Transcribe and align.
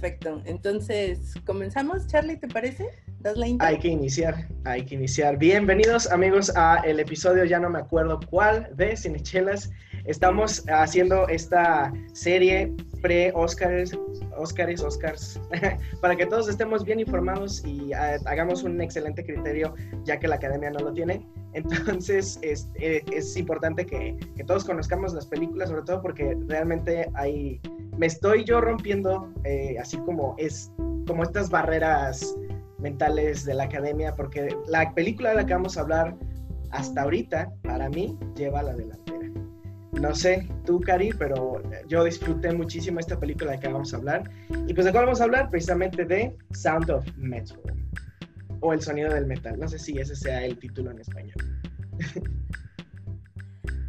Perfecto. 0.00 0.40
Entonces, 0.44 1.34
¿comenzamos, 1.44 2.06
Charlie? 2.06 2.36
¿Te 2.36 2.46
parece? 2.46 2.88
¿Das 3.18 3.36
la? 3.36 3.46
Hay 3.58 3.78
que 3.80 3.88
iniciar, 3.88 4.46
hay 4.64 4.84
que 4.84 4.94
iniciar. 4.94 5.38
Bienvenidos 5.38 6.06
amigos 6.12 6.52
a 6.54 6.76
el 6.84 7.00
episodio, 7.00 7.44
ya 7.44 7.58
no 7.58 7.68
me 7.68 7.80
acuerdo 7.80 8.20
cuál, 8.30 8.70
de 8.76 8.96
Cinechelas. 8.96 9.72
Estamos 10.08 10.64
haciendo 10.68 11.28
esta 11.28 11.92
serie 12.14 12.72
pre-Oscars, 13.02 13.92
Oscars, 14.38 14.82
Oscars, 14.82 15.38
para 16.00 16.16
que 16.16 16.24
todos 16.24 16.48
estemos 16.48 16.82
bien 16.82 16.98
informados 16.98 17.62
y 17.66 17.92
ah, 17.92 18.16
hagamos 18.24 18.62
un 18.62 18.80
excelente 18.80 19.22
criterio, 19.22 19.74
ya 20.04 20.18
que 20.18 20.26
la 20.26 20.36
academia 20.36 20.70
no 20.70 20.78
lo 20.78 20.94
tiene. 20.94 21.28
Entonces 21.52 22.38
es, 22.42 22.70
eh, 22.76 23.04
es 23.12 23.36
importante 23.36 23.84
que, 23.84 24.16
que 24.34 24.44
todos 24.44 24.64
conozcamos 24.64 25.12
las 25.12 25.26
películas, 25.26 25.68
sobre 25.68 25.82
todo 25.82 26.00
porque 26.00 26.38
realmente 26.46 27.10
hay, 27.12 27.60
me 27.98 28.06
estoy 28.06 28.44
yo 28.44 28.62
rompiendo, 28.62 29.30
eh, 29.44 29.76
así 29.78 29.98
como 29.98 30.34
es, 30.38 30.72
como 31.06 31.22
estas 31.22 31.50
barreras 31.50 32.34
mentales 32.78 33.44
de 33.44 33.52
la 33.52 33.64
academia, 33.64 34.14
porque 34.16 34.56
la 34.68 34.90
película 34.94 35.30
de 35.30 35.36
la 35.36 35.44
que 35.44 35.52
vamos 35.52 35.76
a 35.76 35.82
hablar 35.82 36.16
hasta 36.70 37.02
ahorita, 37.02 37.52
para 37.62 37.90
mí, 37.90 38.18
lleva 38.34 38.62
la 38.62 38.72
delantera. 38.74 39.17
No 40.00 40.14
sé, 40.14 40.48
tú, 40.64 40.80
Cari, 40.80 41.10
pero 41.18 41.62
yo 41.88 42.04
disfruté 42.04 42.52
muchísimo 42.52 43.00
esta 43.00 43.18
película 43.18 43.52
de 43.52 43.60
que 43.60 43.68
vamos 43.68 43.92
a 43.92 43.96
hablar. 43.96 44.30
Y 44.66 44.74
pues 44.74 44.86
de 44.86 44.92
cuál 44.92 45.06
vamos 45.06 45.20
a 45.20 45.24
hablar, 45.24 45.50
precisamente 45.50 46.04
de 46.04 46.36
Sound 46.52 46.90
of 46.90 47.04
Metal, 47.16 47.58
o 48.60 48.72
El 48.72 48.80
Sonido 48.80 49.12
del 49.12 49.26
Metal. 49.26 49.58
No 49.58 49.68
sé 49.68 49.78
si 49.78 49.98
ese 49.98 50.14
sea 50.14 50.44
el 50.44 50.58
título 50.58 50.90
en 50.92 51.00
español. 51.00 51.34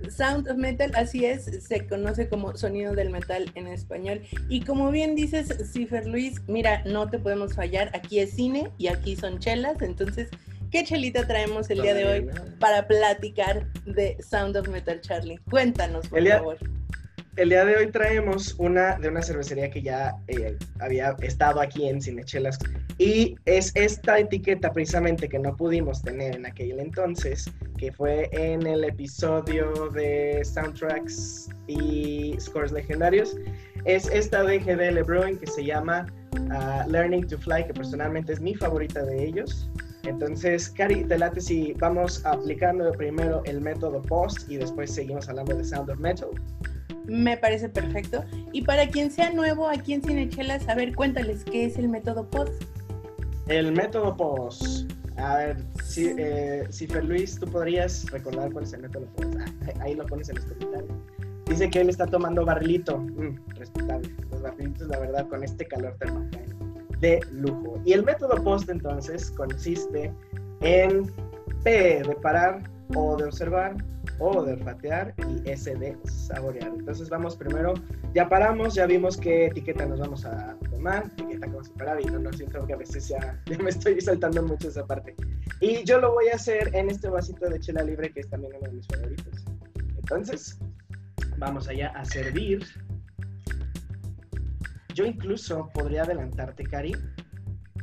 Sound 0.10 0.50
of 0.50 0.58
Metal, 0.58 0.92
así 0.96 1.26
es, 1.26 1.46
se 1.64 1.86
conoce 1.88 2.30
como 2.30 2.56
sonido 2.58 2.94
del 2.94 3.10
metal 3.10 3.52
en 3.56 3.68
español. 3.68 4.22
Y 4.48 4.62
como 4.62 4.92
bien 4.92 5.16
dices, 5.16 5.72
Cifer 5.72 6.08
Luis, 6.08 6.42
mira, 6.48 6.84
no 6.86 7.10
te 7.10 7.20
podemos 7.20 7.54
fallar, 7.54 7.92
aquí 7.94 8.20
es 8.20 8.32
cine 8.32 8.72
y 8.78 8.88
aquí 8.88 9.16
son 9.16 9.40
chelas, 9.40 9.82
entonces, 9.82 10.30
¿qué 10.72 10.84
chelita 10.84 11.26
traemos 11.28 11.70
el 11.70 11.82
día 11.82 11.94
de 11.94 12.06
hoy 12.06 12.30
para 12.60 12.88
platicar 12.88 13.66
de 13.86 14.18
Sound 14.22 14.56
of 14.58 14.68
Metal, 14.70 15.00
Charlie? 15.02 15.40
Cuéntanos, 15.50 16.08
por 16.08 16.20
El 16.20 16.26
día- 16.26 16.38
favor. 16.38 16.58
El 17.36 17.50
día 17.50 17.64
de 17.64 17.78
hoy 17.78 17.90
traemos 17.90 18.56
una 18.58 19.00
de 19.00 19.08
una 19.08 19.22
cervecería 19.22 19.70
que 19.70 19.82
ya 19.82 20.14
eh, 20.28 20.58
había 20.82 21.16
estado 21.22 21.62
aquí 21.62 21.88
en 21.88 22.02
Cinechelas 22.02 22.60
y 22.98 23.36
es 23.46 23.72
esta 23.76 24.20
etiqueta 24.20 24.74
precisamente 24.74 25.30
que 25.30 25.40
no 25.40 25.56
pudimos 25.56 26.02
tener 26.02 26.36
en 26.36 26.46
aquel 26.46 26.82
entonces, 26.82 27.50
que 27.78 27.94
fue 27.94 28.30
en 28.34 28.68
el 28.68 28.84
episodio 28.84 29.72
de 29.94 30.42
soundtracks 30.44 31.48
y 31.68 32.36
scores 32.42 32.74
legendarios. 32.74 33.38
Es 33.86 34.08
esta 34.10 34.44
de 34.44 34.60
GDL 34.60 35.02
Brewing 35.04 35.38
que 35.40 35.48
se 35.48 35.64
llama 35.64 36.08
ah, 36.52 36.84
Learning 36.90 37.26
to 37.26 37.38
Fly, 37.38 37.68
que 37.68 37.74
personalmente 37.74 38.34
es 38.34 38.42
mi 38.42 38.54
favorita 38.54 39.02
de 39.06 39.24
ellos. 39.24 39.70
Entonces, 40.04 40.70
Cari, 40.70 41.04
te 41.04 41.18
late 41.18 41.42
si 41.42 41.74
vamos 41.74 42.26
aplicando 42.26 42.92
primero 42.94 43.42
el 43.46 43.62
método 43.62 44.02
POST 44.02 44.50
y 44.50 44.58
después 44.58 44.94
seguimos 44.94 45.28
hablando 45.30 45.56
de 45.56 45.64
Sound 45.64 45.90
of 45.90 46.00
Metal. 46.00 46.30
Me 47.06 47.38
parece 47.38 47.70
perfecto. 47.70 48.24
Y 48.54 48.62
para 48.62 48.88
quien 48.88 49.12
sea 49.12 49.32
nuevo 49.32 49.68
aquí 49.68 49.94
en 49.94 50.02
Cinechelas, 50.02 50.68
a 50.70 50.76
ver, 50.76 50.96
cuéntales 50.96 51.44
qué 51.44 51.66
es 51.66 51.78
el 51.78 51.90
método 51.90 52.30
POST. 52.30 52.64
El 53.48 53.72
método 53.72 54.16
POS. 54.16 54.86
A 55.18 55.36
ver, 55.38 55.58
si, 55.84 56.14
eh, 56.18 56.66
Cifer 56.72 57.04
Luis, 57.04 57.38
¿tú 57.38 57.48
podrías 57.48 58.10
recordar 58.12 58.52
cuál 58.54 58.64
es 58.64 58.74
el 58.74 58.84
método 58.84 59.06
POS? 59.16 59.36
Ah, 59.38 59.74
ahí 59.82 59.96
lo 59.96 60.06
pones 60.06 60.30
en 60.30 60.36
los 60.36 60.46
comentarios. 60.46 60.92
Dice 61.48 61.70
que 61.70 61.82
él 61.82 61.90
está 61.90 62.06
tomando 62.06 62.46
barrilito. 62.46 63.00
Mm, 63.00 63.38
respetable. 63.56 64.10
Los 64.32 64.42
barrilitos, 64.44 64.88
la 64.88 65.00
verdad, 65.00 65.28
con 65.28 65.44
este 65.44 65.66
calor 65.66 65.96
termal 66.00 66.30
de 67.00 67.20
lujo. 67.32 67.82
Y 67.86 67.94
el 67.94 68.04
método 68.04 68.42
POST, 68.44 68.70
entonces, 68.70 69.32
consiste 69.32 70.14
en 70.62 71.12
P 71.64 72.04
de 72.04 72.16
parar, 72.22 72.70
O 72.96 73.16
de 73.18 73.26
observar, 73.26 73.76
O 74.20 74.44
de 74.44 74.54
olfatear 74.54 75.14
y 75.28 75.50
S 75.50 75.74
de 75.76 75.98
saborear. 76.06 76.72
Entonces, 76.76 77.10
vamos 77.10 77.36
primero 77.36 77.74
ya 78.14 78.28
paramos, 78.28 78.74
ya 78.74 78.88
vimos 78.88 79.18
qué 79.18 79.48
etiqueta 79.48 79.86
nos 79.86 80.00
vamos 80.00 80.26
a 80.26 80.58
tomar, 80.72 81.06
etiqueta 81.06 81.46
que 81.46 81.54
vamos 81.54 81.72
a 81.80 82.02
y 82.02 82.06
no, 82.06 82.20
no 82.20 82.34
siento 82.34 82.66
que 82.66 82.74
a 82.74 82.78
veces 82.78 83.08
ya 83.10 83.40
me 83.62 83.70
estoy 83.70 84.02
saltando 84.02 84.42
mucho 84.42 84.70
esa 84.70 84.86
parte. 84.86 85.16
Y 85.62 85.84
yo 85.84 86.00
lo 86.00 86.14
voy 86.14 86.30
a 86.30 86.36
hacer 86.36 86.74
en 86.74 86.90
este 86.90 87.10
vasito 87.10 87.48
de 87.48 87.60
chela 87.60 87.84
libre 87.84 88.12
que 88.12 88.22
es 88.22 88.30
también 88.30 88.54
uno 88.58 88.68
de 88.68 88.76
mis 88.76 88.88
favoritos. 88.88 89.46
Entonces, 89.98 90.58
vamos 91.38 91.68
allá 91.68 91.90
a 91.90 92.04
servir. 92.06 92.66
Yo 95.00 95.06
incluso 95.06 95.70
podría 95.74 96.04
adelantarte, 96.04 96.66
Cari, 96.66 96.94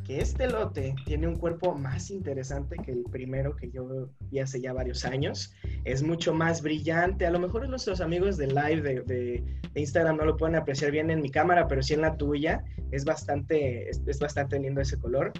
que 0.05 0.19
este 0.19 0.51
lote 0.51 0.95
tiene 1.07 1.27
un 1.27 1.37
cuerpo 1.37 1.75
más 1.75 2.11
interesante 2.11 2.77
que 2.77 2.93
el 2.93 3.05
primero 3.05 3.57
que 3.57 3.71
yo 3.71 4.11
vi 4.31 4.41
hace 4.41 4.61
ya 4.61 4.75
varios 4.75 5.03
años. 5.07 5.55
Es 5.85 6.03
mucho 6.03 6.35
más 6.35 6.61
brillante. 6.61 7.25
A 7.25 7.31
lo 7.31 7.39
mejor 7.39 7.67
nuestros 7.71 8.03
amigos 8.03 8.37
de 8.37 8.49
live 8.49 9.03
de, 9.07 9.43
Instagram 9.75 10.19
no 10.19 10.27
lo 10.27 10.37
pueden 10.37 10.57
apreciar 10.57 10.91
bien 10.91 11.11
en 11.11 11.23
mi 11.23 11.31
cámara, 11.31 11.67
pero 11.67 11.83
sí 11.83 11.95
en 11.95 12.03
la 12.03 12.19
tuya 12.19 12.63
es 12.91 13.07
bastante, 13.07 13.89
es, 13.89 14.19
bastante 14.19 14.61
lindo 14.61 14.83
ese 14.83 14.99
color. 14.99 15.33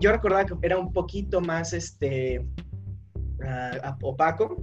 Yo 0.00 0.12
recordaba 0.12 0.46
que 0.46 0.54
era 0.62 0.78
un 0.78 0.94
poquito 0.94 1.42
más 1.42 1.74
este, 1.74 2.42
ah, 3.44 3.98
opaco. 4.00 4.56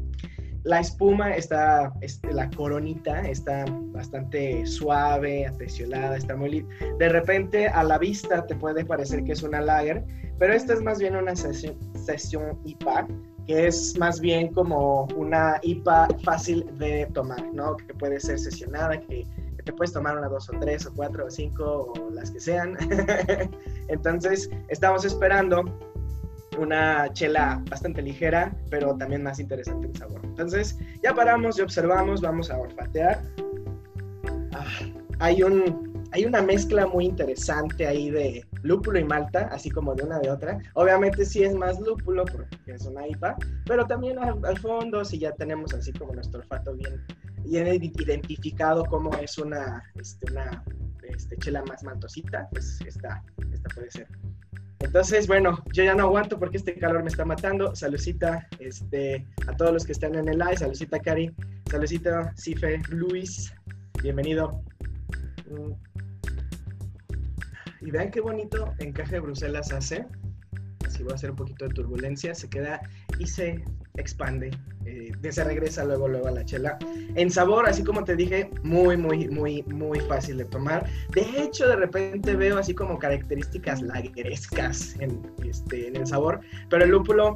La 0.63 0.79
espuma 0.79 1.35
está, 1.35 1.91
la 2.31 2.50
coronita 2.51 3.22
está 3.28 3.66
bastante 3.91 4.66
suave, 4.66 5.46
aterciolada, 5.46 6.16
está 6.16 6.35
muy 6.38 6.50
li- 6.51 6.66
De 7.00 7.09
repente 7.09 7.68
a 7.68 7.84
la 7.84 7.97
vista 7.97 8.46
te 8.47 8.56
puede 8.56 8.85
parecer 8.85 9.23
que 9.25 9.34
es 9.34 9.44
una 9.44 9.59
lager, 9.59 10.06
pero 10.40 10.53
esta 10.53 10.73
es 10.73 10.81
más 10.81 11.00
bien 11.00 11.16
una 11.18 11.35
sesión, 11.35 11.78
sesión 12.06 12.57
IPA, 12.63 13.07
que 13.46 13.68
es 13.68 13.97
más 14.00 14.22
bien 14.22 14.53
como 14.53 15.06
una 15.18 15.59
IPA 15.63 16.07
fácil 16.23 16.66
de 16.79 17.07
tomar, 17.13 17.44
¿no? 17.53 17.75
Que 17.75 17.94
puede 17.94 18.19
ser 18.22 18.40
sesionada, 18.40 18.97
que 19.00 19.28
te 19.66 19.73
puedes 19.73 19.94
tomar 19.94 20.18
una, 20.18 20.28
dos 20.28 20.50
o 20.50 20.53
tres 20.59 20.85
o 20.85 20.94
cuatro 20.94 21.25
o 21.25 21.29
cinco 21.29 21.94
o 21.97 22.09
las 22.12 22.31
que 22.31 22.40
sean. 22.40 22.78
Entonces, 23.90 24.50
estamos 24.69 25.06
esperando 25.06 25.63
una 26.58 27.12
chela 27.14 27.62
bastante 27.69 28.02
ligera, 28.02 28.56
pero 28.69 28.96
también 28.96 29.24
más 29.24 29.40
interesante 29.40 29.88
en 29.88 29.96
sabor. 29.96 30.22
Entonces, 30.24 30.78
ya 31.02 31.14
paramos 31.14 31.58
y 31.58 31.62
observamos, 31.62 32.22
vamos 32.22 32.50
a 32.50 32.58
olfatear. 32.58 33.22
Ah, 34.53 34.66
hay, 35.19 35.44
un, 35.44 36.08
hay 36.12 36.25
una 36.25 36.41
mezcla 36.41 36.86
muy 36.88 37.06
interesante 37.06 37.88
ahí 37.88 38.09
de 38.09 38.46
lúpulo 38.62 39.00
y 39.00 39.03
malta, 39.03 39.50
así 39.52 39.69
como 39.69 39.96
de 39.96 40.03
una 40.03 40.19
de 40.19 40.30
otra. 40.30 40.59
Obviamente 40.74 41.25
sí 41.25 41.44
es 41.44 41.56
más 41.56 41.80
lúpulo 41.80 42.26
porque 42.26 42.58
es 42.67 42.85
una 42.85 43.08
IPA, 43.08 43.38
pero 43.66 43.85
también 43.85 44.17
al, 44.20 44.58
fondo, 44.59 45.03
si 45.06 45.20
ya 45.20 45.32
tenemos 45.34 45.73
así 45.73 45.94
como 45.94 46.14
nuestro 46.14 46.40
olfato 46.40 46.73
bien, 46.76 47.06
bien 47.44 47.67
identificado 47.67 48.85
como 48.85 49.14
es 49.17 49.38
una, 49.38 49.84
este, 49.96 50.32
una 50.32 50.64
este, 51.03 51.38
chela 51.38 51.64
más 51.66 51.84
maltosita, 51.84 52.47
pues 52.52 52.79
esta, 52.85 53.23
esta 53.52 53.70
puede 53.76 53.91
ser. 53.91 54.08
Entonces, 54.84 55.28
bueno, 55.28 55.64
yo 55.72 55.84
ya 55.84 55.96
no 55.96 56.03
aguanto 56.03 56.38
porque 56.38 56.58
este 56.58 56.76
calor 56.76 57.03
me 57.03 57.09
está 57.09 57.24
matando. 57.24 57.74
Salucita 57.74 58.47
este, 58.59 59.26
a 59.47 59.56
todos 59.56 59.72
los 59.72 59.85
que 59.85 59.94
están 59.94 60.14
en 60.16 60.28
el 60.28 60.38
live. 60.38 60.58
Salucita, 60.58 61.00
Cari. 61.00 61.32
Salucita, 61.72 62.34
Cife, 62.35 62.82
Luis. 62.90 63.53
Bienvenido. 64.03 64.62
Mm. 65.50 65.72
Y 67.85 67.91
vean 67.91 68.12
qué 68.12 68.20
bonito 68.20 68.74
encaje 68.80 69.16
de 69.16 69.20
Bruselas 69.22 69.72
hace. 69.72 70.06
Así 70.85 71.03
voy 71.03 71.12
a 71.14 71.16
hacer 71.16 71.32
un 71.32 71.35
poquito 71.38 71.68
de 71.68 71.74
turbulencia. 71.74 72.34
Se 72.35 72.50
queda 72.50 72.82
y 73.20 73.28
se 73.28 73.64
expande. 73.96 74.52
Eh, 74.85 75.12
de- 75.22 75.32
se 75.32 75.44
regresa 75.44 75.85
luego, 75.85 76.08
luego 76.08 76.28
a 76.28 76.32
la 76.32 76.44
chela. 76.46 76.78
En 77.16 77.30
sabor, 77.30 77.68
así 77.70 77.84
como 77.84 78.03
te 78.03 78.16
dije, 78.16 78.50
muy, 78.64 78.97
muy, 78.97 79.28
muy, 79.30 79.64
muy 79.64 80.00
fácil 80.02 80.38
de 80.38 80.46
tomar. 80.46 80.85
De 81.14 81.22
hecho, 81.41 81.68
de 81.68 81.76
repente 81.76 82.35
veo 82.35 82.58
así 82.58 82.74
como 82.74 82.97
características 83.00 83.82
lagerescas 83.82 84.96
en, 85.00 85.22
este, 85.47 85.88
en 85.88 85.96
el 85.96 86.08
sabor, 86.08 86.41
pero 86.70 86.84
el 86.84 86.91
lúpulo 86.91 87.35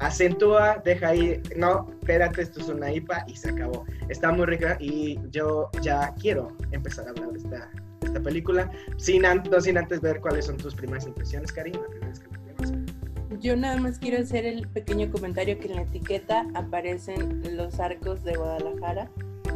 acentúa, 0.00 0.80
deja 0.84 1.08
ahí, 1.08 1.40
no, 1.56 1.90
espérate, 2.00 2.40
esto 2.42 2.60
es 2.60 2.68
una 2.68 2.90
IPA 2.92 3.24
y 3.28 3.36
se 3.36 3.50
acabó. 3.50 3.84
Está 4.08 4.32
muy 4.32 4.46
rica 4.46 4.76
y 4.80 5.18
yo 5.30 5.70
ya 5.82 6.14
quiero 6.18 6.56
empezar 6.72 7.06
a 7.06 7.10
hablar 7.10 7.32
de 7.32 7.38
esta, 7.38 7.70
esta 8.02 8.20
película, 8.20 8.70
sin, 8.96 9.22
no 9.22 9.60
sin 9.60 9.76
antes 9.76 10.00
ver 10.00 10.20
cuáles 10.20 10.46
son 10.46 10.56
tus 10.56 10.74
primeras 10.74 11.06
impresiones, 11.06 11.52
Karim, 11.52 11.74
la 11.74 11.86
primera 11.88 12.08
vez 12.08 12.20
que. 12.20 12.39
Yo 13.40 13.56
nada 13.56 13.78
más 13.78 13.98
quiero 13.98 14.18
hacer 14.18 14.44
el 14.44 14.68
pequeño 14.68 15.10
comentario 15.10 15.58
que 15.58 15.68
en 15.68 15.76
la 15.76 15.82
etiqueta 15.82 16.46
aparecen 16.52 17.56
los 17.56 17.80
arcos 17.80 18.22
de 18.22 18.34
Guadalajara. 18.34 19.10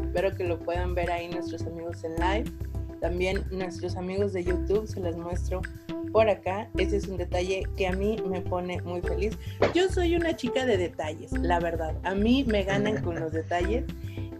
Espero 0.07 0.35
que 0.35 0.45
lo 0.45 0.59
puedan 0.59 0.95
ver 0.95 1.11
ahí 1.11 1.29
nuestros 1.29 1.67
amigos 1.67 2.03
en 2.03 2.15
live. 2.15 2.51
También 3.03 3.45
nuestros 3.51 3.97
amigos 3.97 4.33
de 4.33 4.43
YouTube 4.43 4.87
se 4.87 5.01
las 5.01 5.19
muestro 5.19 5.61
por 6.13 6.31
acá. 6.31 6.71
Ese 6.79 6.97
es 6.97 7.09
un 7.09 7.19
detalle 7.19 7.65
que 7.77 7.87
a 7.87 7.93
mí 7.93 8.17
me 8.27 8.41
pone 8.41 8.81
muy 8.81 9.03
feliz. 9.03 9.37
Yo 9.75 9.91
soy 9.91 10.17
una 10.17 10.35
chica 10.35 10.65
de 10.65 10.79
detalles, 10.79 11.33
la 11.33 11.61
verdad. 11.61 11.95
A 12.05 12.15
mí 12.15 12.43
me 12.45 12.65
ganan 12.65 13.03
con 13.03 13.21
los 13.21 13.33
detalles. 13.33 13.85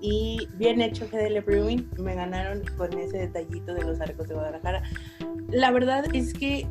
Y 0.01 0.49
bien 0.55 0.81
hecho 0.81 1.07
GDL 1.07 1.41
Brewing, 1.41 1.91
me 1.99 2.15
ganaron 2.15 2.63
con 2.79 2.99
ese 2.99 3.19
detallito 3.19 3.75
de 3.75 3.85
los 3.85 4.01
arcos 4.01 4.27
de 4.27 4.35
Guadalajara. 4.35 4.83
La 5.51 5.71
verdad 5.71 6.05
es 6.15 6.33
que 6.33 6.67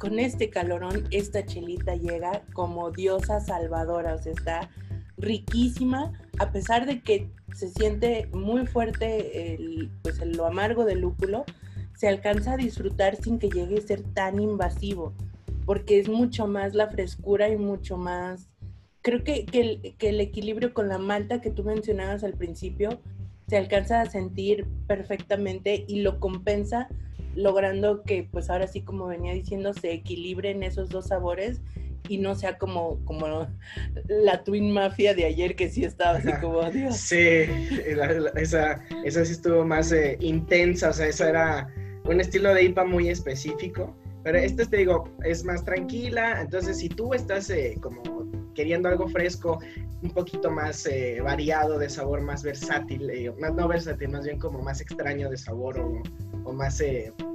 con 0.00 0.18
este 0.18 0.48
calorón, 0.48 1.04
esta 1.10 1.44
chelita 1.44 1.94
llega 1.94 2.42
como 2.54 2.90
diosa 2.90 3.38
salvadora, 3.38 4.14
o 4.14 4.18
sea, 4.18 4.32
está 4.32 4.70
riquísima, 5.18 6.18
a 6.38 6.50
pesar 6.50 6.86
de 6.86 7.02
que 7.02 7.28
se 7.54 7.68
siente 7.68 8.26
muy 8.32 8.66
fuerte 8.66 9.54
el, 9.54 9.90
pues 10.02 10.18
lo 10.24 10.46
amargo 10.46 10.86
del 10.86 11.02
lúpulo, 11.02 11.44
se 11.94 12.08
alcanza 12.08 12.54
a 12.54 12.56
disfrutar 12.56 13.16
sin 13.16 13.38
que 13.38 13.50
llegue 13.50 13.76
a 13.76 13.86
ser 13.86 14.02
tan 14.14 14.40
invasivo, 14.40 15.12
porque 15.66 16.00
es 16.00 16.08
mucho 16.08 16.46
más 16.46 16.74
la 16.74 16.88
frescura 16.88 17.50
y 17.50 17.56
mucho 17.58 17.98
más... 17.98 18.48
Creo 19.02 19.22
que, 19.22 19.44
el, 19.52 19.96
que 19.98 20.08
el 20.08 20.20
equilibrio 20.20 20.72
con 20.72 20.88
la 20.88 20.98
malta 20.98 21.42
que 21.42 21.50
tú 21.50 21.62
mencionabas 21.62 22.24
al 22.24 22.34
principio 22.34 23.00
se 23.48 23.58
alcanza 23.58 24.00
a 24.00 24.08
sentir 24.08 24.66
perfectamente 24.86 25.84
y 25.86 26.00
lo 26.00 26.20
compensa 26.20 26.88
logrando 27.34 28.02
que 28.02 28.28
pues 28.30 28.50
ahora 28.50 28.66
sí 28.66 28.82
como 28.82 29.06
venía 29.06 29.32
diciendo 29.32 29.72
se 29.72 29.92
equilibren 29.92 30.62
esos 30.62 30.88
dos 30.88 31.08
sabores 31.08 31.60
y 32.10 32.18
no 32.18 32.34
sea 32.34 32.58
como, 32.58 32.98
como 33.04 33.46
la 34.08 34.42
Twin 34.42 34.72
Mafia 34.72 35.14
de 35.14 35.26
ayer 35.26 35.54
que 35.54 35.70
sí 35.70 35.84
estaba 35.84 36.18
así 36.18 36.32
como, 36.40 36.68
Dios. 36.70 36.96
Sí, 36.96 37.46
esa, 38.36 38.84
esa 39.04 39.24
sí 39.24 39.32
estuvo 39.32 39.64
más 39.64 39.92
eh, 39.92 40.16
intensa, 40.20 40.90
o 40.90 40.92
sea, 40.92 41.06
esa 41.06 41.28
era 41.28 41.68
un 42.04 42.20
estilo 42.20 42.52
de 42.52 42.64
IPA 42.64 42.84
muy 42.84 43.08
específico, 43.08 43.94
pero 44.24 44.38
este 44.38 44.66
te 44.66 44.78
digo, 44.78 45.08
es 45.24 45.44
más 45.44 45.64
tranquila, 45.64 46.40
entonces 46.40 46.78
si 46.78 46.88
tú 46.88 47.14
estás 47.14 47.48
eh, 47.50 47.76
como 47.80 48.02
queriendo 48.54 48.88
algo 48.88 49.06
fresco, 49.08 49.60
un 50.02 50.10
poquito 50.10 50.50
más 50.50 50.86
eh, 50.86 51.20
variado 51.22 51.78
de 51.78 51.88
sabor, 51.88 52.22
más 52.22 52.42
versátil, 52.42 53.32
más, 53.38 53.54
no 53.54 53.68
versátil, 53.68 54.08
más 54.08 54.24
bien 54.24 54.38
como 54.40 54.60
más 54.60 54.80
extraño 54.80 55.30
de 55.30 55.36
sabor 55.36 55.78
o, 55.78 56.02
o 56.50 56.52
más 56.52 56.82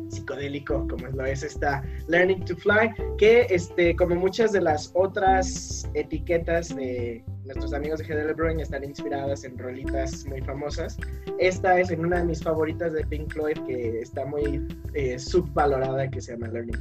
psicodélico 0.10 0.86
como 0.88 1.08
lo 1.08 1.26
es 1.26 1.42
esta 1.44 1.84
Learning 2.08 2.44
to 2.46 2.56
Fly, 2.56 2.92
que 3.18 3.48
este, 3.50 3.96
como 3.96 4.16
muchas 4.16 4.52
de 4.52 4.62
las 4.62 4.92
otras 4.94 5.90
etiquetas 5.94 6.76
de 6.76 7.24
nuestros 7.46 7.74
amigos 7.74 8.00
de 8.00 8.06
GDL 8.06 8.34
Brewing 8.34 8.60
están 8.60 8.84
inspiradas 8.84 9.44
en 9.44 9.58
rolitas 9.58 10.26
muy 10.26 10.42
famosas. 10.42 10.98
Esta 11.40 11.80
es 11.80 11.92
en 11.92 12.06
una 12.06 12.20
de 12.20 12.26
mis 12.26 12.44
favoritas 12.44 12.94
de 12.94 13.06
Pink 13.06 13.32
Floyd 13.32 13.58
que 13.66 14.02
está 14.02 14.26
muy 14.26 14.68
eh, 14.94 15.18
subvalorada 15.18 16.10
que 16.10 16.22
se 16.22 16.34
llama 16.34 16.48
Learning 16.50 16.78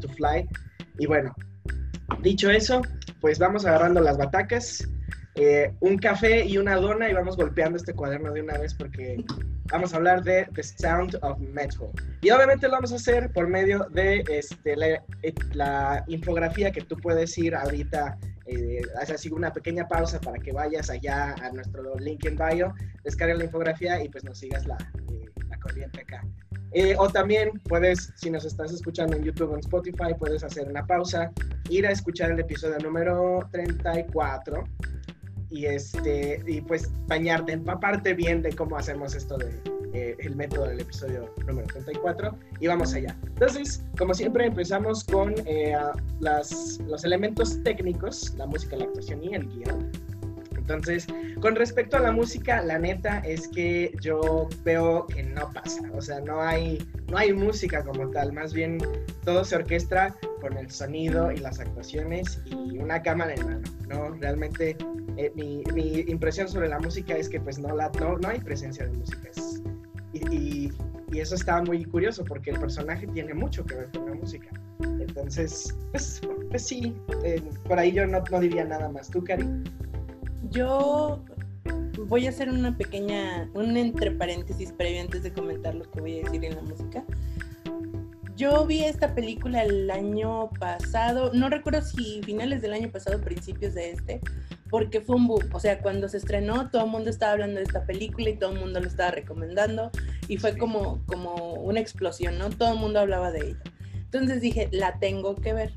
to, 0.00 0.08
Fly. 0.08 0.48
Y 0.98 1.06
bueno, 1.06 1.34
dicho 2.22 2.50
eso, 2.50 2.82
pues 3.20 3.38
vamos 3.38 3.66
agarrando 3.66 4.00
las 4.00 4.18
batacas. 4.18 4.88
Eh, 5.34 5.72
un 5.80 5.96
café 5.96 6.44
y 6.44 6.58
una 6.58 6.76
dona 6.76 7.08
y 7.08 7.14
vamos 7.14 7.38
golpeando 7.38 7.78
este 7.78 7.94
cuaderno 7.94 8.32
de 8.32 8.42
una 8.42 8.58
vez 8.58 8.74
porque 8.74 9.16
vamos 9.72 9.94
a 9.94 9.96
hablar 9.96 10.22
de 10.22 10.46
The 10.54 10.62
Sound 10.62 11.18
of 11.22 11.38
Metal. 11.40 11.88
Y 12.20 12.30
obviamente 12.30 12.66
lo 12.66 12.74
vamos 12.74 12.92
a 12.92 12.96
hacer 12.96 13.32
por 13.32 13.48
medio 13.48 13.86
de 13.90 14.22
este, 14.28 14.76
la, 15.54 16.04
infografía 16.06 16.70
que 16.70 16.82
tú 16.82 16.96
puedes 16.96 17.36
ir 17.38 17.54
ahorita, 17.54 18.18
eh, 18.46 18.82
así 18.96 19.30
una 19.30 19.52
pequeña 19.52 19.88
pausa 19.88 20.20
para 20.20 20.38
que 20.38 20.52
vayas 20.52 20.90
allá 20.90 21.34
a 21.42 21.50
nuestro 21.50 21.96
link 21.98 22.24
en 22.26 22.36
bio, 22.36 22.74
descargues 23.02 23.38
la 23.38 23.44
infografía 23.44 24.02
y 24.02 24.08
pues 24.08 24.24
nos 24.24 24.38
sigas 24.38 24.66
la, 24.66 24.76
eh, 25.10 25.30
la 25.48 25.58
corriente 25.58 26.02
acá. 26.02 26.22
Eh, 26.74 26.94
o 26.98 27.08
también 27.08 27.50
puedes, 27.68 28.12
si 28.16 28.30
nos 28.30 28.44
estás 28.44 28.72
escuchando 28.72 29.16
en 29.16 29.24
YouTube 29.24 29.50
o 29.50 29.54
en 29.54 29.60
Spotify, 29.60 30.14
puedes 30.18 30.42
hacer 30.42 30.68
una 30.68 30.86
pausa, 30.86 31.30
ir 31.68 31.86
a 31.86 31.90
escuchar 31.90 32.30
el 32.30 32.40
episodio 32.40 32.78
número 32.78 33.46
34 33.50 34.64
y 35.52 35.66
este 35.66 36.42
y 36.46 36.60
pues 36.62 36.90
bañarte, 37.06 37.52
empaparte 37.52 38.14
bien 38.14 38.42
de 38.42 38.52
cómo 38.52 38.76
hacemos 38.76 39.14
esto 39.14 39.36
de 39.36 39.60
eh, 39.92 40.16
el 40.20 40.34
método 40.34 40.66
del 40.68 40.80
episodio 40.80 41.28
número 41.46 41.66
34 41.68 42.34
y 42.60 42.66
vamos 42.66 42.94
allá. 42.94 43.14
Entonces, 43.26 43.84
como 43.98 44.14
siempre, 44.14 44.46
empezamos 44.46 45.04
con 45.04 45.34
eh, 45.44 45.76
las, 46.20 46.80
los 46.88 47.04
elementos 47.04 47.62
técnicos, 47.62 48.34
la 48.36 48.46
música, 48.46 48.76
la 48.76 48.84
actuación 48.84 49.22
y 49.22 49.34
el 49.34 49.46
guion. 49.48 49.90
Entonces, 50.62 51.08
con 51.40 51.56
respecto 51.56 51.96
a 51.96 52.00
la 52.00 52.12
música, 52.12 52.62
la 52.62 52.78
neta 52.78 53.18
es 53.18 53.48
que 53.48 53.92
yo 54.00 54.48
veo 54.62 55.08
que 55.08 55.24
no 55.24 55.50
pasa, 55.50 55.82
o 55.92 56.00
sea, 56.00 56.20
no 56.20 56.40
hay, 56.40 56.78
no 57.10 57.18
hay 57.18 57.32
música 57.32 57.82
como 57.82 58.08
tal, 58.10 58.32
más 58.32 58.52
bien 58.52 58.78
todo 59.24 59.44
se 59.44 59.56
orquestra 59.56 60.14
con 60.40 60.56
el 60.56 60.70
sonido 60.70 61.32
y 61.32 61.38
las 61.38 61.58
actuaciones 61.58 62.40
y 62.44 62.78
una 62.78 63.02
cámara 63.02 63.34
en 63.34 63.44
mano, 63.44 63.62
¿no? 63.88 64.10
Realmente 64.20 64.76
eh, 65.16 65.32
mi, 65.34 65.64
mi, 65.74 66.04
impresión 66.06 66.46
sobre 66.48 66.68
la 66.68 66.78
música 66.78 67.16
es 67.16 67.28
que 67.28 67.40
pues 67.40 67.58
no, 67.58 67.74
la, 67.74 67.90
no, 68.00 68.18
no 68.18 68.28
hay 68.28 68.38
presencia 68.38 68.86
de 68.86 68.92
música. 68.92 69.30
y, 70.12 70.70
y, 71.10 71.20
eso 71.20 71.34
está 71.34 71.60
muy 71.60 71.84
curioso 71.84 72.24
porque 72.24 72.50
el 72.50 72.60
personaje 72.60 73.06
tiene 73.08 73.34
mucho 73.34 73.66
que 73.66 73.74
ver 73.74 73.90
con 73.92 74.06
la 74.06 74.14
música. 74.14 74.48
Entonces, 74.80 75.74
pues, 75.90 76.20
pues 76.48 76.66
sí, 76.66 76.96
eh, 77.24 77.42
por 77.68 77.78
ahí 77.78 77.92
yo 77.92 78.06
no, 78.06 78.22
no 78.30 78.40
diría 78.40 78.64
nada 78.64 78.88
más. 78.88 79.10
¿Tú, 79.10 79.22
Cari? 79.22 79.44
Yo 80.52 81.24
voy 82.08 82.26
a 82.26 82.28
hacer 82.28 82.50
una 82.50 82.76
pequeña, 82.76 83.48
un 83.54 83.74
entre 83.78 84.10
paréntesis 84.10 84.70
previo 84.70 85.00
antes 85.00 85.22
de 85.22 85.32
comentar 85.32 85.74
lo 85.74 85.90
que 85.90 86.00
voy 86.02 86.20
a 86.20 86.24
decir 86.24 86.44
en 86.44 86.56
la 86.56 86.60
música. 86.60 87.04
Yo 88.36 88.66
vi 88.66 88.84
esta 88.84 89.14
película 89.14 89.62
el 89.62 89.90
año 89.90 90.50
pasado, 90.58 91.32
no 91.32 91.48
recuerdo 91.48 91.80
si 91.80 92.20
finales 92.22 92.60
del 92.60 92.74
año 92.74 92.90
pasado, 92.90 93.18
principios 93.20 93.72
de 93.72 93.92
este, 93.92 94.20
porque 94.68 95.00
fue 95.00 95.16
un 95.16 95.26
boom. 95.26 95.48
O 95.54 95.60
sea, 95.60 95.80
cuando 95.80 96.06
se 96.08 96.18
estrenó, 96.18 96.68
todo 96.68 96.84
el 96.84 96.90
mundo 96.90 97.08
estaba 97.08 97.32
hablando 97.32 97.56
de 97.56 97.64
esta 97.64 97.86
película 97.86 98.28
y 98.28 98.36
todo 98.36 98.52
el 98.52 98.60
mundo 98.60 98.78
lo 98.78 98.88
estaba 98.88 99.10
recomendando 99.10 99.90
y 100.28 100.36
fue 100.36 100.58
como, 100.58 101.02
como 101.06 101.54
una 101.54 101.80
explosión, 101.80 102.36
¿no? 102.36 102.50
Todo 102.50 102.74
el 102.74 102.78
mundo 102.78 103.00
hablaba 103.00 103.30
de 103.30 103.48
ella. 103.48 103.62
Entonces 103.94 104.42
dije, 104.42 104.68
la 104.70 104.98
tengo 104.98 105.34
que 105.36 105.54
ver. 105.54 105.72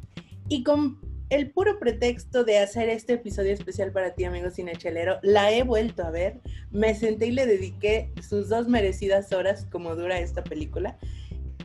Y 0.49 0.63
con 0.63 0.99
el 1.29 1.51
puro 1.51 1.79
pretexto 1.79 2.43
de 2.43 2.59
hacer 2.59 2.89
este 2.89 3.13
episodio 3.13 3.53
especial 3.53 3.91
para 3.91 4.13
ti, 4.13 4.25
amigo 4.25 4.49
cinechelero, 4.49 5.19
la 5.21 5.51
he 5.51 5.63
vuelto 5.63 6.03
a 6.03 6.11
ver. 6.11 6.39
Me 6.71 6.95
senté 6.95 7.27
y 7.27 7.31
le 7.31 7.45
dediqué 7.45 8.11
sus 8.21 8.49
dos 8.49 8.67
merecidas 8.67 9.31
horas 9.31 9.67
como 9.71 9.95
dura 9.95 10.19
esta 10.19 10.43
película. 10.43 10.97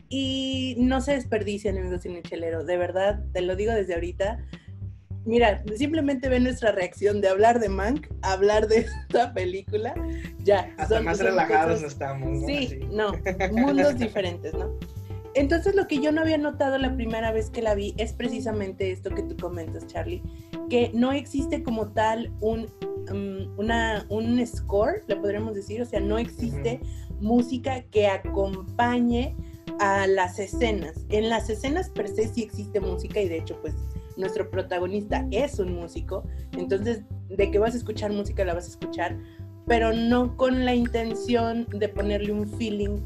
Y 0.09 0.75
no 0.77 1.01
se 1.01 1.13
desperdician, 1.13 1.77
amigo 1.77 1.97
cinechelero. 1.97 2.63
De 2.65 2.77
verdad, 2.77 3.23
te 3.33 3.41
lo 3.41 3.55
digo 3.55 3.71
desde 3.71 3.93
ahorita 3.93 4.45
mira, 5.25 5.63
simplemente 5.75 6.29
ve 6.29 6.39
nuestra 6.39 6.71
reacción 6.71 7.21
de 7.21 7.29
hablar 7.29 7.59
de 7.59 7.69
Mank, 7.69 8.07
hablar 8.21 8.67
de 8.67 8.77
esta 9.09 9.33
película, 9.33 9.93
ya. 10.43 10.73
Hasta 10.77 11.01
más 11.01 11.19
relajados 11.19 11.83
estamos, 11.83 12.41
¿no? 12.41 12.47
Sí, 12.47 12.79
no, 12.91 13.13
mundos 13.51 13.97
diferentes, 13.97 14.53
¿no? 14.53 14.77
Entonces 15.33 15.75
lo 15.75 15.87
que 15.87 15.99
yo 15.99 16.11
no 16.11 16.21
había 16.21 16.37
notado 16.37 16.77
la 16.77 16.93
primera 16.95 17.31
vez 17.31 17.49
que 17.49 17.61
la 17.61 17.73
vi 17.73 17.93
es 17.97 18.13
precisamente 18.13 18.91
esto 18.91 19.09
que 19.09 19.23
tú 19.23 19.37
comentas, 19.37 19.87
Charlie, 19.87 20.21
que 20.69 20.91
no 20.93 21.11
existe 21.11 21.63
como 21.63 21.89
tal 21.89 22.31
un, 22.41 22.67
um, 23.11 23.57
una, 23.57 24.05
un 24.09 24.45
score, 24.45 25.03
le 25.07 25.15
podríamos 25.15 25.55
decir, 25.55 25.81
o 25.81 25.85
sea, 25.85 26.01
no 26.01 26.17
existe 26.17 26.81
música 27.21 27.83
que 27.83 28.07
acompañe 28.07 29.35
a 29.79 30.05
las 30.07 30.37
escenas. 30.37 31.05
En 31.09 31.29
las 31.29 31.49
escenas 31.49 31.89
per 31.89 32.07
se 32.07 32.27
sí 32.27 32.43
existe 32.43 32.79
música 32.79 33.21
y 33.21 33.29
de 33.29 33.37
hecho 33.37 33.59
pues 33.61 33.73
nuestro 34.17 34.49
protagonista 34.49 35.25
es 35.31 35.59
un 35.59 35.73
músico, 35.73 36.23
entonces 36.57 37.03
de 37.29 37.49
que 37.49 37.59
vas 37.59 37.73
a 37.73 37.77
escuchar 37.77 38.11
música 38.11 38.43
la 38.43 38.53
vas 38.53 38.65
a 38.65 38.71
escuchar, 38.71 39.17
pero 39.65 39.93
no 39.93 40.35
con 40.35 40.65
la 40.65 40.75
intención 40.75 41.65
de 41.69 41.87
ponerle 41.87 42.33
un 42.33 42.49
feeling 42.57 42.97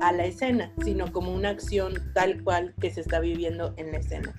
a 0.00 0.12
la 0.12 0.26
escena, 0.26 0.72
sino 0.84 1.12
como 1.12 1.32
una 1.32 1.50
acción 1.50 1.94
tal 2.14 2.42
cual 2.42 2.74
que 2.80 2.90
se 2.90 3.00
está 3.00 3.20
viviendo 3.20 3.74
en 3.76 3.92
la 3.92 3.98
escena. 3.98 4.34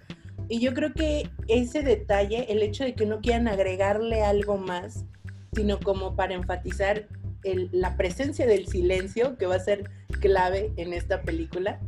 Y 0.48 0.60
yo 0.60 0.74
creo 0.74 0.94
que 0.94 1.30
ese 1.48 1.82
detalle, 1.82 2.52
el 2.52 2.62
hecho 2.62 2.84
de 2.84 2.94
que 2.94 3.06
no 3.06 3.22
quieran 3.22 3.48
agregarle 3.48 4.22
algo 4.24 4.58
más, 4.58 5.06
sino 5.54 5.80
como 5.80 6.16
para 6.16 6.36
enfatizar 6.36 7.08
la 7.44 7.96
presencia 7.96 8.46
del 8.46 8.68
silencio, 8.68 9.38
que 9.38 9.46
va 9.46 9.56
a 9.56 9.60
ser 9.60 9.90
clave 10.20 10.72
en 10.78 10.94
esta 10.94 11.22
película, 11.22 11.80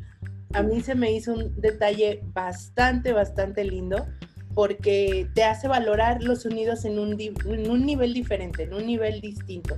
a 0.53 0.63
mí 0.63 0.81
se 0.81 0.95
me 0.95 1.11
hizo 1.11 1.33
un 1.33 1.59
detalle 1.59 2.21
bastante, 2.33 3.11
bastante 3.11 3.63
lindo 3.63 4.07
porque 4.53 5.29
te 5.35 5.43
hace 5.43 5.67
valorar 5.67 6.23
los 6.23 6.41
sonidos 6.41 6.83
en 6.85 6.97
un, 6.97 7.15
nivel 7.15 8.13
diferente, 8.13 8.63
en 8.63 8.73
un 8.73 8.87
nivel 8.87 9.21
distinto. 9.21 9.77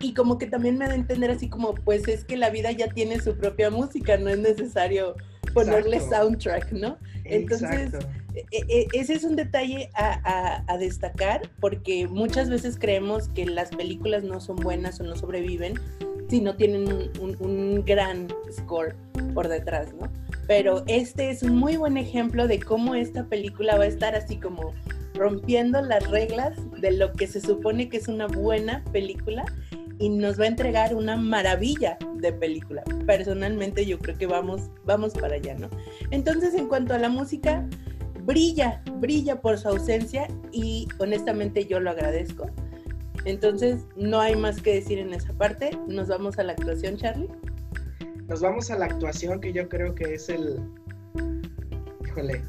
Y 0.00 0.14
como 0.14 0.38
que 0.38 0.46
también 0.46 0.78
me 0.78 0.86
da 0.86 0.92
a 0.92 0.96
entender 0.96 1.30
así 1.30 1.48
como, 1.48 1.74
pues 1.74 2.08
es 2.08 2.24
que 2.24 2.36
la 2.36 2.50
vida 2.50 2.72
ya 2.72 2.88
tiene 2.88 3.20
su 3.20 3.36
propia 3.36 3.70
música, 3.70 4.16
no 4.16 4.30
es 4.30 4.38
necesario 4.38 5.14
ponerle 5.52 6.00
soundtrack, 6.00 6.72
¿no? 6.72 6.96
Entonces, 7.24 7.92
e, 8.34 8.44
e, 8.68 8.88
ese 8.92 9.14
es 9.14 9.24
un 9.24 9.36
detalle 9.36 9.90
a, 9.94 10.76
destacar 10.78 11.42
porque 11.60 12.08
muchas 12.08 12.48
veces 12.48 12.78
creemos 12.78 13.28
que 13.28 13.44
las 13.44 13.70
películas 13.70 14.24
no 14.24 14.40
son 14.40 14.56
buenas 14.56 15.00
o 15.00 15.04
no 15.04 15.16
sobreviven 15.16 15.74
si 16.28 16.40
no 16.40 16.54
tienen 16.56 17.10
un, 17.20 17.84
gran 17.84 18.28
score 18.50 18.94
por 19.34 19.48
detrás, 19.48 19.92
¿no? 19.94 20.10
Pero 20.46 20.84
este 20.86 21.30
es 21.30 21.42
un 21.42 21.56
muy 21.56 21.76
buen 21.76 21.96
ejemplo 21.96 22.46
de 22.46 22.60
cómo 22.60 22.94
esta 22.94 23.24
película 23.26 23.76
va 23.76 23.84
a 23.84 23.88
estar 23.88 24.14
así 24.14 24.36
como 24.36 24.72
rompiendo 25.14 25.82
las 25.82 26.08
reglas 26.08 26.56
de 26.80 26.92
lo 26.92 27.12
que 27.12 27.26
se 27.26 27.40
supone 27.40 27.88
que 27.88 27.98
es 27.98 28.08
una 28.08 28.26
buena 28.26 28.82
película 28.92 29.44
y 30.00 30.08
nos 30.08 30.40
va 30.40 30.44
a 30.44 30.48
entregar 30.48 30.94
una 30.94 31.16
maravilla 31.16 31.98
de 32.16 32.32
película. 32.32 32.82
Personalmente 33.06 33.84
yo 33.84 33.98
creo 33.98 34.16
que 34.16 34.26
vamos, 34.26 34.70
vamos 34.84 35.12
para 35.12 35.34
allá, 35.34 35.54
¿no? 35.54 35.68
Entonces 36.10 36.54
en 36.54 36.68
cuanto 36.68 36.94
a 36.94 36.98
la 36.98 37.10
música, 37.10 37.68
brilla, 38.24 38.82
brilla 38.94 39.40
por 39.42 39.58
su 39.58 39.68
ausencia 39.68 40.26
y 40.52 40.88
honestamente 40.98 41.66
yo 41.66 41.80
lo 41.80 41.90
agradezco. 41.90 42.46
Entonces 43.26 43.84
no 43.94 44.20
hay 44.20 44.36
más 44.36 44.62
que 44.62 44.74
decir 44.74 44.98
en 44.98 45.12
esa 45.12 45.34
parte. 45.34 45.78
Nos 45.86 46.08
vamos 46.08 46.38
a 46.38 46.44
la 46.44 46.52
actuación, 46.52 46.96
Charlie. 46.96 47.28
Nos 48.26 48.40
vamos 48.40 48.70
a 48.70 48.78
la 48.78 48.86
actuación 48.86 49.38
que 49.38 49.52
yo 49.52 49.68
creo 49.68 49.94
que 49.94 50.14
es 50.14 50.30
el... 50.30 50.60
Híjole, 52.06 52.42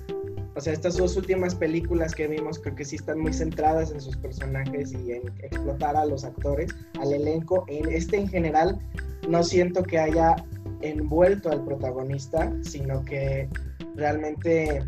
o 0.56 0.60
sea, 0.60 0.74
estas 0.74 0.98
dos 0.98 1.16
últimas 1.16 1.56
películas 1.56 2.14
que 2.14 2.28
vimos 2.28 2.60
creo 2.60 2.76
que 2.76 2.84
sí 2.84 2.98
están 2.98 3.20
muy 3.20 3.34
centradas 3.34 3.92
en 3.92 4.02
sus 4.02 4.18
personajes 4.18 4.92
y 4.92 5.14
en 5.14 5.28
explotar 5.40 5.96
a 5.96 6.06
los 6.06 6.26
actores, 6.26 6.72
al 7.00 7.14
elenco. 7.14 7.64
En 7.68 7.90
este 7.90 8.18
en 8.18 8.28
general 8.28 8.78
no 9.30 9.44
siento 9.44 9.84
que 9.84 9.98
haya 9.98 10.36
envuelto 10.82 11.50
al 11.52 11.64
protagonista, 11.64 12.52
sino 12.64 13.04
que 13.06 13.48
realmente 13.96 14.84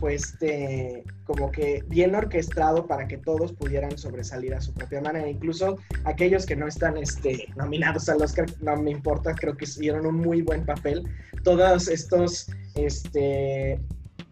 fue 0.00 0.14
este 0.14 1.04
como 1.24 1.52
que 1.52 1.84
bien 1.86 2.16
orquestado 2.16 2.88
para 2.88 3.06
que 3.06 3.16
todos 3.16 3.52
pudieran 3.52 3.96
sobresalir 3.96 4.52
a 4.54 4.60
su 4.60 4.74
propia 4.74 5.00
manera. 5.00 5.28
Incluso 5.28 5.76
aquellos 6.04 6.44
que 6.44 6.56
no 6.56 6.66
están 6.66 6.96
este, 6.96 7.46
nominados 7.54 8.08
al 8.08 8.20
Oscar, 8.20 8.46
no 8.60 8.76
me 8.76 8.90
importa, 8.90 9.36
creo 9.36 9.56
que 9.56 9.64
hicieron 9.64 10.06
un 10.06 10.16
muy 10.16 10.42
buen 10.42 10.64
papel. 10.66 11.04
Todos 11.44 11.86
estos 11.86 12.48
este, 12.74 13.78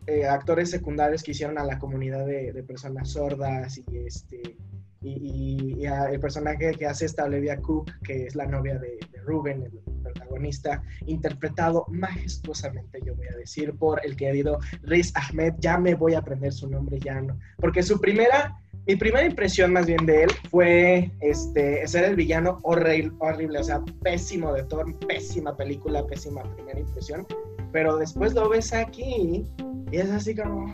eh, 0.09 0.27
actores 0.27 0.71
secundarios 0.71 1.23
que 1.23 1.33
hicieron 1.33 1.59
a 1.59 1.65
la 1.65 1.79
comunidad 1.79 2.25
de, 2.25 2.65
personas 2.67 3.11
sordas 3.11 3.77
y 3.77 3.85
este 4.07 4.57
y, 5.03 5.85
el 5.85 6.19
personaje 6.19 6.73
que 6.73 6.87
hace 6.87 7.05
esta 7.05 7.25
Olivia 7.25 7.59
Cook, 7.61 7.91
que 8.03 8.25
es 8.25 8.35
la 8.35 8.47
novia 8.47 8.79
de, 8.79 8.99
de, 9.13 9.21
Ruben, 9.21 9.63
el 9.63 9.71
protagonista, 10.03 10.83
interpretado 11.05 11.85
majestuosamente, 11.89 13.01
yo 13.05 13.15
voy 13.17 13.27
a 13.27 13.37
decir, 13.37 13.75
por 13.75 14.01
el 14.03 14.17
querido 14.17 14.59
Riz 14.83 15.13
Ahmed. 15.15 15.53
Ya 15.59 15.77
me 15.77 15.95
voy 15.95 16.15
a 16.15 16.21
aprender 16.21 16.55
su 16.55 16.71
nombre, 16.71 16.99
ya 16.99 17.21
no. 17.21 17.39
Porque 17.59 17.83
su 17.83 18.01
primera, 18.01 18.59
mi 18.87 18.97
primera 18.97 19.27
impresión 19.27 19.75
más 19.75 19.85
bien 19.85 20.07
de 20.07 20.23
él 20.23 20.31
fue 20.51 21.13
este, 21.21 21.87
ser 21.87 22.05
el 22.05 22.17
villano 22.17 22.59
horrible, 22.63 23.13
horrible, 23.19 23.59
o 23.59 23.65
sea, 23.65 23.83
pésimo 24.03 24.55
de 24.55 24.65
todo, 24.65 24.85
pésima 25.07 25.55
película, 25.55 26.07
pésima 26.07 26.43
primera 26.55 26.81
impresión. 26.81 27.27
Pero 27.73 27.97
después 27.97 28.35
lo 28.35 28.49
ves 28.49 28.73
aquí 28.73 29.45
y 29.91 29.97
es 29.97 30.11
así 30.11 30.35
como, 30.35 30.71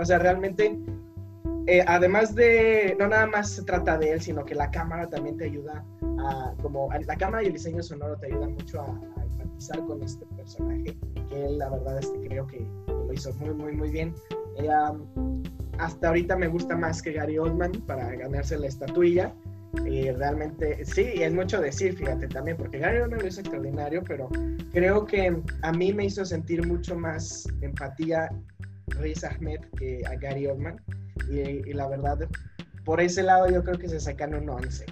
o 0.00 0.04
sea, 0.04 0.18
realmente, 0.18 0.78
eh, 1.66 1.84
además 1.86 2.34
de, 2.34 2.96
no 2.98 3.08
nada 3.08 3.26
más 3.26 3.50
se 3.50 3.62
trata 3.62 3.98
de 3.98 4.12
él, 4.12 4.20
sino 4.20 4.44
que 4.44 4.54
la 4.54 4.70
cámara 4.70 5.06
también 5.06 5.36
te 5.36 5.44
ayuda 5.44 5.84
a, 6.26 6.54
como, 6.62 6.88
la 6.92 7.16
cámara 7.16 7.42
y 7.42 7.46
el 7.46 7.52
diseño 7.52 7.82
sonoro 7.82 8.16
te 8.16 8.26
ayudan 8.26 8.52
mucho 8.54 8.80
a, 8.80 8.86
a 8.86 9.24
empatizar 9.24 9.84
con 9.86 10.02
este 10.02 10.26
personaje, 10.36 10.96
que 11.28 11.44
él, 11.44 11.58
la 11.58 11.68
verdad, 11.70 11.98
este, 11.98 12.20
creo 12.28 12.46
que 12.46 12.66
lo 12.86 13.12
hizo 13.12 13.32
muy, 13.34 13.54
muy, 13.54 13.72
muy 13.72 13.90
bien. 13.90 14.14
Eh, 14.56 14.68
hasta 15.78 16.08
ahorita 16.08 16.36
me 16.36 16.48
gusta 16.48 16.76
más 16.76 17.00
que 17.00 17.12
Gary 17.12 17.38
Oldman 17.38 17.72
para 17.86 18.14
ganarse 18.14 18.58
la 18.58 18.66
estatuilla. 18.66 19.34
Y 19.86 20.10
realmente, 20.10 20.84
sí, 20.84 21.22
es 21.22 21.32
mucho 21.32 21.60
decir, 21.60 21.96
fíjate 21.96 22.28
también, 22.28 22.56
porque 22.56 22.78
Gary 22.78 22.98
Oldman 22.98 23.20
lo 23.20 23.26
hizo 23.28 23.40
extraordinario, 23.40 24.02
pero 24.02 24.28
creo 24.72 25.04
que 25.06 25.36
a 25.62 25.72
mí 25.72 25.92
me 25.92 26.06
hizo 26.06 26.24
sentir 26.24 26.66
mucho 26.66 26.96
más 26.96 27.46
empatía 27.60 28.30
Riz 28.88 29.22
Ahmed 29.24 29.60
que 29.78 30.02
a 30.06 30.16
Gary 30.16 30.46
Oldman. 30.46 30.80
Y, 31.30 31.72
la 31.72 31.86
verdad, 31.88 32.18
por 32.84 33.00
ese 33.00 33.22
lado 33.22 33.48
yo 33.48 33.62
creo 33.62 33.78
que 33.78 33.88
se 33.88 34.00
sacan 34.00 34.34
un 34.34 34.48
11 34.48 34.86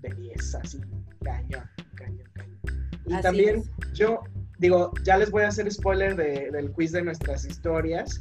de 0.00 0.14
10, 0.14 0.54
así, 0.54 0.80
caño, 1.22 1.62
caño, 1.94 2.24
caño. 2.32 2.58
Y 3.06 3.20
también 3.20 3.62
yo, 3.92 4.22
digo, 4.58 4.92
ya 5.04 5.18
les 5.18 5.30
voy 5.30 5.42
a 5.42 5.48
hacer 5.48 5.70
spoiler 5.70 6.16
del 6.16 6.72
quiz 6.72 6.92
de 6.92 7.02
nuestras 7.02 7.44
historias 7.44 8.20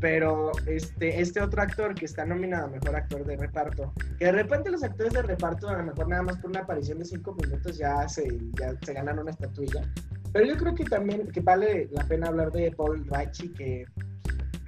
pero 0.00 0.52
este, 0.66 1.20
este 1.20 1.40
otro 1.40 1.62
actor 1.62 1.94
que 1.94 2.04
está 2.04 2.24
nominado 2.24 2.66
a 2.66 2.68
Mejor 2.68 2.96
Actor 2.96 3.24
de 3.24 3.36
Reparto, 3.36 3.92
que 4.18 4.26
de 4.26 4.32
repente 4.32 4.70
los 4.70 4.82
actores 4.82 5.12
de 5.14 5.22
reparto, 5.22 5.68
a 5.68 5.78
lo 5.78 5.84
mejor 5.84 6.08
nada 6.08 6.22
más 6.22 6.36
por 6.38 6.50
una 6.50 6.60
aparición 6.60 6.98
de 6.98 7.06
cinco 7.06 7.34
minutos 7.34 7.78
ya 7.78 8.06
se, 8.08 8.28
ya 8.60 8.74
se 8.82 8.92
ganan 8.92 9.18
una 9.18 9.30
estatuilla, 9.30 9.82
pero 10.32 10.46
yo 10.46 10.56
creo 10.56 10.74
que 10.74 10.84
también 10.84 11.26
que 11.28 11.40
vale 11.40 11.88
la 11.92 12.04
pena 12.04 12.28
hablar 12.28 12.52
de 12.52 12.70
Paul 12.72 13.06
Raichi, 13.06 13.48
que, 13.54 13.86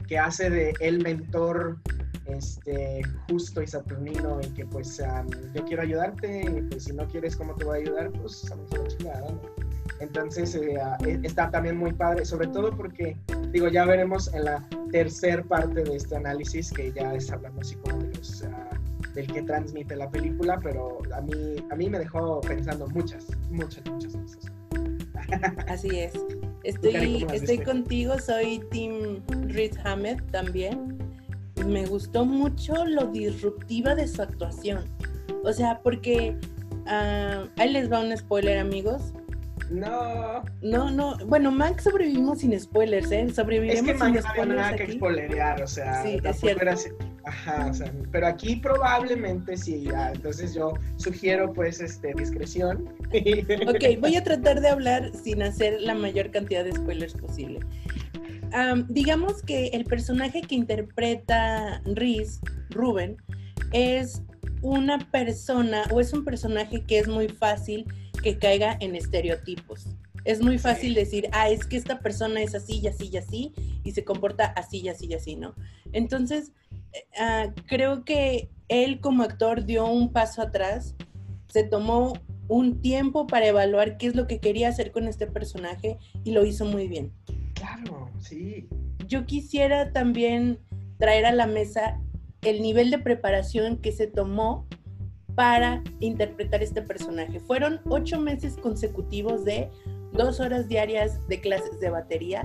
que 0.06 0.18
hace 0.18 0.48
de 0.48 0.72
el 0.80 1.02
mentor 1.02 1.78
este, 2.28 3.02
justo 3.28 3.62
y 3.62 3.66
saturnino 3.66 4.40
y 4.42 4.48
que 4.54 4.66
pues 4.66 5.02
yo 5.54 5.64
quiero 5.64 5.82
ayudarte 5.82 6.42
y 6.42 6.62
pues 6.62 6.84
si 6.84 6.92
no 6.92 7.06
quieres 7.08 7.36
cómo 7.36 7.54
te 7.54 7.64
voy 7.64 7.78
a 7.78 7.82
ayudar, 7.82 8.10
pues 8.12 8.50
a 8.50 8.56
mí 8.56 8.64
chingada, 8.88 9.26
Entonces 10.00 10.54
eh, 10.54 10.78
eh, 11.06 11.20
está 11.22 11.50
también 11.50 11.76
muy 11.76 11.92
padre, 11.92 12.24
sobre 12.24 12.48
todo 12.48 12.74
porque, 12.76 13.16
digo, 13.50 13.68
ya 13.68 13.84
veremos 13.84 14.32
en 14.32 14.44
la 14.44 14.64
tercer 14.92 15.44
parte 15.44 15.82
de 15.82 15.96
este 15.96 16.16
análisis, 16.16 16.70
que 16.70 16.92
ya 16.92 17.14
es 17.14 17.30
hablando 17.30 17.60
así 17.60 17.74
como 17.76 17.98
de 17.98 18.16
los, 18.16 18.42
ah, 18.44 18.70
del 19.14 19.26
que 19.26 19.42
transmite 19.42 19.96
la 19.96 20.08
película, 20.10 20.58
pero 20.62 20.98
a 21.14 21.20
mí, 21.20 21.56
a 21.70 21.76
mí 21.76 21.90
me 21.90 21.98
dejó 21.98 22.40
pensando 22.40 22.86
muchas, 22.88 23.26
muchas, 23.50 23.84
muchas 23.90 24.16
cosas. 24.16 24.52
Así 25.68 25.88
es. 25.98 26.12
Estoy, 26.64 27.26
estoy 27.32 27.58
contigo, 27.58 28.18
soy 28.18 28.62
Tim 28.70 29.20
Reed 29.48 29.74
Hammett 29.84 30.30
también. 30.30 30.98
Me 31.66 31.86
gustó 31.86 32.24
mucho 32.24 32.84
lo 32.86 33.06
disruptiva 33.06 33.94
de 33.94 34.06
su 34.06 34.22
actuación. 34.22 34.84
O 35.44 35.52
sea, 35.52 35.80
porque 35.82 36.36
uh, 36.86 37.48
ahí 37.56 37.72
les 37.72 37.90
va 37.90 38.00
un 38.00 38.16
spoiler, 38.16 38.58
amigos. 38.58 39.12
No. 39.70 40.44
No, 40.62 40.90
no. 40.90 41.18
Bueno, 41.26 41.50
Mac 41.50 41.80
sobrevivimos 41.80 42.40
sin 42.40 42.58
spoilers, 42.58 43.10
¿eh? 43.12 43.28
Sobrevivimos 43.34 43.76
es 43.76 43.82
que 43.82 44.04
sin 44.04 44.22
spoilers. 44.22 44.48
No 44.48 44.54
nada 44.54 44.76
que 44.76 44.92
spoilerear, 44.92 45.62
o 45.62 45.66
sea, 45.66 46.02
sí, 46.02 46.18
es 46.22 46.40
cierto. 46.40 46.70
Ajá, 47.24 47.66
o 47.66 47.74
sea, 47.74 47.92
pero 48.10 48.26
aquí 48.26 48.56
probablemente 48.56 49.56
sí, 49.56 49.84
ya. 49.84 50.12
Entonces 50.12 50.54
yo 50.54 50.72
sugiero 50.96 51.52
pues 51.52 51.80
este 51.80 52.14
discreción. 52.14 52.88
Ok, 53.68 54.00
voy 54.00 54.16
a 54.16 54.24
tratar 54.24 54.60
de 54.60 54.68
hablar 54.68 55.12
sin 55.14 55.42
hacer 55.42 55.80
la 55.80 55.94
mayor 55.94 56.30
cantidad 56.30 56.64
de 56.64 56.72
spoilers 56.72 57.14
posible. 57.14 57.60
digamos 58.88 59.42
que 59.42 59.68
el 59.68 59.84
personaje 59.84 60.40
que 60.42 60.54
interpreta 60.54 61.82
Reese, 61.84 62.40
Ruben, 62.70 63.16
es 63.72 64.22
una 64.62 64.98
persona 64.98 65.84
o 65.90 66.00
es 66.00 66.12
un 66.12 66.24
personaje 66.24 66.84
que 66.84 66.98
es 66.98 67.08
muy 67.08 67.28
fácil 67.28 67.86
que 68.20 68.38
caiga 68.38 68.76
en 68.80 68.94
estereotipos. 68.94 69.86
Es 70.24 70.42
muy 70.42 70.58
fácil 70.58 70.94
decir, 70.94 71.28
ah, 71.32 71.48
es 71.48 71.64
que 71.64 71.76
esta 71.76 72.00
persona 72.00 72.42
es 72.42 72.54
así 72.54 72.80
y 72.80 72.86
así 72.88 73.08
y 73.10 73.16
así 73.16 73.52
y 73.84 73.92
se 73.92 74.04
comporta 74.04 74.46
así 74.46 74.80
y 74.80 74.88
así 74.88 75.06
y 75.06 75.14
así, 75.14 75.36
¿no? 75.36 75.54
Entonces, 75.92 76.52
eh, 76.92 77.06
ah, 77.18 77.52
creo 77.66 78.04
que 78.04 78.50
él 78.68 79.00
como 79.00 79.22
actor 79.22 79.64
dio 79.64 79.86
un 79.86 80.12
paso 80.12 80.42
atrás, 80.42 80.94
se 81.48 81.62
tomó 81.62 82.12
un 82.48 82.80
tiempo 82.80 83.26
para 83.26 83.46
evaluar 83.46 83.96
qué 83.96 84.06
es 84.06 84.14
lo 84.14 84.26
que 84.26 84.40
quería 84.40 84.68
hacer 84.68 84.90
con 84.90 85.06
este 85.06 85.26
personaje 85.26 85.98
y 86.24 86.32
lo 86.32 86.44
hizo 86.44 86.64
muy 86.64 86.88
bien. 86.88 87.12
Claro, 87.54 88.10
sí. 88.20 88.68
Yo 89.06 89.26
quisiera 89.26 89.92
también 89.92 90.58
traer 90.98 91.26
a 91.26 91.32
la 91.32 91.46
mesa 91.46 92.00
el 92.42 92.62
nivel 92.62 92.90
de 92.90 92.98
preparación 92.98 93.78
que 93.78 93.92
se 93.92 94.06
tomó 94.06 94.66
para 95.38 95.84
interpretar 96.00 96.64
este 96.64 96.82
personaje. 96.82 97.38
Fueron 97.38 97.78
ocho 97.88 98.18
meses 98.18 98.56
consecutivos 98.56 99.44
de 99.44 99.70
dos 100.12 100.40
horas 100.40 100.66
diarias 100.66 101.24
de 101.28 101.40
clases 101.40 101.78
de 101.78 101.90
batería, 101.90 102.42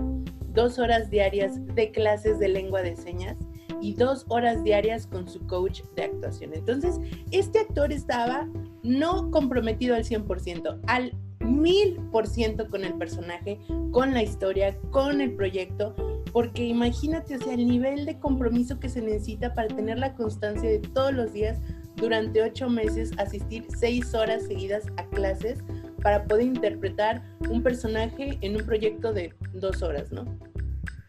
dos 0.49 0.77
horas 0.77 1.09
diarias 1.09 1.65
de 1.73 1.89
clases 1.89 2.37
de 2.37 2.49
lengua 2.49 2.83
de 2.83 2.95
señas 2.95 3.39
y 3.81 3.95
dos 3.95 4.27
horas 4.29 4.63
diarias 4.63 5.07
con 5.07 5.27
su 5.27 5.39
coach 5.47 5.81
de 5.95 6.03
actuación. 6.03 6.53
Entonces, 6.53 6.99
este 7.31 7.61
actor 7.61 7.91
estaba 7.91 8.47
no 8.83 9.31
comprometido 9.31 9.95
al 9.95 10.03
100%, 10.03 10.79
al 10.85 11.17
mil 11.39 11.95
por 12.11 12.27
ciento 12.27 12.67
con 12.67 12.83
el 12.83 12.93
personaje, 12.93 13.59
con 13.89 14.13
la 14.13 14.21
historia, 14.21 14.77
con 14.91 15.19
el 15.19 15.33
proyecto 15.33 15.95
porque 16.33 16.65
imagínate, 16.65 17.35
o 17.35 17.39
sea, 17.39 17.53
el 17.53 17.67
nivel 17.67 18.05
de 18.05 18.19
compromiso 18.19 18.79
que 18.79 18.89
se 18.89 19.01
necesita 19.01 19.53
para 19.53 19.67
tener 19.67 19.99
la 19.99 20.15
constancia 20.15 20.67
de 20.67 20.79
todos 20.79 21.13
los 21.13 21.31
días 21.31 21.59
durante 21.95 22.41
ocho 22.41 22.69
meses, 22.69 23.11
asistir 23.17 23.65
seis 23.77 24.13
horas 24.13 24.43
seguidas 24.43 24.85
a 24.97 25.05
clases 25.09 25.59
para 26.01 26.25
poder 26.25 26.47
interpretar 26.47 27.23
un 27.49 27.63
personaje 27.63 28.37
en 28.41 28.55
un 28.55 28.65
proyecto 28.65 29.13
de 29.13 29.33
dos 29.53 29.81
horas, 29.81 30.11
¿no? 30.11 30.25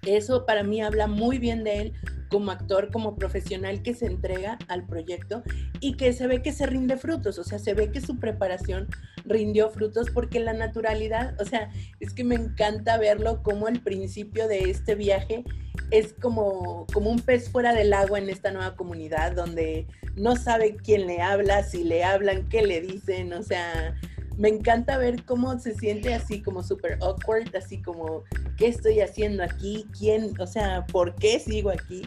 Eso 0.07 0.45
para 0.47 0.62
mí 0.62 0.83
habla 0.83 1.07
muy 1.07 1.38
bien 1.38 1.64
de 1.64 1.81
él 1.81 1.93
como 2.35 2.50
actor, 2.50 2.91
como 2.91 3.14
profesional 3.14 3.81
que 3.81 3.95
se 3.95 4.07
entrega 4.07 4.59
al 4.67 4.85
proyecto 4.85 5.45
y 5.79 5.97
que 5.97 6.12
se 6.12 6.26
ve 6.26 6.43
que 6.43 6.50
se 6.50 6.67
rinde 6.67 6.97
frutos, 6.97 7.38
o 7.38 7.45
sea, 7.45 7.61
se 7.61 7.75
ve 7.75 7.93
que 7.93 8.00
su 8.00 8.19
preparación 8.19 8.88
rindió 9.25 9.71
frutos 9.71 10.09
porque 10.12 10.41
la 10.41 10.53
naturalidad, 10.53 11.41
o 11.41 11.45
sea, 11.45 11.71
es 12.00 12.12
que 12.12 12.25
me 12.25 12.35
encanta 12.35 12.99
verlo 12.99 13.41
como 13.45 13.69
al 13.69 13.79
principio 13.83 14.49
de 14.49 14.69
este 14.69 14.97
viaje 14.97 15.45
es 15.93 16.12
como, 16.21 16.88
como 16.93 17.09
un 17.09 17.21
pez 17.21 17.49
fuera 17.49 17.73
del 17.73 17.93
agua 17.93 18.19
en 18.19 18.29
esta 18.29 18.50
nueva 18.50 18.75
comunidad 18.75 19.37
donde 19.37 19.87
no 20.17 20.35
sabe 20.35 20.75
quién 20.75 21.07
le 21.07 21.23
habla, 21.23 21.62
si 21.62 21.85
le 21.85 22.03
hablan, 22.03 22.49
qué 22.49 22.62
le 22.62 22.81
dicen, 22.81 23.33
o 23.33 23.45
sea, 23.45 23.95
me 24.37 24.49
encanta 24.49 24.99
ver 24.99 25.25
cómo 25.25 25.57
se 25.61 25.75
siente 25.75 26.14
así 26.14 26.43
como 26.43 26.64
súper 26.64 26.99
awkward, 27.00 27.55
así 27.55 27.81
como, 27.81 28.25
¿qué 28.57 28.67
estoy 28.67 28.99
haciendo 28.99 29.45
aquí? 29.45 29.87
¿Quién? 29.97 30.33
O 30.41 30.47
sea, 30.49 30.85
¿por 30.87 31.14
qué 31.14 31.38
sigo 31.38 31.71
aquí? 31.71 32.03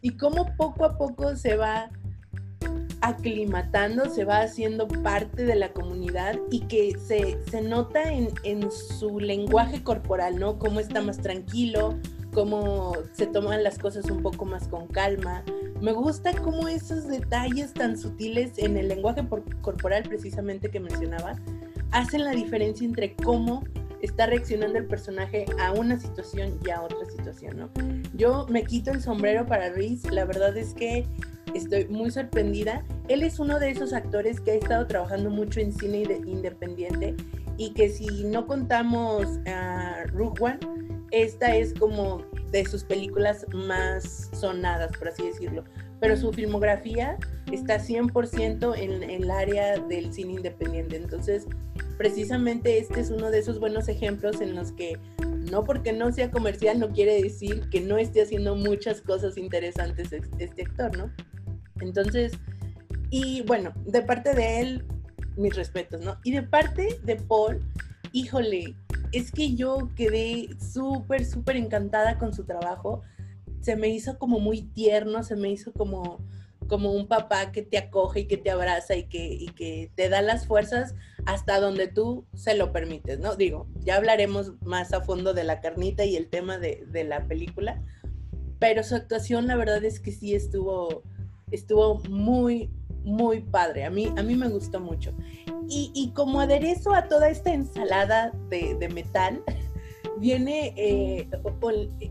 Y 0.00 0.16
cómo 0.16 0.54
poco 0.56 0.84
a 0.84 0.96
poco 0.96 1.36
se 1.36 1.56
va 1.56 1.90
aclimatando, 3.00 4.10
se 4.10 4.24
va 4.24 4.40
haciendo 4.40 4.88
parte 4.88 5.44
de 5.44 5.54
la 5.54 5.72
comunidad 5.72 6.36
y 6.50 6.60
que 6.60 6.98
se, 6.98 7.38
se 7.48 7.62
nota 7.62 8.12
en, 8.12 8.30
en, 8.42 8.70
su 8.70 9.20
lenguaje 9.20 9.82
corporal, 9.82 10.38
¿no? 10.38 10.58
Cómo 10.58 10.80
está 10.80 11.00
más 11.00 11.18
tranquilo, 11.18 11.96
cómo 12.34 12.96
se 13.12 13.26
toman 13.26 13.62
las 13.62 13.78
cosas 13.78 14.10
un 14.10 14.22
poco 14.22 14.44
más 14.44 14.68
con 14.68 14.88
calma. 14.88 15.44
Me 15.80 15.92
gusta 15.92 16.32
cómo 16.32 16.66
esos 16.66 17.06
detalles 17.06 17.72
tan 17.72 17.96
sutiles 17.96 18.58
en 18.58 18.76
el 18.76 18.88
lenguaje 18.88 19.24
corporal 19.62 20.02
precisamente 20.02 20.70
que 20.70 20.80
mencionaba 20.80 21.36
hacen 21.92 22.24
la 22.24 22.32
diferencia 22.32 22.86
entre 22.86 23.14
cómo 23.14 23.64
está 24.02 24.26
reaccionando 24.26 24.78
el 24.78 24.86
personaje 24.86 25.44
a 25.60 25.72
una 25.72 25.98
situación 25.98 26.58
y 26.64 26.70
a 26.70 26.82
otra 26.82 27.04
situación, 27.10 27.58
¿no? 27.58 27.70
Yo 28.14 28.46
me 28.48 28.64
quito 28.64 28.90
el 28.90 29.00
sombrero 29.00 29.46
para 29.46 29.70
Reese, 29.70 30.10
la 30.10 30.24
verdad 30.24 30.56
es 30.56 30.74
que 30.74 31.06
estoy 31.54 31.86
muy 31.86 32.10
sorprendida. 32.10 32.84
Él 33.08 33.22
es 33.22 33.38
uno 33.38 33.58
de 33.58 33.70
esos 33.70 33.92
actores 33.92 34.40
que 34.40 34.52
ha 34.52 34.54
estado 34.54 34.86
trabajando 34.86 35.30
mucho 35.30 35.60
en 35.60 35.72
cine 35.72 36.04
independiente 36.26 37.14
y 37.56 37.72
que 37.74 37.88
si 37.88 38.24
no 38.24 38.46
contamos 38.46 39.26
a 39.46 40.04
Rogue 40.12 40.40
One, 40.40 40.58
esta 41.10 41.56
es 41.56 41.74
como 41.74 42.24
de 42.50 42.64
sus 42.66 42.84
películas 42.84 43.46
más 43.52 44.30
sonadas, 44.32 44.96
por 44.96 45.08
así 45.08 45.26
decirlo. 45.26 45.64
Pero 46.00 46.16
su 46.16 46.32
filmografía 46.32 47.16
está 47.50 47.78
100% 47.78 48.78
en, 48.78 49.02
en 49.02 49.22
el 49.22 49.30
área 49.30 49.78
del 49.78 50.12
cine 50.12 50.34
independiente. 50.34 50.96
Entonces, 50.96 51.46
precisamente 51.98 52.78
este 52.78 53.00
es 53.00 53.10
uno 53.10 53.30
de 53.30 53.40
esos 53.40 53.58
buenos 53.58 53.88
ejemplos 53.88 54.40
en 54.40 54.54
los 54.54 54.72
que 54.72 54.98
no 55.50 55.64
porque 55.64 55.92
no 55.92 56.12
sea 56.12 56.30
comercial 56.30 56.78
no 56.78 56.90
quiere 56.90 57.20
decir 57.22 57.68
que 57.70 57.80
no 57.80 57.98
esté 57.98 58.22
haciendo 58.22 58.54
muchas 58.54 59.02
cosas 59.02 59.36
interesantes 59.36 60.12
este 60.12 60.62
actor, 60.62 60.96
¿no? 60.96 61.12
Entonces, 61.80 62.32
y 63.10 63.42
bueno, 63.42 63.72
de 63.84 64.02
parte 64.02 64.34
de 64.34 64.60
él, 64.60 64.84
mis 65.36 65.54
respetos, 65.54 66.04
¿no? 66.04 66.18
Y 66.24 66.32
de 66.32 66.42
parte 66.42 67.00
de 67.04 67.16
Paul, 67.16 67.60
híjole, 68.12 68.76
es 69.12 69.32
que 69.32 69.54
yo 69.54 69.90
quedé 69.96 70.48
súper, 70.60 71.24
súper 71.24 71.56
encantada 71.56 72.18
con 72.18 72.34
su 72.34 72.44
trabajo. 72.44 73.02
Se 73.60 73.76
me 73.76 73.88
hizo 73.88 74.18
como 74.18 74.40
muy 74.40 74.62
tierno, 74.62 75.22
se 75.22 75.36
me 75.36 75.50
hizo 75.50 75.72
como, 75.72 76.18
como 76.68 76.92
un 76.92 77.08
papá 77.08 77.50
que 77.50 77.62
te 77.62 77.78
acoge 77.78 78.20
y 78.20 78.26
que 78.26 78.36
te 78.36 78.50
abraza 78.50 78.94
y 78.94 79.04
que, 79.04 79.26
y 79.26 79.48
que 79.48 79.90
te 79.94 80.08
da 80.08 80.22
las 80.22 80.46
fuerzas 80.46 80.94
hasta 81.26 81.58
donde 81.60 81.88
tú 81.88 82.26
se 82.34 82.54
lo 82.54 82.72
permites, 82.72 83.18
¿no? 83.18 83.34
Digo, 83.34 83.66
ya 83.80 83.96
hablaremos 83.96 84.52
más 84.62 84.92
a 84.92 85.00
fondo 85.00 85.34
de 85.34 85.44
la 85.44 85.60
carnita 85.60 86.04
y 86.04 86.16
el 86.16 86.28
tema 86.28 86.58
de, 86.58 86.84
de 86.88 87.04
la 87.04 87.26
película, 87.26 87.82
pero 88.58 88.82
su 88.82 88.94
actuación 88.94 89.46
la 89.46 89.56
verdad 89.56 89.84
es 89.84 89.98
que 89.98 90.12
sí 90.12 90.34
estuvo, 90.34 91.02
estuvo 91.50 92.00
muy, 92.08 92.70
muy 93.04 93.40
padre. 93.40 93.84
A 93.84 93.90
mí, 93.90 94.12
a 94.16 94.22
mí 94.22 94.34
me 94.34 94.48
gustó 94.48 94.80
mucho. 94.80 95.14
Y, 95.68 95.90
y 95.94 96.12
como 96.12 96.40
aderezo 96.40 96.94
a 96.94 97.08
toda 97.08 97.28
esta 97.28 97.52
ensalada 97.52 98.32
de, 98.48 98.74
de 98.74 98.88
metal, 98.88 99.42
viene 100.18 100.74
eh, 100.76 101.28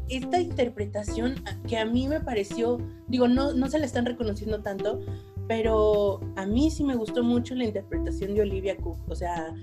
esta 0.10 0.40
interpretación 0.40 1.36
que 1.68 1.78
a 1.78 1.86
mí 1.86 2.08
me 2.08 2.20
pareció, 2.20 2.78
digo, 3.08 3.28
no, 3.28 3.54
no 3.54 3.70
se 3.70 3.80
le 3.80 3.86
están 3.86 4.06
reconociendo 4.06 4.62
tanto, 4.62 5.00
pero 5.48 6.20
a 6.36 6.46
mí 6.46 6.70
sí 6.72 6.84
me 6.84 6.96
gustó 6.96 7.24
mucho 7.24 7.56
la 7.56 7.66
interpretación 7.66 8.36
de 8.36 8.42
Olivia 8.42 8.78
Cook, 8.78 8.98
o 9.08 9.16
sea, 9.16 9.54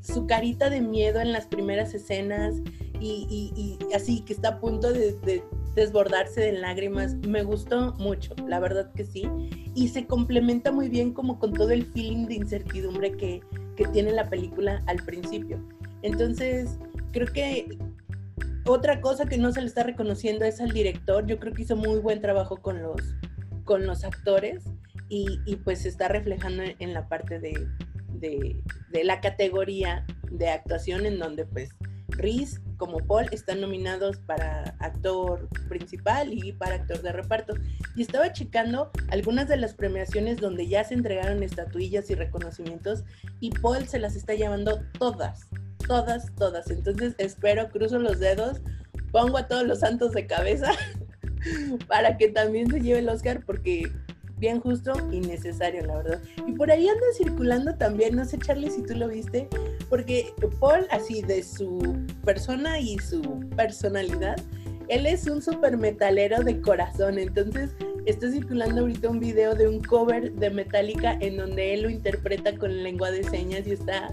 su 0.00 0.26
carita 0.26 0.70
de 0.70 0.80
miedo 0.80 1.20
en 1.20 1.32
las 1.32 1.46
primeras 1.46 1.94
escenas 1.94 2.56
y, 3.00 3.52
y, 3.56 3.78
así 3.94 4.20
que 4.20 4.32
está 4.32 4.48
a 4.48 4.60
punto 4.60 4.92
de, 4.92 5.12
de, 5.20 5.42
desbordarse 5.74 6.40
de 6.40 6.52
lágrimas, 6.52 7.14
me 7.26 7.42
gustó 7.42 7.94
mucho, 7.98 8.34
la 8.46 8.60
verdad 8.60 8.92
que 8.92 9.04
sí, 9.04 9.28
y 9.74 9.88
se 9.88 10.06
complementa 10.06 10.70
muy 10.70 10.88
bien 10.88 11.12
como 11.12 11.38
con 11.38 11.52
todo 11.52 11.70
el 11.70 11.84
feeling 11.84 12.26
de 12.26 12.34
incertidumbre 12.34 13.12
que, 13.12 13.40
que 13.76 13.86
tiene 13.88 14.12
la 14.12 14.30
película 14.30 14.82
al 14.86 15.02
principio. 15.04 15.58
Entonces, 16.02 16.78
creo 17.14 17.32
que 17.32 17.78
otra 18.66 19.00
cosa 19.00 19.26
que 19.26 19.38
no 19.38 19.52
se 19.52 19.60
le 19.60 19.68
está 19.68 19.84
reconociendo 19.84 20.44
es 20.44 20.60
al 20.60 20.72
director. 20.72 21.24
Yo 21.26 21.38
creo 21.38 21.54
que 21.54 21.62
hizo 21.62 21.76
muy 21.76 22.00
buen 22.00 22.20
trabajo 22.20 22.56
con 22.56 22.82
los, 22.82 23.00
con 23.64 23.86
los 23.86 24.04
actores 24.04 24.64
y, 25.08 25.38
y 25.46 25.56
pues 25.56 25.82
se 25.82 25.88
está 25.88 26.08
reflejando 26.08 26.64
en 26.78 26.92
la 26.92 27.08
parte 27.08 27.38
de, 27.38 27.68
de, 28.14 28.60
de, 28.90 29.04
la 29.04 29.20
categoría 29.20 30.04
de 30.30 30.48
actuación 30.48 31.06
en 31.06 31.18
donde 31.18 31.46
pues 31.46 31.70
Reese 32.08 32.60
como 32.78 32.98
Paul 32.98 33.28
están 33.30 33.60
nominados 33.60 34.18
para 34.18 34.74
actor 34.80 35.48
principal 35.68 36.32
y 36.32 36.52
para 36.52 36.76
actor 36.76 37.00
de 37.00 37.12
reparto. 37.12 37.54
Y 37.94 38.02
estaba 38.02 38.32
checando 38.32 38.90
algunas 39.10 39.46
de 39.46 39.56
las 39.56 39.74
premiaciones 39.74 40.38
donde 40.38 40.66
ya 40.66 40.82
se 40.82 40.94
entregaron 40.94 41.42
estatuillas 41.42 42.10
y 42.10 42.14
reconocimientos 42.14 43.04
y 43.40 43.50
Paul 43.50 43.86
se 43.86 44.00
las 44.00 44.16
está 44.16 44.34
llevando 44.34 44.80
todas, 44.98 45.48
todas, 45.86 46.34
todas. 46.36 46.70
Entonces 46.70 47.14
espero, 47.18 47.68
cruzo 47.70 47.98
los 47.98 48.18
dedos, 48.18 48.60
pongo 49.12 49.38
a 49.38 49.48
todos 49.48 49.66
los 49.66 49.80
santos 49.80 50.12
de 50.12 50.26
cabeza 50.26 50.72
para 51.88 52.16
que 52.16 52.28
también 52.28 52.70
se 52.70 52.80
lleve 52.80 53.00
el 53.00 53.08
Oscar 53.08 53.42
porque 53.44 53.90
bien 54.38 54.60
justo 54.60 54.92
y 55.12 55.20
necesario, 55.20 55.84
la 55.86 55.96
verdad. 55.96 56.22
Y 56.46 56.52
por 56.52 56.70
ahí 56.70 56.88
anda 56.88 57.06
circulando 57.16 57.74
también, 57.76 58.16
no 58.16 58.24
sé 58.24 58.38
Charlie 58.38 58.70
si 58.70 58.82
tú 58.82 58.94
lo 58.94 59.08
viste, 59.08 59.48
porque 59.88 60.32
Paul 60.60 60.86
así 60.90 61.22
de 61.22 61.42
su 61.42 61.96
persona 62.24 62.78
y 62.78 62.98
su 62.98 63.22
personalidad, 63.56 64.36
él 64.88 65.06
es 65.06 65.26
un 65.28 65.40
super 65.40 65.76
metalero 65.78 66.42
de 66.42 66.60
corazón, 66.60 67.18
entonces 67.18 67.70
está 68.06 68.30
circulando 68.30 68.82
ahorita 68.82 69.08
un 69.08 69.20
video 69.20 69.54
de 69.54 69.68
un 69.68 69.82
cover 69.82 70.32
de 70.32 70.50
Metallica 70.50 71.16
en 71.20 71.38
donde 71.38 71.72
él 71.72 71.82
lo 71.82 71.90
interpreta 71.90 72.54
con 72.56 72.82
lengua 72.82 73.10
de 73.10 73.24
señas 73.24 73.66
y 73.66 73.72
está 73.72 74.10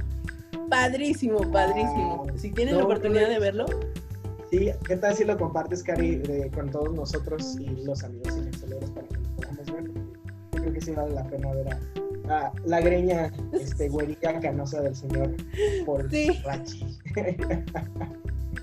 padrísimo, 0.71 1.51
padrísimo. 1.51 2.25
Si 2.35 2.49
tienes 2.49 2.75
la 2.75 2.85
oportunidad 2.85 3.27
de 3.27 3.39
verlo. 3.39 3.65
Sí, 4.49 4.71
¿qué 4.87 4.95
tal 4.95 5.13
si 5.15 5.25
lo 5.25 5.37
compartes, 5.37 5.83
Cari, 5.83 6.23
con 6.53 6.71
todos 6.71 6.93
nosotros 6.93 7.57
y 7.59 7.83
los 7.83 8.03
amigos 8.03 8.37
y 8.37 8.41
para 8.89 9.07
que 9.07 9.17
lo 9.17 9.29
podamos 9.35 9.71
ver? 9.71 9.83
Yo 10.53 10.61
creo 10.61 10.73
que 10.73 10.81
sí 10.81 10.91
vale 10.91 11.13
la 11.13 11.23
pena 11.25 11.51
ver 11.53 11.67
a, 12.29 12.51
la 12.65 12.81
greña 12.81 13.31
este, 13.51 13.89
güerilla 13.93 14.39
canosa 14.39 14.81
del 14.81 14.95
señor 14.95 15.35
por 15.85 16.09
sí. 16.09 16.41
Rachi. 16.43 16.97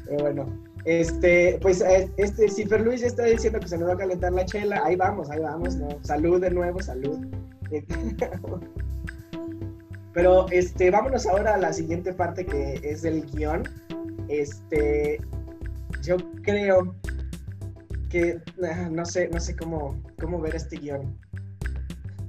Pero 0.07 0.23
bueno, 0.23 0.47
este, 0.85 1.59
pues 1.61 1.83
eh, 1.83 2.11
este, 2.16 2.49
si 2.49 2.64
Fer 2.64 2.81
Luis 2.81 3.03
ya 3.03 3.09
está 3.09 3.25
diciendo 3.25 3.61
que 3.61 3.68
se 3.68 3.77
nos 3.77 3.90
va 3.90 3.92
a 3.92 3.99
calentar 3.99 4.33
la 4.33 4.47
chela, 4.47 4.81
ahí 4.85 4.97
vamos, 4.97 5.29
ahí 5.31 5.40
vamos, 5.40 5.77
¿no? 5.77 5.88
Salud 6.03 6.40
de 6.40 6.51
nuevo, 6.51 6.81
salud. 6.81 7.18
Pero 10.18 10.46
este, 10.50 10.90
vámonos 10.90 11.28
ahora 11.28 11.54
a 11.54 11.59
la 11.59 11.72
siguiente 11.72 12.12
parte 12.12 12.44
que 12.44 12.81
es 12.83 13.04
el 13.04 13.24
guion. 13.26 13.62
Este, 14.26 15.20
yo 16.02 16.16
creo 16.42 16.92
que 18.11 18.42
ah, 18.68 18.88
no 18.90 19.07
sé, 19.07 19.28
no 19.28 19.38
sé 19.38 19.54
cómo, 19.54 19.96
cómo 20.20 20.40
ver 20.40 20.57
este 20.57 20.76
guion. 20.76 21.16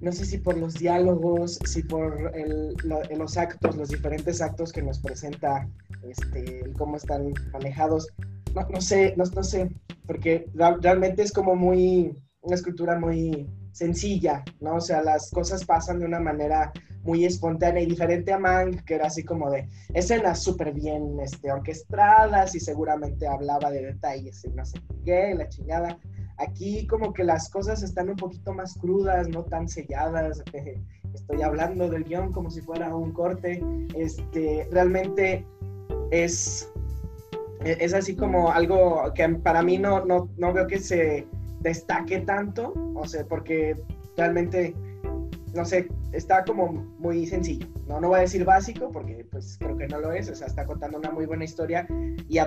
No 0.01 0.11
sé 0.11 0.23
si 0.25 0.37
por 0.37 0.55
los 0.55 0.75
diálogos, 0.75 1.57
si 1.65 1.81
por 1.81 2.31
el, 2.35 2.75
los 3.17 3.37
actos, 3.37 3.75
los 3.75 3.89
diferentes 3.89 4.39
actos 4.39 4.71
que 4.71 4.83
nos 4.83 4.99
presenta, 4.99 5.67
este, 6.03 6.71
cómo 6.77 6.95
están 6.95 7.33
manejados. 7.53 8.07
No, 8.53 8.67
no 8.69 8.81
sé, 8.81 9.15
no, 9.17 9.23
no, 9.33 9.43
sé, 9.43 9.67
porque 10.05 10.47
realmente 10.79 11.23
es 11.23 11.31
como 11.31 11.55
muy, 11.55 12.15
una 12.41 12.55
escritura 12.55 12.99
muy 12.99 13.49
sencilla, 13.71 14.43
¿no? 14.59 14.75
O 14.75 14.81
sea, 14.81 15.01
las 15.01 15.31
cosas 15.31 15.65
pasan 15.65 15.97
de 15.97 16.05
una 16.05 16.19
manera 16.19 16.71
muy 17.09 17.25
espontánea 17.25 17.81
y 17.81 17.87
diferente 17.87 18.31
a 18.31 18.37
Mang, 18.37 18.85
que 18.85 18.93
era 18.93 19.07
así 19.07 19.23
como 19.23 19.49
de 19.49 19.67
escenas 19.95 20.43
súper 20.43 20.71
bien 20.73 21.19
este, 21.19 21.51
orquestadas 21.51 22.53
y 22.53 22.59
seguramente 22.59 23.25
hablaba 23.25 23.71
de 23.71 23.83
detalles 23.83 24.45
y 24.45 24.49
no 24.49 24.63
sé 24.63 24.79
qué, 25.03 25.33
la 25.33 25.49
chingada. 25.49 25.97
Aquí 26.37 26.85
como 26.85 27.11
que 27.11 27.23
las 27.23 27.49
cosas 27.49 27.81
están 27.81 28.09
un 28.09 28.15
poquito 28.15 28.53
más 28.53 28.75
crudas, 28.75 29.27
no 29.27 29.43
tan 29.43 29.67
selladas. 29.67 30.43
Estoy 31.15 31.41
hablando 31.41 31.89
del 31.89 32.03
guion 32.03 32.31
como 32.31 32.51
si 32.51 32.61
fuera 32.61 32.95
un 32.95 33.11
corte. 33.11 33.59
Este, 33.95 34.67
realmente 34.71 35.43
es, 36.11 36.71
es 37.65 37.93
así 37.95 38.15
como 38.15 38.51
algo 38.51 39.11
que 39.15 39.27
para 39.29 39.63
mí 39.63 39.79
no, 39.79 40.05
no, 40.05 40.29
no 40.37 40.53
veo 40.53 40.67
que 40.67 40.77
se 40.77 41.27
destaque 41.61 42.19
tanto, 42.19 42.71
o 42.95 43.07
sea, 43.07 43.25
porque 43.25 43.75
realmente, 44.15 44.75
no 45.53 45.65
sé, 45.65 45.87
está 46.11 46.43
como 46.43 46.71
muy 46.99 47.25
sencillo. 47.25 47.67
No, 47.87 47.99
no 47.99 48.09
voy 48.09 48.19
a 48.19 48.21
decir 48.21 48.45
básico 48.45 48.91
porque 48.91 49.25
pues 49.31 49.57
creo 49.59 49.77
que 49.77 49.87
no 49.87 49.99
lo 49.99 50.11
es, 50.11 50.29
o 50.29 50.35
sea, 50.35 50.47
está 50.47 50.65
contando 50.65 50.97
una 50.97 51.11
muy 51.11 51.25
buena 51.25 51.43
historia 51.43 51.87
y, 52.27 52.37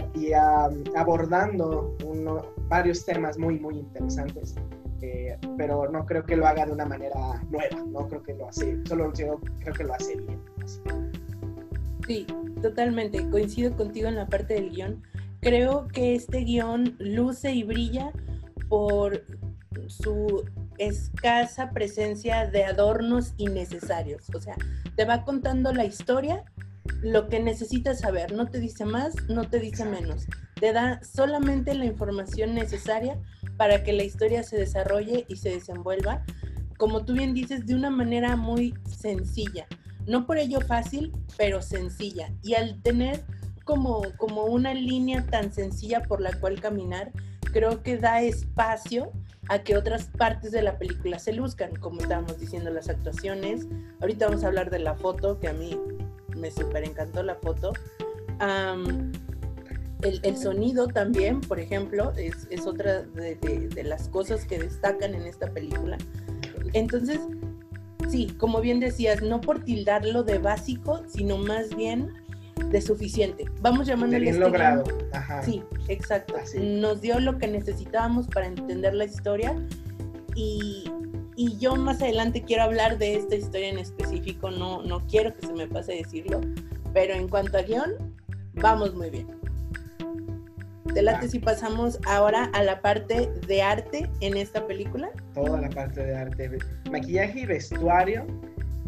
abordando 0.97 1.97
uno, 2.05 2.47
varios 2.69 3.05
temas 3.05 3.39
muy, 3.39 3.59
muy 3.59 3.79
interesantes. 3.79 4.55
Eh, 5.01 5.37
pero 5.57 5.91
no 5.91 6.07
creo 6.07 6.25
que 6.25 6.37
lo 6.37 6.47
haga 6.47 6.65
de 6.65 6.73
una 6.73 6.87
manera 6.87 7.43
nueva, 7.51 7.85
no 7.89 8.07
creo 8.07 8.23
que 8.23 8.35
lo 8.35 8.49
hace, 8.49 8.79
solo 8.87 9.13
creo 9.13 9.75
que 9.77 9.85
lo 9.85 9.95
hace 9.95 10.17
bien. 10.17 10.39
Sí, 12.07 12.25
totalmente, 12.61 13.29
coincido 13.31 13.77
contigo 13.77 14.07
en 14.09 14.15
la 14.15 14.29
parte 14.29 14.55
del 14.55 14.71
guion. 14.71 15.03
Creo 15.41 15.89
que 15.89 16.15
este 16.15 16.39
guion 16.45 16.95
luce 17.01 17.53
y 17.53 17.65
brilla 17.65 18.13
por 18.69 19.25
su 19.89 20.45
escasa 20.79 21.71
presencia 21.71 22.47
de 22.47 22.65
adornos 22.65 23.35
innecesarios. 23.37 24.29
O 24.35 24.41
sea, 24.41 24.57
te 24.97 25.05
va 25.05 25.25
contando 25.25 25.73
la 25.73 25.85
historia, 25.85 26.45
lo 27.03 27.29
que 27.29 27.41
necesitas 27.41 28.01
saber. 28.01 28.33
No 28.33 28.49
te 28.49 28.59
dice 28.59 28.85
más, 28.85 29.15
no 29.29 29.49
te 29.49 29.59
dice 29.59 29.85
menos. 29.85 30.27
Te 30.61 30.73
da 30.73 31.01
solamente 31.03 31.75
la 31.75 31.85
información 31.85 32.55
necesaria 32.55 33.19
para 33.57 33.83
que 33.83 33.93
la 33.93 34.05
historia 34.05 34.43
se 34.43 34.57
desarrolle 34.57 35.25
y 35.29 35.37
se 35.37 35.51
desenvuelva, 35.51 36.25
como 36.79 37.05
tú 37.05 37.13
bien 37.13 37.35
dices, 37.35 37.67
de 37.67 37.75
una 37.75 37.91
manera 37.91 38.37
muy 38.37 38.75
sencilla. 38.87 39.67
No 40.07 40.27
por 40.27 40.39
ello 40.39 40.61
fácil, 40.61 41.13
pero 41.37 41.63
sencilla. 41.63 42.33
Y 42.43 42.55
al 42.55 42.83
tener 42.83 43.25
como, 43.65 44.03
como 44.17 44.45
una 44.45 44.75
línea 44.75 45.25
tan 45.27 45.53
sencilla 45.53 46.03
por 46.03 46.21
la 46.21 46.33
cual 46.41 46.61
caminar, 46.61 47.13
creo 47.53 47.83
que 47.83 47.99
da 47.99 48.23
espacio 48.23 49.13
a 49.49 49.63
que 49.63 49.77
otras 49.77 50.07
partes 50.07 50.53
de 50.53 50.63
la 50.63 50.79
película 50.79 51.19
se 51.19 51.33
luzcan, 51.33 51.75
como 51.77 52.01
estábamos 52.01 52.39
diciendo, 52.39 52.71
las 52.71 52.89
actuaciones. 52.89 53.67
Ahorita 54.01 54.27
vamos 54.27 54.45
a 54.45 54.47
hablar 54.47 54.71
de 54.71 54.79
la 54.79 54.95
foto, 54.95 55.41
que 55.41 55.49
a 55.49 55.53
mí 55.53 55.79
me 56.37 56.51
súper 56.51 56.85
encantó 56.85 57.23
la 57.23 57.35
foto. 57.37 57.73
el, 60.03 60.37
sonido 60.37 60.89
también, 60.89 61.41
por 61.41 61.59
ejemplo, 61.59 62.13
es, 62.17 62.67
otra 62.67 63.03
de, 63.03 63.83
las 63.85 64.09
cosas 64.09 64.45
que 64.45 64.59
destacan 64.59 65.15
en 65.15 65.23
esta 65.23 65.51
película. 65.51 65.99
Entonces, 66.73 67.21
sí, 68.09 68.29
como 68.39 68.61
bien 68.61 68.79
decías, 68.79 69.23
no 69.23 69.41
por 69.41 69.65
tildarlo 69.65 70.23
de 70.23 70.39
básico, 70.39 71.03
sino 71.09 71.37
más 71.37 71.75
bien 71.75 72.13
de 72.71 72.81
suficiente. 72.81 73.45
Vamos 73.61 73.87
llamándole 73.87 74.21
bien 74.21 74.41
logrado. 74.41 74.85
Sí, 75.45 75.63
exacto. 75.89 76.35
Nos 76.61 77.01
dio 77.01 77.21
lo 77.21 77.39
que 77.39 77.49
necesitábamos 77.49 78.27
para 78.29 78.47
entender 78.47 78.95
la 78.95 79.05
historia 79.05 79.55
y, 80.35 80.91
y, 81.37 81.59
yo 81.59 81.77
más 81.77 82.01
adelante 82.01 82.43
quiero 82.43 82.63
hablar 82.63 82.99
de 82.99 83.17
esta 83.17 83.35
historia 83.35 83.69
en 83.69 83.79
específico, 83.79 84.51
no, 84.51 84.83
no 84.83 85.07
quiero 85.07 85.35
que 85.37 85.47
se 85.47 85.53
me 85.53 85.67
pase 85.67 85.93
decirlo, 85.93 86.41
pero 86.95 87.13
en 87.13 87.29
cuanto 87.29 87.59
a 87.59 87.63
guion, 87.63 88.15
vamos 88.55 88.95
muy 88.95 89.11
bien. 89.11 89.27
¿Te 90.95 91.01
late 91.01 91.29
si 91.29 91.39
pasamos 91.39 91.99
ahora 92.07 92.51
a 92.53 92.63
la 92.63 92.81
parte 92.81 93.31
de 93.47 93.63
arte 93.63 94.11
en 94.21 94.37
esta 94.37 94.67
película? 94.67 95.11
Toda 95.33 95.61
la 95.61 95.71
parte 95.71 96.03
de 96.05 96.15
arte, 96.15 96.59
maquillaje 96.91 97.41
y 97.41 97.47
vestuario 97.47 98.27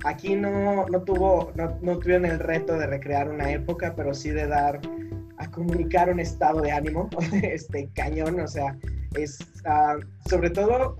Aquí 0.04 0.36
no, 0.36 0.86
no 0.86 1.02
tuvo, 1.02 1.52
no, 1.54 1.78
no, 1.80 1.98
tuvieron 1.98 2.26
el 2.26 2.38
reto 2.38 2.78
de 2.78 2.86
recrear 2.86 3.28
una 3.28 3.50
época, 3.50 3.94
pero 3.96 4.14
sí 4.14 4.30
de 4.30 4.46
dar 4.46 4.80
a 5.38 5.50
comunicar 5.50 6.10
un 6.10 6.20
estado 6.20 6.60
de 6.60 6.72
ánimo, 6.72 7.08
este 7.42 7.88
cañón, 7.94 8.38
o 8.38 8.46
sea, 8.46 8.76
es 9.14 9.38
ah, 9.64 9.96
sobre 10.28 10.50
todo 10.50 10.98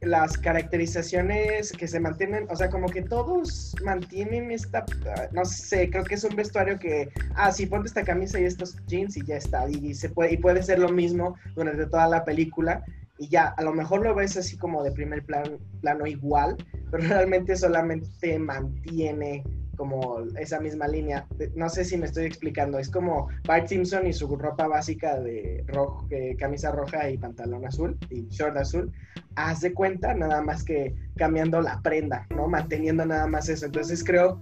las 0.00 0.38
caracterizaciones 0.38 1.72
que 1.72 1.86
se 1.86 2.00
mantienen, 2.00 2.46
o 2.48 2.56
sea, 2.56 2.70
como 2.70 2.88
que 2.88 3.02
todos 3.02 3.74
mantienen 3.84 4.50
esta, 4.50 4.84
no 5.32 5.44
sé, 5.44 5.90
creo 5.90 6.04
que 6.04 6.14
es 6.14 6.24
un 6.24 6.34
vestuario 6.34 6.78
que, 6.78 7.10
ah, 7.34 7.52
sí, 7.52 7.66
ponte 7.66 7.88
esta 7.88 8.02
camisa 8.02 8.40
y 8.40 8.44
estos 8.44 8.76
jeans 8.86 9.16
y 9.16 9.24
ya 9.24 9.36
está, 9.36 9.68
y, 9.68 9.94
se 9.94 10.08
puede, 10.08 10.32
y 10.32 10.36
puede 10.38 10.62
ser 10.62 10.78
lo 10.78 10.88
mismo 10.88 11.36
durante 11.54 11.84
toda 11.86 12.08
la 12.08 12.24
película, 12.24 12.82
y 13.20 13.28
ya, 13.28 13.48
a 13.48 13.62
lo 13.62 13.74
mejor 13.74 14.02
lo 14.02 14.14
ves 14.14 14.38
así 14.38 14.56
como 14.56 14.82
de 14.82 14.92
primer 14.92 15.22
plan, 15.24 15.58
plano 15.82 16.06
igual, 16.06 16.56
pero 16.90 17.04
realmente 17.08 17.54
solamente 17.54 18.38
mantiene 18.38 19.44
como 19.76 20.20
esa 20.38 20.58
misma 20.58 20.88
línea. 20.88 21.26
No 21.54 21.68
sé 21.68 21.84
si 21.84 21.96
me 21.98 22.06
estoy 22.06 22.24
explicando. 22.24 22.78
Es 22.78 22.90
como 22.90 23.28
Bart 23.46 23.68
Simpson 23.68 24.06
y 24.06 24.12
su 24.12 24.34
ropa 24.36 24.66
básica 24.68 25.20
de 25.20 25.64
rojo, 25.68 26.06
camisa 26.38 26.70
roja 26.70 27.10
y 27.10 27.18
pantalón 27.18 27.66
azul 27.66 27.96
y 28.10 28.26
short 28.28 28.56
azul. 28.56 28.90
Haz 29.36 29.60
de 29.60 29.72
cuenta, 29.72 30.14
nada 30.14 30.42
más 30.42 30.64
que 30.64 30.94
cambiando 31.16 31.60
la 31.60 31.80
prenda, 31.82 32.26
¿no? 32.34 32.48
Manteniendo 32.48 33.04
nada 33.04 33.26
más 33.26 33.48
eso. 33.48 33.66
Entonces 33.66 34.02
creo 34.02 34.40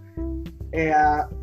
eh, 0.72 0.92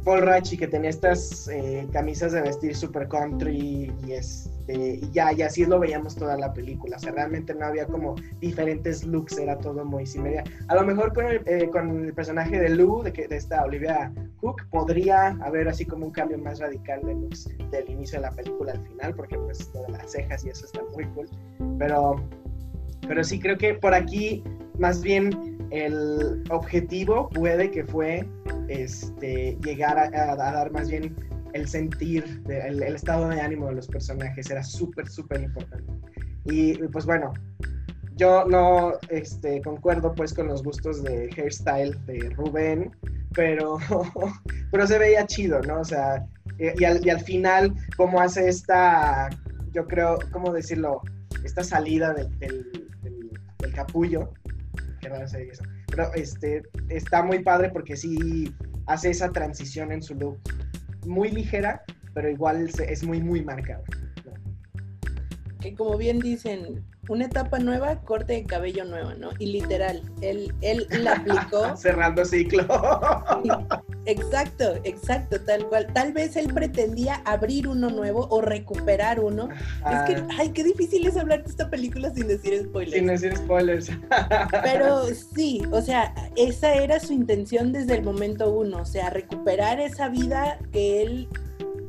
Paul 0.04 0.22
Rachi 0.22 0.58
que 0.58 0.68
tenía 0.68 0.90
estas 0.90 1.48
eh, 1.48 1.88
camisas 1.92 2.32
de 2.32 2.42
vestir 2.42 2.76
super 2.76 3.08
country 3.08 3.92
y 4.06 4.14
es 4.14 4.50
este, 4.68 5.00
ya, 5.12 5.32
y 5.34 5.42
así 5.42 5.66
lo 5.66 5.80
veíamos 5.80 6.16
toda 6.16 6.38
la 6.38 6.54
película. 6.54 6.98
Realmente 7.02 7.54
no 7.54 7.66
había 7.66 7.86
como 7.86 8.16
diferentes 8.40 9.04
looks, 9.06 9.38
era 9.38 9.58
todo 9.58 9.86
muy 9.86 10.06
similar. 10.06 10.44
A 10.68 10.76
lo 10.76 10.84
mejor 10.84 11.14
con 11.14 11.26
el, 11.28 11.42
eh, 11.46 11.70
personaje 12.16 12.60
de 12.60 12.70
Lou, 12.70 13.04
de, 13.04 13.14
que, 13.14 13.28
de 13.28 13.38
esta 13.38 13.64
Olivia 13.64 14.12
Cook, 14.42 14.68
podría 14.72 15.28
haber 15.42 15.68
así 15.68 15.86
como 15.86 16.08
un 16.08 16.12
cambio 16.12 16.38
más 16.38 16.60
radical 16.60 17.02
de 17.04 17.14
looks 17.14 17.50
del 17.72 17.90
inicio 17.90 18.20
de 18.20 18.24
la 18.24 18.32
película 18.32 18.72
al 18.72 18.82
final, 18.88 19.14
porque 19.16 19.38
pues 19.38 19.72
todas 19.72 19.92
las 19.92 20.12
cejas 20.12 20.44
y 20.46 20.50
eso 20.50 20.66
está 20.66 20.82
muy 20.94 21.06
cool. 21.10 21.30
Pero, 21.78 22.16
pero 23.08 23.24
sí 23.24 23.40
creo 23.40 23.58
que 23.58 23.76
por 23.76 23.94
aquí, 23.94 24.44
más 24.80 25.02
bien, 25.02 25.58
el 25.72 26.44
objetivo 26.50 27.30
puede 27.30 27.72
que 27.72 27.84
fue 27.84 28.28
este, 28.68 29.58
llegar 29.64 29.98
a 29.98 30.36
dar 30.36 30.72
más 30.72 30.90
bien 30.90 31.16
el 31.56 31.70
sentir, 31.70 32.44
el, 32.50 32.84
estado 32.84 33.30
de 33.30 33.40
ánimo 33.40 33.68
de 33.68 33.76
los 33.76 33.88
personajes 33.88 34.52
era 34.52 34.62
súper, 34.62 35.08
súper 35.08 35.42
importante. 35.42 35.86
Y 36.44 36.74
pues 36.90 37.06
bueno, 37.06 37.32
yo 38.18 38.44
no 38.46 38.94
este, 39.10 39.62
concuerdo 39.62 40.14
pues 40.14 40.34
con 40.34 40.48
los 40.48 40.62
gustos 40.64 41.02
de 41.02 41.30
hairstyle 41.36 41.98
de 42.08 42.30
Rubén, 42.32 42.92
pero, 43.34 43.78
pero 44.72 44.86
se 44.86 45.00
veía 45.00 45.26
chido, 45.28 45.62
¿no? 45.62 45.80
O 45.80 45.86
sea, 45.86 46.28
y 46.60 46.84
al, 46.84 47.22
final, 47.22 47.74
cómo 47.96 48.20
hace 48.20 48.50
esta, 48.50 49.30
yo 49.72 49.88
creo, 49.88 50.20
¿cómo 50.32 50.52
decirlo? 50.52 51.02
Esta 51.46 51.64
salida 51.64 52.14
del, 52.14 52.38
del, 52.40 53.74
capullo, 53.74 54.30
eso, 55.06 55.64
pero 55.88 56.14
este, 56.14 56.64
está 56.90 57.24
muy 57.24 57.44
padre 57.44 57.70
porque 57.70 57.96
sí 57.96 58.54
hace 58.88 59.10
esa 59.10 59.32
transición 59.32 59.92
en 59.92 60.02
su 60.02 60.16
look 60.16 60.40
muy 61.06 61.32
ligera, 61.32 61.84
pero 62.14 62.30
igual 62.30 62.70
es 62.88 63.04
muy, 63.04 63.22
muy 63.22 63.44
marcada. 63.44 63.84
Que 65.60 65.74
como 65.74 65.98
bien 65.98 66.20
dicen, 66.20 66.84
una 67.10 67.26
etapa 67.26 67.60
nueva, 67.60 68.02
corte 68.02 68.34
de 68.34 68.44
cabello 68.44 68.86
nuevo, 68.86 69.14
¿no? 69.16 69.30
Y 69.40 69.48
literal, 69.48 70.02
él, 70.22 70.54
él 70.62 70.88
la 71.02 71.14
aplicó. 71.14 71.76
Cerrando 71.78 72.26
ciclo. 72.26 72.66
Exacto, 74.06 74.76
exacto, 74.84 75.40
tal 75.42 75.68
cual. 75.68 75.88
Tal 75.94 76.14
vez 76.14 76.36
él 76.36 76.54
pretendía 76.54 77.22
abrir 77.26 77.68
uno 77.68 77.90
nuevo 77.90 78.28
o 78.30 78.42
recuperar 78.42 79.20
uno. 79.20 79.50
Es 79.52 80.02
que, 80.08 80.24
ay, 80.38 80.50
qué 80.50 80.64
difícil 80.64 81.06
es 81.08 81.18
hablar 81.18 81.44
de 81.44 81.50
esta 81.50 81.70
película 81.70 82.14
sin 82.14 82.28
decir 82.28 82.62
spoilers. 82.64 82.94
Sin 82.94 83.08
decir 83.08 83.36
spoilers. 83.38 83.90
Pero 84.64 85.06
sí, 85.08 85.62
o 85.72 85.82
sea, 85.82 86.14
esa 86.36 86.74
era 86.74 87.00
su 87.00 87.14
intención 87.14 87.72
desde 87.72 87.96
el 87.96 88.04
momento 88.04 88.52
uno, 88.52 88.82
o 88.82 88.86
sea, 88.86 89.10
recuperar 89.10 89.80
esa 89.80 90.10
vida 90.10 90.60
que 90.72 91.02
él, 91.02 91.30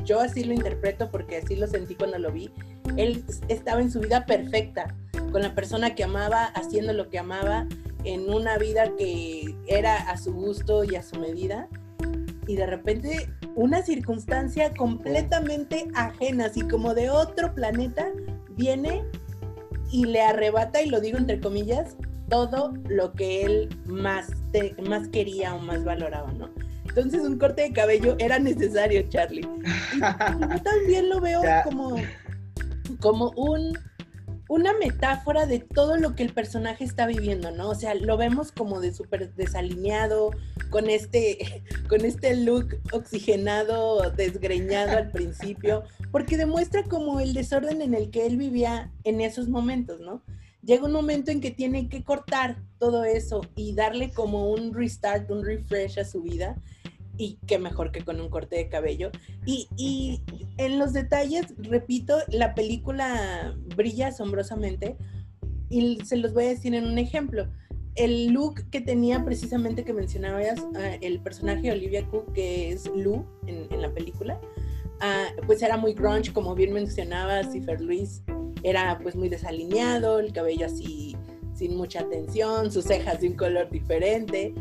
yo 0.04 0.20
así 0.20 0.44
lo 0.44 0.52
interpreto 0.52 1.10
porque 1.10 1.38
así 1.38 1.56
lo 1.56 1.66
sentí 1.66 1.94
cuando 1.94 2.18
lo 2.18 2.32
vi. 2.32 2.50
Él 2.96 3.24
estaba 3.48 3.80
en 3.80 3.90
su 3.90 4.00
vida 4.00 4.26
perfecta 4.26 4.94
con 5.32 5.42
la 5.42 5.54
persona 5.54 5.94
que 5.94 6.04
amaba, 6.04 6.44
haciendo 6.44 6.92
lo 6.92 7.10
que 7.10 7.18
amaba, 7.18 7.66
en 8.04 8.32
una 8.32 8.56
vida 8.56 8.92
que 8.96 9.54
era 9.66 9.96
a 9.96 10.16
su 10.16 10.32
gusto 10.32 10.84
y 10.84 10.94
a 10.94 11.02
su 11.02 11.18
medida. 11.18 11.68
Y 12.46 12.56
de 12.56 12.66
repente 12.66 13.28
una 13.54 13.82
circunstancia 13.82 14.72
completamente 14.74 15.88
ajena, 15.94 16.46
así 16.46 16.62
como 16.62 16.94
de 16.94 17.10
otro 17.10 17.54
planeta, 17.54 18.12
viene 18.50 19.04
y 19.90 20.04
le 20.04 20.22
arrebata, 20.22 20.82
y 20.82 20.88
lo 20.88 21.00
digo 21.00 21.18
entre 21.18 21.40
comillas, 21.40 21.96
todo 22.28 22.74
lo 22.88 23.12
que 23.12 23.44
él 23.44 23.68
más, 23.86 24.28
más 24.88 25.08
quería 25.08 25.54
o 25.54 25.60
más 25.60 25.84
valoraba, 25.84 26.32
¿no? 26.32 26.50
Entonces 26.88 27.22
un 27.22 27.38
corte 27.38 27.62
de 27.62 27.72
cabello 27.72 28.16
era 28.18 28.38
necesario, 28.38 29.02
Charlie. 29.08 29.46
Y, 29.94 30.00
yo 30.00 30.62
también 30.62 31.08
lo 31.10 31.20
veo 31.20 31.42
como, 31.64 31.96
como 33.00 33.30
un, 33.36 33.78
una 34.48 34.72
metáfora 34.74 35.46
de 35.46 35.58
todo 35.60 35.96
lo 35.96 36.14
que 36.14 36.22
el 36.22 36.32
personaje 36.32 36.84
está 36.84 37.06
viviendo, 37.06 37.50
¿no? 37.50 37.70
O 37.70 37.74
sea, 37.74 37.94
lo 37.94 38.16
vemos 38.16 38.52
como 38.52 38.80
de 38.80 38.92
súper 38.92 39.34
desalineado, 39.34 40.30
con 40.70 40.88
este, 40.88 41.64
con 41.88 42.04
este 42.04 42.36
look 42.36 42.78
oxigenado, 42.92 44.10
desgreñado 44.10 44.96
al 44.96 45.10
principio, 45.10 45.82
porque 46.12 46.36
demuestra 46.36 46.84
como 46.84 47.20
el 47.20 47.34
desorden 47.34 47.82
en 47.82 47.94
el 47.94 48.10
que 48.10 48.26
él 48.26 48.36
vivía 48.36 48.92
en 49.04 49.20
esos 49.20 49.48
momentos, 49.48 50.00
¿no? 50.00 50.22
llega 50.66 50.84
un 50.84 50.92
momento 50.92 51.30
en 51.30 51.40
que 51.40 51.52
tiene 51.52 51.88
que 51.88 52.02
cortar 52.02 52.56
todo 52.78 53.04
eso 53.04 53.40
y 53.54 53.74
darle 53.74 54.10
como 54.10 54.50
un 54.50 54.74
restart, 54.74 55.30
un 55.30 55.44
refresh 55.44 56.00
a 56.00 56.04
su 56.04 56.22
vida. 56.22 56.56
Y 57.18 57.38
qué 57.46 57.58
mejor 57.58 57.92
que 57.92 58.02
con 58.02 58.20
un 58.20 58.28
corte 58.28 58.56
de 58.56 58.68
cabello. 58.68 59.10
Y, 59.44 59.68
y 59.76 60.22
en 60.58 60.78
los 60.78 60.92
detalles, 60.92 61.46
repito, 61.58 62.18
la 62.28 62.54
película 62.54 63.56
brilla 63.74 64.08
asombrosamente. 64.08 64.96
Y 65.70 65.98
se 66.04 66.16
los 66.16 66.32
voy 66.34 66.44
a 66.44 66.48
decir 66.48 66.74
en 66.74 66.86
un 66.86 66.98
ejemplo. 66.98 67.48
El 67.94 68.28
look 68.28 68.68
que 68.70 68.82
tenía 68.82 69.24
precisamente 69.24 69.82
que 69.82 69.94
mencionabas, 69.94 70.60
uh, 70.60 70.98
el 71.00 71.20
personaje 71.20 71.72
Olivia 71.72 72.06
Cook, 72.06 72.34
que 72.34 72.70
es 72.70 72.86
Lou 72.94 73.24
en, 73.46 73.72
en 73.72 73.80
la 73.80 73.90
película, 73.94 74.38
uh, 75.00 75.46
pues 75.46 75.62
era 75.62 75.78
muy 75.78 75.94
grunge, 75.94 76.32
como 76.32 76.54
bien 76.54 76.74
mencionaba 76.74 77.42
Cifer 77.44 77.80
Luis, 77.80 78.22
era 78.62 78.98
pues 79.02 79.16
muy 79.16 79.30
desalineado, 79.30 80.18
el 80.18 80.32
cabello 80.32 80.66
así 80.66 81.16
sin 81.54 81.74
mucha 81.74 82.00
atención, 82.00 82.70
sus 82.70 82.84
cejas 82.84 83.20
de 83.20 83.28
un 83.28 83.34
color 83.34 83.70
diferente. 83.70 84.54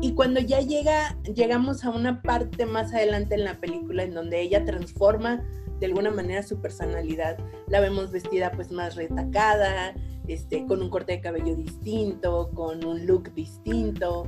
Y 0.00 0.14
cuando 0.14 0.40
ya 0.40 0.60
llega, 0.60 1.16
llegamos 1.34 1.84
a 1.84 1.90
una 1.90 2.22
parte 2.22 2.66
más 2.66 2.94
adelante 2.94 3.34
en 3.34 3.44
la 3.44 3.54
película 3.54 4.04
en 4.04 4.14
donde 4.14 4.40
ella 4.40 4.64
transforma 4.64 5.42
de 5.80 5.86
alguna 5.86 6.10
manera 6.10 6.42
su 6.42 6.60
personalidad. 6.60 7.36
La 7.68 7.80
vemos 7.80 8.12
vestida 8.12 8.52
pues 8.52 8.70
más 8.70 8.94
retacada, 8.94 9.94
este, 10.28 10.66
con 10.66 10.82
un 10.82 10.90
corte 10.90 11.12
de 11.12 11.20
cabello 11.20 11.56
distinto, 11.56 12.50
con 12.54 12.84
un 12.84 13.06
look 13.06 13.32
distinto, 13.34 14.26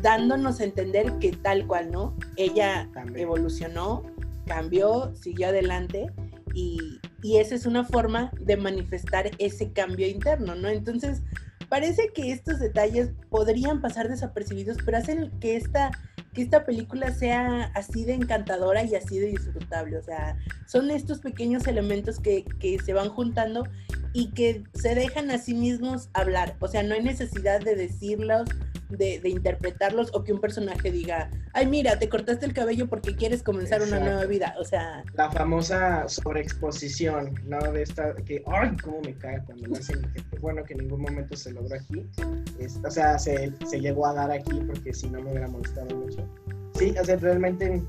dándonos 0.00 0.60
a 0.60 0.64
entender 0.64 1.18
que 1.18 1.32
tal 1.32 1.66
cual, 1.66 1.90
¿no? 1.92 2.16
Ella 2.36 2.88
evolucionó, 3.14 4.02
cambió, 4.46 5.14
siguió 5.14 5.48
adelante 5.48 6.06
y, 6.54 7.00
esa 7.22 7.56
es 7.56 7.66
una 7.66 7.84
forma 7.84 8.30
de 8.40 8.56
manifestar 8.56 9.32
ese 9.38 9.72
cambio 9.72 10.06
interno, 10.06 10.54
¿no? 10.54 10.68
Entonces, 10.68 11.22
parece 11.68 12.12
que 12.14 12.32
estos 12.32 12.58
detalles 12.58 13.10
podrían 13.30 13.80
pasar 13.80 14.08
desapercibidos, 14.08 14.78
pero 14.84 14.98
hacen 14.98 15.30
que 15.40 15.56
esta, 15.56 15.90
que 16.32 16.42
esta 16.42 16.64
película 16.64 17.12
sea 17.12 17.70
así 17.74 18.04
de 18.04 18.14
encantadora 18.14 18.84
y 18.84 18.94
así 18.94 19.18
de 19.18 19.26
disfrutable. 19.28 19.98
O 19.98 20.02
sea, 20.02 20.36
son 20.66 20.90
estos 20.90 21.20
pequeños 21.20 21.66
elementos 21.66 22.20
que, 22.20 22.44
que 22.60 22.78
se 22.78 22.92
van 22.92 23.08
juntando 23.08 23.64
y 24.16 24.30
que 24.30 24.64
se 24.72 24.94
dejan 24.94 25.30
a 25.30 25.36
sí 25.36 25.52
mismos 25.52 26.08
hablar. 26.14 26.56
O 26.60 26.68
sea, 26.68 26.82
no 26.82 26.94
hay 26.94 27.02
necesidad 27.02 27.60
de 27.60 27.76
decirlos 27.76 28.48
de, 28.88 29.20
interpretarlos 29.24 30.10
o 30.14 30.24
que 30.24 30.32
un 30.32 30.40
personaje 30.40 30.90
diga, 30.90 31.28
ay, 31.52 31.66
mira, 31.66 31.98
te 31.98 32.08
cortaste 32.08 32.46
el 32.46 32.54
cabello 32.54 32.88
porque 32.88 33.14
quieres 33.14 33.42
comenzar 33.42 33.82
una 33.82 34.00
nueva 34.00 34.24
vida. 34.24 34.54
O 34.58 34.64
sea. 34.64 35.04
La 35.12 35.30
famosa 35.30 36.08
sobreexposición, 36.08 37.34
¿no? 37.44 37.58
De 37.58 37.82
esta, 37.82 38.14
que, 38.14 38.42
ay, 38.46 38.74
cómo 38.82 39.02
me 39.02 39.12
cae 39.18 39.42
cuando 39.44 39.66
lo 39.66 39.76
hacen. 39.76 40.00
Bueno, 40.40 40.64
que 40.64 40.72
en 40.72 40.78
ningún 40.80 41.02
momento 41.02 41.36
se 41.36 41.52
logró 41.52 41.76
aquí. 41.76 42.02
o 42.82 42.90
sea, 42.90 43.18
se, 43.18 43.52
se 43.66 43.80
llegó 43.82 44.06
a 44.06 44.14
dar 44.14 44.30
aquí 44.30 44.62
porque 44.66 44.94
si 44.94 45.10
no 45.10 45.20
me 45.20 45.32
hubiera 45.32 45.48
molestado 45.48 45.94
mucho. 45.94 46.26
Sí, 46.78 46.94
o 46.98 47.04
sea, 47.04 47.16
realmente 47.16 47.82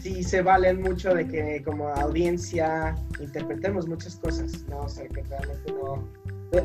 sí 0.00 0.22
se 0.22 0.42
valen 0.42 0.80
mucho 0.82 1.14
de 1.14 1.26
que 1.26 1.62
como 1.64 1.88
audiencia 1.88 2.94
interpretemos 3.20 3.86
muchas 3.86 4.16
cosas, 4.16 4.64
¿no? 4.68 4.80
O 4.80 4.88
sea, 4.88 5.06
que 5.08 5.22
realmente 5.22 5.72
no... 5.72 6.04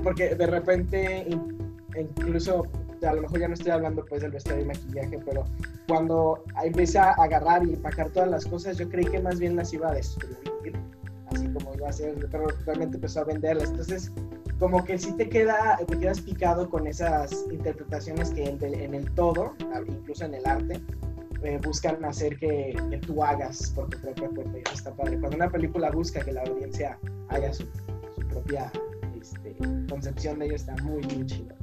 Porque 0.03 0.33
de 0.35 0.47
repente 0.47 1.27
incluso 1.97 2.65
a 3.03 3.13
lo 3.13 3.21
mejor 3.21 3.39
ya 3.39 3.47
no 3.47 3.53
estoy 3.53 3.71
hablando 3.71 4.05
pues 4.05 4.21
del 4.21 4.31
vestuario 4.31 4.63
y 4.63 4.67
maquillaje, 4.67 5.19
pero 5.25 5.43
cuando 5.87 6.43
empecé 6.63 6.97
a 6.97 7.11
agarrar 7.11 7.65
y 7.65 7.73
empacar 7.73 8.09
todas 8.09 8.29
las 8.29 8.45
cosas, 8.45 8.77
yo 8.77 8.89
creí 8.89 9.05
que 9.05 9.19
más 9.19 9.39
bien 9.39 9.55
las 9.55 9.73
iba 9.73 9.89
a 9.89 9.93
destruir, 9.93 10.37
así 11.27 11.47
como 11.49 11.73
iba 11.75 11.89
a 11.89 11.93
ser, 11.93 12.15
pero 12.31 12.47
realmente 12.65 12.95
empezó 12.97 13.21
a 13.21 13.25
venderlas. 13.25 13.69
Entonces, 13.69 14.11
como 14.59 14.83
que 14.83 14.97
sí 14.97 15.11
te, 15.13 15.29
queda, 15.29 15.77
te 15.85 15.97
quedas 15.97 16.21
picado 16.21 16.69
con 16.69 16.87
esas 16.87 17.45
interpretaciones 17.51 18.31
que 18.31 18.45
en, 18.45 18.93
el 18.93 19.11
todo, 19.11 19.53
incluso 19.87 20.25
en 20.25 20.35
el 20.35 20.45
arte, 20.45 20.81
eh, 21.45 21.59
buscan 21.63 22.03
hacer 22.03 22.37
que, 22.37 22.75
tú 23.05 23.23
hagas 23.23 23.71
por 23.75 23.89
tu 23.89 23.99
propia 23.99 24.29
cuenta 24.29 24.57
y 24.57 24.61
eso 24.61 24.73
está 24.73 24.95
padre. 24.95 25.19
Cuando 25.19 25.37
una 25.37 25.49
película 25.49 25.91
busca 25.91 26.19
que 26.21 26.31
la 26.31 26.41
audiencia 26.41 26.97
haga 27.29 27.53
su, 27.53 27.67
propia 28.29 28.71
este, 29.19 29.55
concepción 29.87 30.39
de 30.39 30.47
ello, 30.47 30.55
está 30.55 30.75
muy, 30.83 31.01
muy 31.03 31.25
chido. 31.25 31.55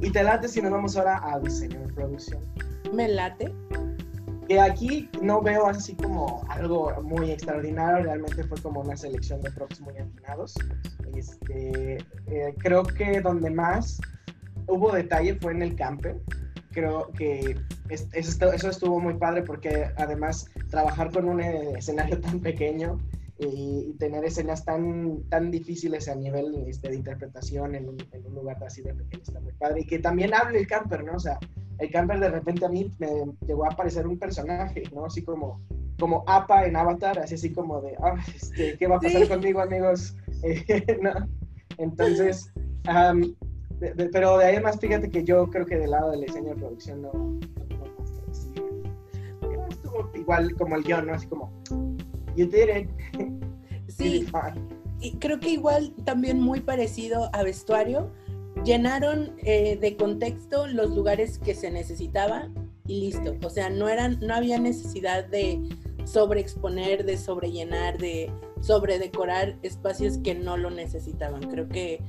Y 0.00 0.10
te 0.10 0.22
late 0.22 0.48
si 0.48 0.62
nos 0.62 0.70
vamos 0.70 0.96
ahora 0.96 1.20
a 1.22 1.38
diseño 1.40 1.80
de 1.80 1.92
producción. 1.92 2.40
Me 2.92 3.08
late. 3.08 3.52
Que 4.48 4.60
aquí 4.60 5.08
no 5.20 5.42
veo 5.42 5.66
así 5.66 5.94
como 5.94 6.44
algo 6.48 6.92
muy 7.02 7.30
extraordinario, 7.30 8.04
realmente 8.04 8.42
fue 8.44 8.60
como 8.62 8.80
una 8.80 8.96
selección 8.96 9.40
de 9.42 9.50
props 9.50 9.80
muy 9.80 9.96
afinados. 9.98 10.54
Este, 11.14 11.98
eh, 12.26 12.54
creo 12.58 12.82
que 12.82 13.20
donde 13.20 13.50
más 13.50 14.00
hubo 14.66 14.92
detalle 14.92 15.34
fue 15.40 15.52
en 15.52 15.62
el 15.62 15.76
camper. 15.76 16.20
Creo 16.72 17.10
que 17.12 17.56
eso 17.88 18.68
estuvo 18.70 19.00
muy 19.00 19.14
padre 19.14 19.42
porque 19.42 19.86
además 19.96 20.48
trabajar 20.70 21.10
con 21.10 21.28
un 21.28 21.40
escenario 21.40 22.20
tan 22.20 22.40
pequeño 22.40 22.98
y, 23.38 23.94
tener 23.98 24.24
escenas 24.24 24.64
tan, 24.64 25.22
tan 25.28 25.50
difíciles 25.50 26.08
a 26.08 26.14
nivel 26.14 26.64
este, 26.66 26.90
de 26.90 26.96
interpretación 26.96 27.74
en 27.74 27.88
un, 27.88 27.96
en 28.12 28.26
un, 28.26 28.34
lugar 28.34 28.62
así 28.64 28.82
de 28.82 28.94
pequeño 28.94 29.22
está 29.22 29.40
muy 29.40 29.52
padre. 29.52 29.80
Y 29.80 29.86
que 29.86 29.98
también 29.98 30.34
hable 30.34 30.58
el 30.58 30.66
camper, 30.66 31.04
¿no? 31.04 31.14
O 31.14 31.20
sea, 31.20 31.38
el 31.78 31.90
camper 31.90 32.20
de 32.20 32.30
repente 32.30 32.66
a 32.66 32.68
mí 32.68 32.92
me 32.98 33.08
llegó 33.46 33.64
a 33.64 33.68
aparecer 33.68 34.06
un 34.06 34.18
personaje, 34.18 34.82
¿no? 34.94 35.06
Así 35.06 35.22
como, 35.22 35.60
como 35.98 36.22
APA 36.26 36.66
en 36.66 36.76
Avatar, 36.76 37.18
así 37.18 37.34
así 37.34 37.50
como 37.50 37.80
de, 37.80 37.96
ah, 38.02 38.14
este, 38.34 38.76
¿qué 38.76 38.86
va 38.86 38.96
a 38.96 39.00
pasar 39.00 39.26
conmigo, 39.26 39.60
amigos? 39.60 40.14
¿no? 41.02 41.28
Entonces, 41.78 42.52
pero 44.12 44.38
de 44.38 44.44
ahí 44.44 44.60
más, 44.60 44.78
fíjate 44.78 45.10
que 45.10 45.24
yo 45.24 45.48
creo 45.48 45.66
que 45.66 45.76
del 45.76 45.90
lado 45.90 46.10
del 46.10 46.20
diseño 46.22 46.50
de 46.50 46.56
producción 46.56 47.02
no, 47.02 47.12
no, 47.12 47.40
no 49.48 49.66
estuvo 49.68 50.10
igual 50.14 50.54
como 50.56 50.76
el 50.76 50.82
guion, 50.82 51.06
¿no? 51.06 51.14
Así 51.14 51.26
como, 51.26 51.50
you 52.36 52.46
did 52.46 52.68
it. 52.76 52.90
Sí. 53.88 54.24
y 55.00 55.16
creo 55.16 55.40
que 55.40 55.50
igual 55.50 55.92
también 56.04 56.40
muy 56.40 56.60
parecido 56.60 57.28
a 57.34 57.42
vestuario, 57.42 58.10
llenaron 58.64 59.34
eh, 59.38 59.76
de 59.80 59.96
contexto 59.96 60.66
los 60.66 60.90
lugares 60.90 61.38
que 61.38 61.54
se 61.54 61.70
necesitaba 61.70 62.48
y 62.86 63.00
listo. 63.00 63.36
O 63.44 63.50
sea, 63.50 63.68
no 63.68 63.88
eran, 63.88 64.18
no 64.20 64.34
había 64.34 64.58
necesidad 64.58 65.24
de 65.26 65.60
sobreexponer, 66.04 67.04
de 67.04 67.16
sobrellenar, 67.16 67.98
de 67.98 68.32
sobredecorar 68.60 69.58
espacios 69.62 70.18
que 70.18 70.34
no 70.34 70.56
lo 70.56 70.70
necesitaban. 70.70 71.42
Creo 71.42 71.68
que 71.68 72.00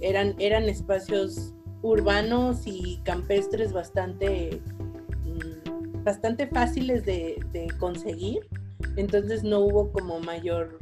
eran, 0.00 0.34
eran 0.38 0.64
espacios 0.64 1.54
urbanos 1.82 2.62
y 2.66 3.00
campestres 3.04 3.72
bastante, 3.72 4.60
mm, 5.24 6.04
bastante 6.04 6.46
fáciles 6.46 7.04
de, 7.04 7.44
de 7.52 7.68
conseguir 7.78 8.48
entonces 8.96 9.44
no 9.44 9.60
hubo 9.60 9.92
como 9.92 10.20
mayor 10.20 10.78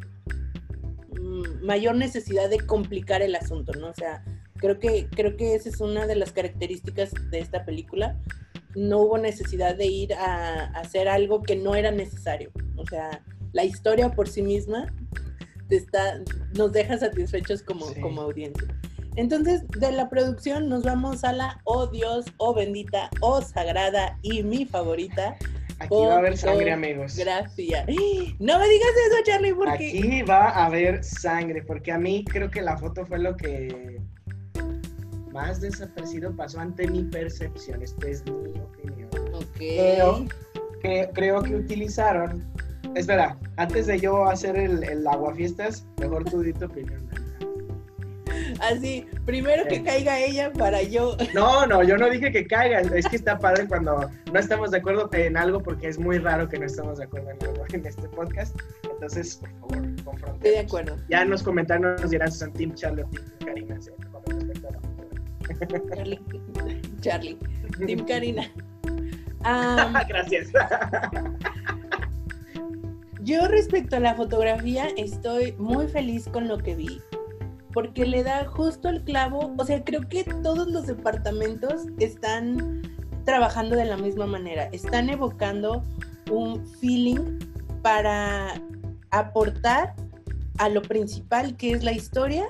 mm, 1.20 1.64
mayor 1.64 1.96
necesidad 1.96 2.48
de 2.50 2.60
complicar 2.60 3.22
el 3.22 3.34
asunto, 3.34 3.72
¿no? 3.72 3.88
O 3.88 3.94
sea, 3.94 4.24
creo 4.56 4.78
que 4.78 5.08
creo 5.10 5.36
que 5.36 5.54
esa 5.54 5.68
es 5.68 5.80
una 5.80 6.06
de 6.06 6.16
las 6.16 6.32
características 6.32 7.12
de 7.30 7.40
esta 7.40 7.64
película. 7.64 8.18
No 8.74 9.00
hubo 9.00 9.18
necesidad 9.18 9.74
de 9.76 9.86
ir 9.86 10.14
a, 10.14 10.64
hacer 10.78 11.08
algo 11.08 11.42
que 11.42 11.56
no 11.56 11.74
era 11.74 11.90
necesario. 11.90 12.50
O 12.76 12.86
sea, 12.86 13.22
la 13.52 13.64
historia 13.64 14.10
por 14.10 14.28
sí 14.28 14.42
misma 14.42 14.92
está, 15.70 16.22
nos 16.54 16.72
deja 16.72 16.98
satisfechos 16.98 17.62
como, 17.62 17.86
como 18.02 18.20
audiencia. 18.20 18.68
Entonces, 19.16 19.66
de 19.68 19.92
la 19.92 20.08
producción 20.08 20.68
nos 20.68 20.82
vamos 20.82 21.24
a 21.24 21.32
la 21.32 21.60
oh 21.64 21.86
Dios, 21.86 22.26
oh 22.36 22.54
bendita, 22.54 23.10
oh 23.20 23.42
sagrada 23.42 24.18
y 24.22 24.42
mi 24.42 24.66
favorita, 24.66 25.36
Aquí 25.78 25.94
va 25.94 26.14
a 26.14 26.18
haber 26.18 26.38
sangre, 26.38 26.72
amigos. 26.72 27.16
Gracias. 27.16 27.86
No 28.38 28.58
me 28.58 28.68
digas 28.68 28.88
eso, 29.06 29.16
Charlie, 29.24 29.54
porque. 29.54 29.72
Aquí 29.72 30.22
va 30.22 30.48
a 30.48 30.66
haber 30.66 31.04
sangre, 31.04 31.62
porque 31.62 31.92
a 31.92 31.98
mí 31.98 32.24
creo 32.24 32.50
que 32.50 32.62
la 32.62 32.76
foto 32.76 33.04
fue 33.04 33.18
lo 33.18 33.36
que 33.36 34.00
más 35.32 35.60
desaparecido 35.60 36.34
pasó 36.34 36.60
ante 36.60 36.88
mi 36.88 37.04
percepción. 37.04 37.82
Esto 37.82 38.06
es 38.06 38.24
mi 38.24 38.58
opinión. 38.58 39.10
Ok. 39.34 40.30
Que, 40.80 41.10
creo 41.12 41.42
que 41.42 41.56
utilizaron. 41.56 42.44
Espera, 42.94 43.38
antes 43.56 43.86
de 43.86 44.00
yo 44.00 44.24
hacer 44.24 44.56
el, 44.56 44.82
el 44.82 45.06
aguafiestas, 45.06 45.86
mejor 46.00 46.24
tú 46.24 46.40
di 46.40 46.54
tu 46.54 46.64
opinión. 46.64 47.05
Así, 48.60 49.06
primero 49.24 49.64
que 49.68 49.82
caiga 49.82 50.18
ella 50.18 50.52
para 50.52 50.82
yo. 50.82 51.16
No, 51.34 51.66
no, 51.66 51.82
yo 51.82 51.96
no 51.96 52.08
dije 52.08 52.30
que 52.32 52.46
caiga. 52.46 52.80
Es 52.80 53.06
que 53.06 53.16
está 53.16 53.38
padre 53.38 53.66
cuando 53.66 54.10
no 54.32 54.38
estamos 54.38 54.70
de 54.70 54.78
acuerdo 54.78 55.08
en 55.12 55.36
algo 55.36 55.62
porque 55.62 55.88
es 55.88 55.98
muy 55.98 56.18
raro 56.18 56.48
que 56.48 56.58
no 56.58 56.66
estamos 56.66 56.98
de 56.98 57.04
acuerdo 57.04 57.30
en 57.30 57.42
algo 57.42 57.64
en 57.72 57.86
este 57.86 58.08
podcast. 58.08 58.56
Entonces, 58.90 59.36
por 59.36 59.50
favor, 59.50 59.76
confrontemos. 60.04 60.36
Estoy 60.36 60.50
de 60.50 60.58
acuerdo. 60.60 60.96
Ya 61.08 61.22
en 61.22 61.30
los 61.30 61.42
comentarios 61.42 62.00
nos 62.00 62.10
dirán 62.10 62.32
si 62.32 62.38
son 62.38 62.52
Team 62.52 62.74
Charlie 62.74 63.02
o 63.02 63.08
Team 63.08 63.24
Karina. 63.44 63.80
¿sí? 63.80 63.90
Charlie. 65.94 66.20
Charlie. 67.00 67.38
Team 67.86 68.04
Karina. 68.06 68.50
Um, 69.46 69.92
Gracias. 70.08 70.48
Yo 73.20 73.46
respecto 73.46 73.94
a 73.94 74.00
la 74.00 74.14
fotografía 74.16 74.88
estoy 74.96 75.52
muy 75.52 75.86
feliz 75.86 76.28
con 76.28 76.48
lo 76.48 76.58
que 76.58 76.74
vi 76.74 77.00
porque 77.76 78.06
le 78.06 78.22
da 78.22 78.46
justo 78.46 78.88
el 78.88 79.04
clavo, 79.04 79.54
o 79.54 79.64
sea, 79.66 79.84
creo 79.84 80.08
que 80.08 80.24
todos 80.24 80.66
los 80.68 80.86
departamentos 80.86 81.82
están 81.98 82.80
trabajando 83.26 83.76
de 83.76 83.84
la 83.84 83.98
misma 83.98 84.24
manera, 84.24 84.70
están 84.72 85.10
evocando 85.10 85.82
un 86.30 86.66
feeling 86.78 87.38
para 87.82 88.54
aportar 89.10 89.94
a 90.56 90.70
lo 90.70 90.80
principal 90.80 91.54
que 91.58 91.72
es 91.72 91.84
la 91.84 91.92
historia 91.92 92.46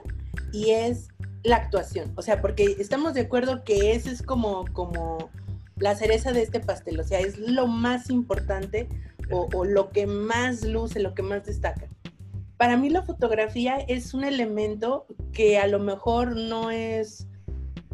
y 0.53 0.71
es 0.71 1.09
la 1.43 1.57
actuación, 1.57 2.12
o 2.15 2.23
sea, 2.23 2.41
porque 2.41 2.77
estamos 2.79 3.15
de 3.15 3.23
acuerdo 3.23 3.65
que 3.65 3.97
ese 3.97 4.12
es 4.12 4.23
como, 4.23 4.65
como 4.75 5.29
la 5.75 5.97
cereza 5.97 6.31
de 6.31 6.43
este 6.43 6.61
pastel, 6.61 7.01
o 7.01 7.05
sea, 7.05 7.19
es 7.19 7.37
lo 7.37 7.67
más 7.67 8.11
importante 8.11 8.89
o, 9.33 9.65
lo 9.65 9.91
que 9.91 10.07
más 10.07 10.62
luce, 10.62 11.01
lo 11.01 11.15
que 11.15 11.23
más 11.23 11.45
destaca. 11.45 11.89
Para 12.57 12.77
mí 12.77 12.88
la 12.88 13.03
fotografía 13.03 13.77
es 13.77 14.14
un 14.14 14.25
elemento 14.25 15.07
que 15.33 15.59
a 15.59 15.66
lo 15.66 15.79
mejor 15.79 16.37
no 16.37 16.71
es, 16.71 17.29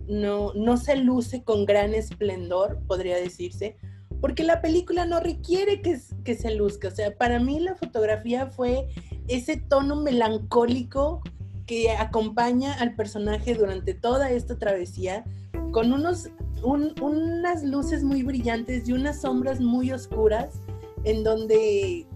no, 0.06 0.52
no 0.54 0.76
se 0.76 0.96
luce 0.96 1.42
con 1.42 1.64
gran 1.66 1.94
esplendor, 1.94 2.80
podría 2.86 3.16
decirse, 3.16 3.76
porque 4.20 4.44
la 4.44 4.62
película 4.62 5.04
no 5.04 5.18
requiere 5.18 5.82
que, 5.82 5.98
que 6.22 6.34
se 6.36 6.54
luzca. 6.54 6.88
O 6.88 6.90
sea, 6.92 7.16
para 7.16 7.40
mí 7.40 7.58
la 7.58 7.74
fotografía 7.74 8.46
fue 8.46 8.88
ese 9.26 9.56
tono 9.56 9.96
melancólico 9.96 11.22
que 11.66 11.90
acompaña 11.90 12.72
al 12.74 12.94
personaje 12.94 13.54
durante 13.54 13.94
toda 13.94 14.30
esta 14.30 14.58
travesía, 14.58 15.24
con 15.72 15.92
unos, 15.92 16.28
unas 16.62 17.64
luces 17.64 18.04
muy 18.04 18.22
brillantes 18.22 18.88
y 18.88 18.92
unas 18.92 19.22
sombras 19.22 19.60
muy 19.60 19.90
oscuras 19.90 20.60
en 21.04 21.24
donde 21.24 22.06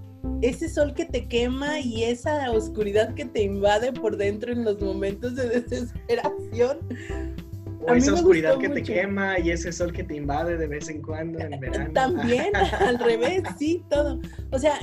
ese 0.43 0.69
sol 0.69 0.95
que 0.95 1.05
te 1.05 1.27
quema 1.27 1.81
y 1.81 2.05
esa 2.05 2.51
oscuridad 2.51 3.15
que 3.15 3.25
te 3.25 3.43
invade 3.43 3.93
por 3.93 4.17
dentro 4.17 4.53
en 4.53 4.65
los 4.65 4.81
momentos 4.81 5.35
de 5.35 5.49
desesperación. 5.61 6.79
O 7.89 7.95
esa 7.95 8.15
oscuridad 8.15 8.59
que 8.59 8.69
te 8.69 8.83
quema 8.83 9.39
y 9.39 9.51
ese 9.51 9.71
sol 9.73 9.93
que 9.93 10.03
te 10.03 10.17
invade 10.17 10.57
de 10.57 10.67
vez 10.67 10.89
en 10.89 11.03
cuando 11.03 11.39
en 11.39 11.61
verano. 11.61 11.93
También, 11.93 12.55
al 12.81 12.99
revés, 12.99 13.43
sí, 13.59 13.85
todo. 13.89 14.21
O 14.51 14.59
sea, 14.59 14.81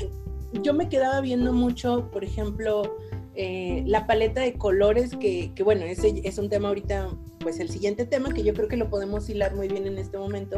yo 0.62 0.74
me 0.74 0.88
quedaba 0.88 1.20
viendo 1.20 1.52
mucho, 1.52 2.10
por 2.12 2.24
ejemplo, 2.24 2.96
eh, 3.36 3.84
la 3.86 4.06
paleta 4.08 4.42
de 4.42 4.54
colores, 4.54 5.16
que, 5.20 5.52
que, 5.56 5.64
bueno, 5.64 5.86
ese 5.86 6.22
es 6.24 6.38
un 6.38 6.50
tema 6.50 6.70
ahorita, 6.70 7.10
pues 7.40 7.60
el 7.60 7.70
siguiente 7.70 8.06
tema 8.06 8.34
que 8.34 8.44
yo 8.44 8.54
creo 8.54 8.68
que 8.68 8.78
lo 8.78 8.90
podemos 8.90 9.30
hilar 9.30 9.56
muy 9.56 9.68
bien 9.68 9.88
en 9.88 9.98
este 9.98 10.18
momento, 10.18 10.58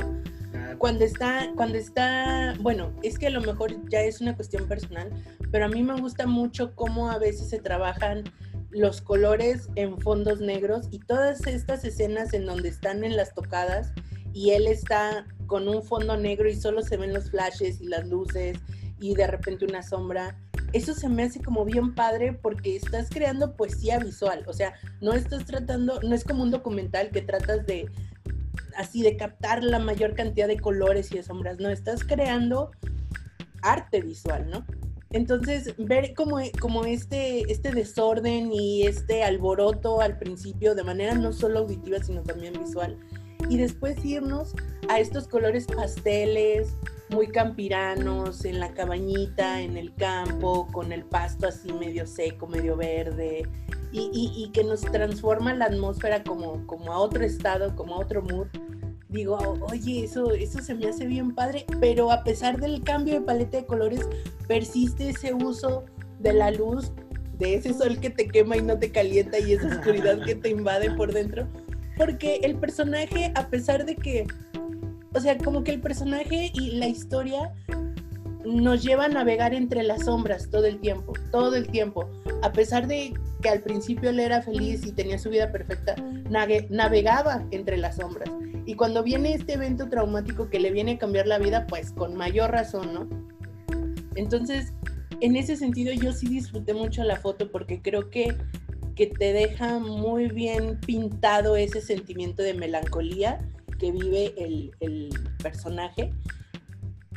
cuando 0.77 1.05
está, 1.05 1.51
cuando 1.55 1.77
está, 1.77 2.55
bueno, 2.59 2.91
es 3.03 3.17
que 3.17 3.27
a 3.27 3.29
lo 3.29 3.41
mejor 3.41 3.73
ya 3.89 4.01
es 4.01 4.21
una 4.21 4.35
cuestión 4.35 4.67
personal, 4.67 5.11
pero 5.51 5.65
a 5.65 5.67
mí 5.67 5.83
me 5.83 5.99
gusta 5.99 6.27
mucho 6.27 6.75
cómo 6.75 7.09
a 7.09 7.17
veces 7.17 7.49
se 7.49 7.59
trabajan 7.59 8.23
los 8.71 9.01
colores 9.01 9.69
en 9.75 9.99
fondos 9.99 10.41
negros 10.41 10.87
y 10.91 10.99
todas 10.99 11.45
estas 11.47 11.85
escenas 11.85 12.33
en 12.33 12.45
donde 12.45 12.69
están 12.69 13.03
en 13.03 13.15
las 13.15 13.33
tocadas 13.33 13.93
y 14.33 14.51
él 14.51 14.67
está 14.67 15.25
con 15.47 15.67
un 15.67 15.81
fondo 15.81 16.17
negro 16.17 16.49
y 16.49 16.55
solo 16.55 16.81
se 16.81 16.97
ven 16.97 17.13
los 17.13 17.31
flashes 17.31 17.79
y 17.79 17.87
las 17.87 18.05
luces 18.07 18.57
y 18.99 19.15
de 19.15 19.27
repente 19.27 19.65
una 19.65 19.81
sombra. 19.81 20.37
Eso 20.75 20.93
se 20.93 21.07
me 21.07 21.23
hace 21.23 21.41
como 21.41 21.63
bien 21.63 21.95
padre 21.95 22.33
porque 22.33 22.75
estás 22.75 23.09
creando 23.09 23.55
poesía 23.55 23.97
visual, 23.97 24.43
o 24.45 24.51
sea, 24.51 24.73
no 24.99 25.13
estás 25.13 25.45
tratando, 25.45 26.01
no 26.01 26.13
es 26.13 26.25
como 26.25 26.43
un 26.43 26.51
documental 26.51 27.11
que 27.11 27.21
tratas 27.21 27.65
de, 27.65 27.89
así 28.75 29.01
de 29.01 29.15
captar 29.15 29.63
la 29.63 29.79
mayor 29.79 30.15
cantidad 30.15 30.49
de 30.49 30.59
colores 30.59 31.13
y 31.13 31.15
de 31.15 31.23
sombras, 31.23 31.59
no, 31.61 31.69
estás 31.69 32.03
creando 32.03 32.71
arte 33.61 34.01
visual, 34.01 34.49
¿no? 34.49 34.65
Entonces, 35.11 35.73
ver 35.77 36.13
como, 36.13 36.39
como 36.59 36.83
este, 36.83 37.49
este 37.49 37.71
desorden 37.71 38.51
y 38.51 38.85
este 38.85 39.23
alboroto 39.23 40.01
al 40.01 40.17
principio 40.17 40.75
de 40.75 40.83
manera 40.83 41.15
no 41.15 41.31
solo 41.31 41.59
auditiva, 41.59 42.03
sino 42.03 42.21
también 42.21 42.51
visual. 42.51 42.99
Y 43.49 43.57
después 43.57 44.03
irnos 44.03 44.53
a 44.89 44.99
estos 44.99 45.27
colores 45.27 45.67
pasteles, 45.67 46.75
muy 47.09 47.27
campiranos, 47.27 48.45
en 48.45 48.59
la 48.59 48.73
cabañita, 48.73 49.61
en 49.61 49.77
el 49.77 49.93
campo, 49.93 50.67
con 50.71 50.91
el 50.91 51.03
pasto 51.03 51.47
así 51.47 51.71
medio 51.73 52.07
seco, 52.07 52.47
medio 52.47 52.75
verde, 52.75 53.43
y, 53.91 54.49
que 54.53 54.63
nos 54.63 54.81
transforma 54.81 55.53
la 55.53 55.65
atmósfera 55.65 56.23
como, 56.23 56.65
como 56.67 56.91
a 56.91 56.99
otro 56.99 57.23
estado, 57.23 57.75
como 57.75 57.95
a 57.95 57.99
otro 57.99 58.21
mood. 58.21 58.47
Digo, 59.07 59.37
oye, 59.71 60.03
eso, 60.03 60.33
eso 60.33 60.61
se 60.61 60.75
me 60.75 60.87
hace 60.87 61.05
bien 61.05 61.33
padre, 61.33 61.65
pero 61.79 62.11
a 62.11 62.23
pesar 62.23 62.59
del 62.59 62.83
cambio 62.83 63.13
de 63.13 63.21
paleta 63.21 63.57
de 63.57 63.65
colores, 63.65 64.01
persiste 64.47 65.09
ese 65.09 65.33
uso 65.33 65.85
de 66.19 66.33
la 66.33 66.51
luz, 66.51 66.91
de 67.37 67.55
ese 67.55 67.73
sol 67.73 67.99
que 67.99 68.09
te 68.09 68.27
quema 68.27 68.57
y 68.57 68.61
no 68.61 68.77
te 68.77 68.91
calienta 68.91 69.39
y 69.39 69.53
esa 69.53 69.67
oscuridad 69.67 70.21
que 70.25 70.35
te 70.35 70.49
invade 70.49 70.91
por 70.91 71.13
dentro. 71.13 71.47
Porque 71.97 72.41
el 72.43 72.55
personaje, 72.55 73.31
a 73.35 73.47
pesar 73.47 73.85
de 73.85 73.95
que, 73.95 74.27
o 75.13 75.19
sea, 75.19 75.37
como 75.37 75.63
que 75.63 75.71
el 75.71 75.81
personaje 75.81 76.51
y 76.53 76.71
la 76.71 76.87
historia 76.87 77.53
nos 78.45 78.83
lleva 78.83 79.05
a 79.05 79.09
navegar 79.09 79.53
entre 79.53 79.81
las 79.83 80.05
sombras 80.05 80.49
todo 80.49 80.65
el 80.65 80.79
tiempo, 80.79 81.13
todo 81.31 81.55
el 81.55 81.67
tiempo. 81.67 82.09
A 82.43 82.51
pesar 82.51 82.87
de 82.87 83.13
que 83.41 83.49
al 83.49 83.61
principio 83.61 84.11
él 84.11 84.19
era 84.19 84.41
feliz 84.41 84.85
y 84.85 84.91
tenía 84.91 85.17
su 85.17 85.29
vida 85.29 85.51
perfecta, 85.51 85.95
navegaba 86.69 87.45
entre 87.51 87.77
las 87.77 87.95
sombras. 87.95 88.29
Y 88.67 88.75
cuando 88.75 89.03
viene 89.03 89.33
este 89.33 89.53
evento 89.53 89.89
traumático 89.89 90.49
que 90.49 90.59
le 90.59 90.71
viene 90.71 90.93
a 90.93 90.97
cambiar 90.97 91.27
la 91.27 91.39
vida, 91.39 91.65
pues 91.67 91.91
con 91.91 92.15
mayor 92.15 92.51
razón, 92.51 92.93
¿no? 92.93 93.07
Entonces, 94.15 94.73
en 95.21 95.35
ese 95.35 95.55
sentido 95.55 95.93
yo 95.93 96.11
sí 96.13 96.27
disfruté 96.27 96.73
mucho 96.73 97.03
la 97.03 97.17
foto 97.17 97.51
porque 97.51 97.81
creo 97.81 98.09
que, 98.09 98.35
que 98.95 99.07
te 99.07 99.33
deja 99.33 99.79
muy 99.79 100.27
bien 100.27 100.79
pintado 100.79 101.55
ese 101.55 101.81
sentimiento 101.81 102.43
de 102.43 102.53
melancolía 102.53 103.39
que 103.79 103.91
vive 103.91 104.33
el, 104.37 104.71
el 104.79 105.09
personaje 105.43 106.11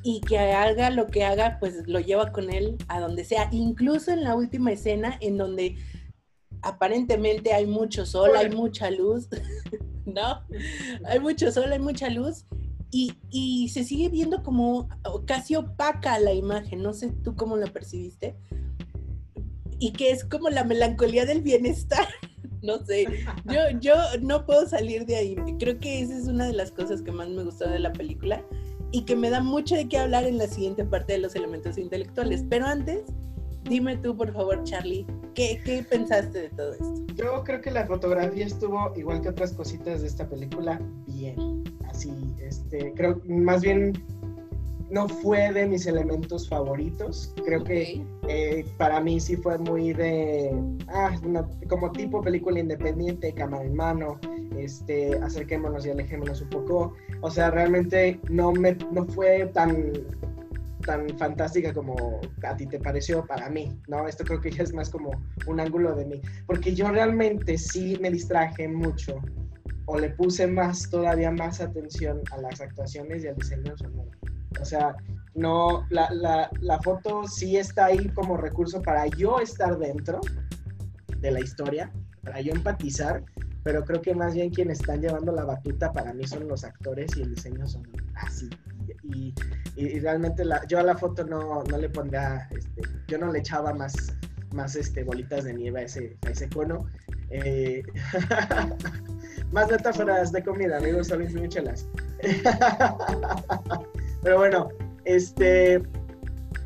y 0.02 0.20
que 0.20 0.38
haga 0.38 0.90
lo 0.90 1.06
que 1.06 1.24
haga, 1.24 1.58
pues 1.60 1.86
lo 1.86 2.00
lleva 2.00 2.32
con 2.32 2.52
él 2.52 2.76
a 2.88 3.00
donde 3.00 3.24
sea, 3.24 3.48
incluso 3.52 4.12
en 4.12 4.24
la 4.24 4.34
última 4.34 4.72
escena 4.72 5.16
en 5.20 5.36
donde 5.36 5.76
aparentemente 6.62 7.52
hay 7.52 7.66
mucho 7.66 8.06
sol, 8.06 8.30
hay 8.36 8.50
mucha 8.50 8.90
luz, 8.90 9.28
¿no? 10.06 10.42
Hay 11.04 11.20
mucho 11.20 11.50
sol, 11.52 11.72
hay 11.72 11.78
mucha 11.78 12.10
luz 12.10 12.44
y, 12.90 13.14
y, 13.30 13.68
se 13.68 13.84
sigue 13.84 14.08
viendo 14.08 14.42
como 14.42 14.88
casi 15.26 15.56
opaca 15.56 16.18
la 16.18 16.32
imagen, 16.32 16.82
no 16.82 16.94
sé 16.94 17.10
tú 17.22 17.36
cómo 17.36 17.56
la 17.56 17.66
percibiste, 17.66 18.36
y 19.78 19.92
que 19.92 20.10
es 20.10 20.24
como 20.24 20.50
la 20.50 20.64
melancolía 20.64 21.26
del 21.26 21.42
bienestar. 21.42 22.06
No 22.60 22.84
sé, 22.84 23.06
yo, 23.44 23.60
yo 23.80 23.94
no 24.20 24.44
puedo 24.44 24.68
salir 24.68 25.06
de 25.06 25.14
ahí. 25.14 25.36
Creo 25.60 25.78
que 25.78 26.00
esa 26.00 26.18
es 26.18 26.26
una 26.26 26.44
de 26.44 26.54
las 26.54 26.72
cosas 26.72 27.02
que 27.02 27.12
más 27.12 27.28
me 27.28 27.44
gustó 27.44 27.70
de 27.70 27.78
la 27.78 27.92
película 27.92 28.44
y 28.90 29.02
que 29.02 29.14
me 29.14 29.30
da 29.30 29.40
mucho 29.40 29.76
de 29.76 29.88
qué 29.88 29.98
hablar 29.98 30.24
en 30.24 30.38
la 30.38 30.48
siguiente 30.48 30.84
parte 30.84 31.12
de 31.12 31.18
los 31.20 31.36
elementos 31.36 31.78
intelectuales. 31.78 32.44
Pero 32.50 32.66
antes, 32.66 33.02
dime 33.62 33.96
tú, 33.98 34.16
por 34.16 34.32
favor, 34.32 34.64
Charlie, 34.64 35.06
¿qué, 35.34 35.60
qué 35.64 35.84
pensaste 35.88 36.42
de 36.42 36.48
todo 36.50 36.72
esto? 36.72 37.06
Yo 37.14 37.44
creo 37.44 37.60
que 37.60 37.70
la 37.70 37.86
fotografía 37.86 38.46
estuvo, 38.46 38.92
igual 38.96 39.20
que 39.20 39.28
otras 39.28 39.52
cositas 39.52 40.00
de 40.00 40.08
esta 40.08 40.28
película, 40.28 40.80
bien. 41.06 41.62
Así, 41.88 42.12
este, 42.40 42.92
creo, 42.94 43.20
más 43.26 43.62
bien 43.62 43.92
no 44.90 45.08
fue 45.08 45.52
de 45.52 45.66
mis 45.66 45.86
elementos 45.86 46.48
favoritos. 46.48 47.34
Creo 47.44 47.62
que 47.64 48.04
eh, 48.28 48.64
para 48.76 49.00
mí 49.00 49.20
sí 49.20 49.36
fue 49.36 49.58
muy 49.58 49.92
de, 49.92 50.54
ah, 50.88 51.14
como 51.68 51.92
tipo 51.92 52.22
película 52.22 52.60
independiente, 52.60 53.34
cámara 53.34 53.64
en 53.64 53.74
mano, 53.74 54.18
este, 54.56 55.14
acerquémonos 55.18 55.86
y 55.86 55.90
alejémonos 55.90 56.40
un 56.42 56.50
poco. 56.50 56.94
O 57.20 57.30
sea, 57.30 57.50
realmente 57.50 58.20
no, 58.30 58.52
me, 58.52 58.76
no 58.92 59.04
fue 59.04 59.46
tan, 59.52 59.92
tan 60.84 61.08
fantástica 61.18 61.72
como 61.74 62.20
a 62.42 62.56
ti 62.56 62.66
te 62.66 62.78
pareció 62.78 63.26
para 63.26 63.50
mí, 63.50 63.78
¿no? 63.88 64.08
Esto 64.08 64.24
creo 64.24 64.40
que 64.40 64.50
ya 64.50 64.62
es 64.62 64.72
más 64.72 64.90
como 64.90 65.10
un 65.46 65.60
ángulo 65.60 65.94
de 65.94 66.06
mí, 66.06 66.20
porque 66.46 66.74
yo 66.74 66.90
realmente 66.90 67.58
sí 67.58 67.98
me 68.00 68.10
distraje 68.10 68.68
mucho 68.68 69.20
o 69.90 69.98
le 69.98 70.10
puse 70.10 70.46
más, 70.46 70.88
todavía 70.90 71.30
más 71.30 71.62
atención 71.62 72.20
a 72.30 72.36
las 72.42 72.60
actuaciones 72.60 73.24
y 73.24 73.28
al 73.28 73.36
diseño 73.36 73.74
sonoro. 73.76 74.10
O 74.60 74.64
sea, 74.64 74.94
no, 75.34 75.86
la, 75.88 76.10
la, 76.12 76.50
la 76.60 76.78
foto 76.82 77.26
sí 77.26 77.56
está 77.56 77.86
ahí 77.86 78.08
como 78.10 78.36
recurso 78.36 78.82
para 78.82 79.06
yo 79.06 79.40
estar 79.40 79.78
dentro 79.78 80.20
de 81.20 81.30
la 81.30 81.40
historia, 81.40 81.90
para 82.22 82.42
yo 82.42 82.52
empatizar, 82.52 83.24
pero 83.64 83.82
creo 83.82 84.02
que 84.02 84.14
más 84.14 84.34
bien 84.34 84.50
quienes 84.50 84.80
están 84.80 85.00
llevando 85.00 85.32
la 85.32 85.44
batuta 85.44 85.90
para 85.90 86.12
mí 86.12 86.26
son 86.26 86.46
los 86.46 86.64
actores 86.64 87.16
y 87.16 87.22
el 87.22 87.34
diseño 87.34 87.66
son 87.66 87.82
así. 88.14 88.50
Y, 89.04 89.34
y, 89.74 90.00
realmente 90.00 90.44
la, 90.44 90.66
yo 90.66 90.80
a 90.80 90.82
la 90.82 90.98
foto 90.98 91.24
no, 91.24 91.62
no 91.64 91.78
le 91.78 91.88
pondría, 91.88 92.46
este, 92.50 92.82
yo 93.06 93.16
no 93.16 93.32
le 93.32 93.38
echaba 93.38 93.72
más, 93.72 93.94
más 94.52 94.76
este, 94.76 95.02
bolitas 95.02 95.44
de 95.44 95.54
nieve 95.54 95.80
a 95.80 95.84
ese, 95.84 96.18
a 96.26 96.30
ese 96.30 96.46
cono. 96.50 96.84
Eh, 97.30 97.82
más 99.52 99.70
metáforas 99.70 100.32
de 100.32 100.42
comida, 100.42 100.78
amigos, 100.78 101.08
sabéis 101.08 101.34
chelas. 101.48 101.86
Pero 104.22 104.38
bueno, 104.38 104.68
este, 105.04 105.82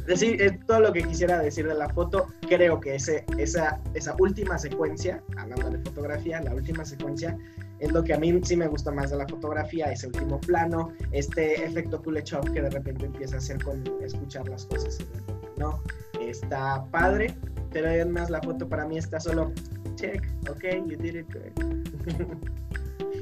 decir 0.06 0.40
es 0.40 0.58
todo 0.66 0.80
lo 0.80 0.92
que 0.92 1.02
quisiera 1.02 1.38
decir 1.38 1.66
de 1.66 1.74
la 1.74 1.88
foto. 1.88 2.26
Creo 2.48 2.80
que 2.80 2.96
ese, 2.96 3.24
esa, 3.38 3.80
esa 3.94 4.14
última 4.18 4.58
secuencia, 4.58 5.22
hablando 5.36 5.70
de 5.70 5.78
fotografía, 5.78 6.40
la 6.42 6.54
última 6.54 6.84
secuencia 6.84 7.36
es 7.78 7.90
lo 7.92 8.04
que 8.04 8.14
a 8.14 8.18
mí 8.18 8.40
sí 8.44 8.56
me 8.56 8.68
gusta 8.68 8.92
más 8.92 9.10
de 9.10 9.16
la 9.16 9.26
fotografía, 9.26 9.90
ese 9.90 10.06
último 10.06 10.40
plano, 10.40 10.92
este 11.10 11.64
efecto 11.64 12.00
Kuleshov 12.00 12.52
que 12.52 12.62
de 12.62 12.70
repente 12.70 13.06
empieza 13.06 13.36
a 13.36 13.38
hacer 13.38 13.62
con 13.62 13.82
escuchar 14.02 14.48
las 14.48 14.66
cosas. 14.66 14.98
¿no? 15.56 15.82
Está 16.20 16.84
padre, 16.92 17.34
pero 17.72 17.88
además 17.88 18.30
la 18.30 18.40
foto 18.40 18.68
para 18.68 18.86
mí 18.86 18.98
está 18.98 19.18
solo 19.18 19.52
check, 20.03 20.26
ok, 20.48 20.64
you 20.88 20.96
did 20.96 21.14
it 21.14 21.30
good. 21.30 21.53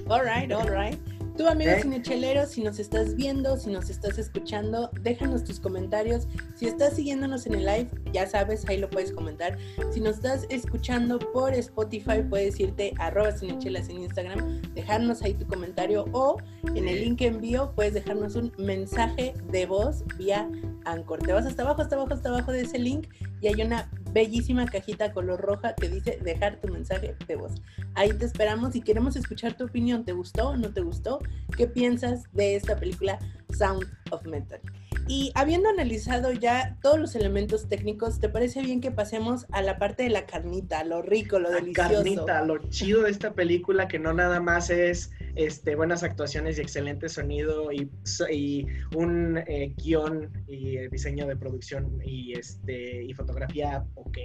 all 0.10 0.24
right, 0.24 0.50
all 0.50 0.68
right. 0.68 0.98
Tú, 1.36 1.46
amigo 1.46 1.70
¿Eh? 1.70 1.80
cinechelero, 1.80 2.46
si 2.46 2.62
nos 2.62 2.78
estás 2.78 3.14
viendo, 3.14 3.56
si 3.56 3.70
nos 3.70 3.88
estás 3.88 4.18
escuchando, 4.18 4.90
déjanos 5.00 5.44
tus 5.44 5.60
comentarios. 5.60 6.26
Si 6.54 6.66
estás 6.66 6.96
siguiéndonos 6.96 7.46
en 7.46 7.54
el 7.54 7.64
live, 7.64 7.88
ya 8.12 8.26
sabes, 8.26 8.68
ahí 8.68 8.78
lo 8.78 8.90
puedes 8.90 9.12
comentar. 9.12 9.56
Si 9.90 10.00
nos 10.00 10.16
estás 10.16 10.46
escuchando 10.50 11.18
por 11.18 11.54
Spotify, 11.54 12.22
puedes 12.28 12.58
irte 12.60 12.92
a 12.98 13.06
arroba 13.06 13.32
cinechelas 13.32 13.88
en 13.88 14.00
Instagram, 14.02 14.60
dejarnos 14.74 15.22
ahí 15.22 15.34
tu 15.34 15.46
comentario 15.46 16.04
o 16.12 16.36
en 16.74 16.88
el 16.88 17.00
link 17.00 17.18
que 17.18 17.28
envío 17.28 17.72
puedes 17.74 17.94
dejarnos 17.94 18.36
un 18.36 18.52
mensaje 18.58 19.32
de 19.50 19.66
voz 19.66 20.04
vía 20.18 20.50
Anchor. 20.84 21.20
Te 21.20 21.32
vas 21.32 21.46
hasta 21.46 21.62
abajo, 21.62 21.82
hasta 21.82 21.96
abajo, 21.96 22.12
hasta 22.12 22.28
abajo 22.28 22.52
de 22.52 22.62
ese 22.62 22.78
link 22.78 23.08
y 23.40 23.48
hay 23.48 23.62
una 23.62 23.90
bellísima 24.12 24.66
cajita 24.66 25.12
color 25.12 25.40
roja 25.40 25.74
que 25.74 25.88
dice 25.88 26.18
dejar 26.22 26.56
tu 26.56 26.68
mensaje 26.68 27.14
de 27.26 27.36
voz. 27.36 27.52
Ahí 27.94 28.12
te 28.12 28.24
esperamos 28.24 28.76
y 28.76 28.80
queremos 28.80 29.16
escuchar 29.16 29.54
tu 29.56 29.64
opinión. 29.64 30.04
¿Te 30.04 30.12
gustó 30.12 30.50
o 30.50 30.56
no 30.56 30.72
te 30.72 30.80
gustó? 30.80 31.20
¿Qué 31.56 31.66
piensas 31.66 32.24
de 32.32 32.56
esta 32.56 32.76
película 32.76 33.18
Sound 33.56 33.86
of 34.10 34.24
Metal? 34.26 34.60
Y 35.06 35.32
habiendo 35.34 35.68
analizado 35.68 36.32
ya 36.32 36.76
todos 36.82 36.98
los 36.98 37.16
elementos 37.16 37.68
técnicos, 37.68 38.20
¿te 38.20 38.28
parece 38.28 38.62
bien 38.62 38.80
que 38.80 38.92
pasemos 38.92 39.46
a 39.50 39.60
la 39.62 39.78
parte 39.78 40.04
de 40.04 40.10
la 40.10 40.24
carnita, 40.24 40.84
lo 40.84 41.02
rico, 41.02 41.38
lo 41.38 41.50
la 41.50 41.56
delicioso? 41.56 41.90
Carnita, 41.90 42.44
lo 42.44 42.58
chido 42.68 43.02
de 43.02 43.10
esta 43.10 43.32
película 43.32 43.88
que 43.88 43.98
no 43.98 44.12
nada 44.12 44.40
más 44.40 44.70
es 44.70 45.10
este, 45.34 45.74
buenas 45.76 46.02
actuaciones 46.02 46.58
y 46.58 46.62
excelente 46.62 47.08
sonido 47.08 47.72
y, 47.72 47.90
y 48.30 48.66
un 48.94 49.38
eh, 49.46 49.74
guion 49.76 50.30
y 50.46 50.88
diseño 50.88 51.26
de 51.26 51.36
producción 51.36 52.00
y, 52.04 52.32
este, 52.38 53.04
y 53.04 53.12
fotografía 53.14 53.84
ok, 53.94 54.18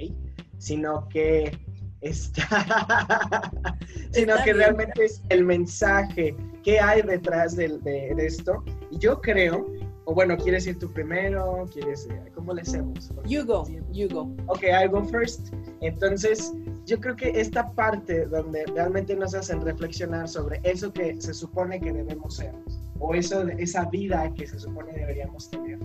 sino 0.57 1.07
que 1.09 1.57
está, 2.01 3.41
sino 4.11 4.35
que 4.43 4.53
realmente 4.53 5.05
es 5.05 5.21
el 5.29 5.45
mensaje 5.45 6.35
que 6.63 6.79
hay 6.79 7.01
detrás 7.01 7.55
de, 7.55 7.77
de, 7.79 8.13
de 8.15 8.25
esto. 8.25 8.63
Y 8.91 8.99
yo 8.99 9.21
creo 9.21 9.65
o 10.05 10.13
bueno, 10.13 10.37
¿quieres 10.37 10.67
ir 10.67 10.77
tú 10.77 10.91
primero? 10.91 11.67
¿Quieres, 11.73 12.07
eh, 12.09 12.31
¿Cómo 12.35 12.53
le 12.53 12.61
hacemos? 12.61 13.11
You 13.25 13.43
go, 13.43 13.67
you 13.91 14.07
go. 14.07 14.31
Ok, 14.47 14.63
I 14.63 14.87
go 14.87 15.03
first. 15.03 15.51
Entonces, 15.81 16.53
yo 16.85 16.99
creo 16.99 17.15
que 17.15 17.29
esta 17.29 17.71
parte 17.71 18.25
donde 18.27 18.65
realmente 18.67 19.15
nos 19.15 19.33
hacen 19.33 19.61
reflexionar 19.61 20.27
sobre 20.27 20.59
eso 20.63 20.93
que 20.93 21.19
se 21.19 21.33
supone 21.33 21.79
que 21.79 21.91
debemos 21.91 22.35
ser, 22.35 22.53
o 22.99 23.15
eso, 23.15 23.47
esa 23.57 23.85
vida 23.85 24.31
que 24.35 24.45
se 24.45 24.59
supone 24.59 24.93
deberíamos 24.93 25.49
tener, 25.49 25.79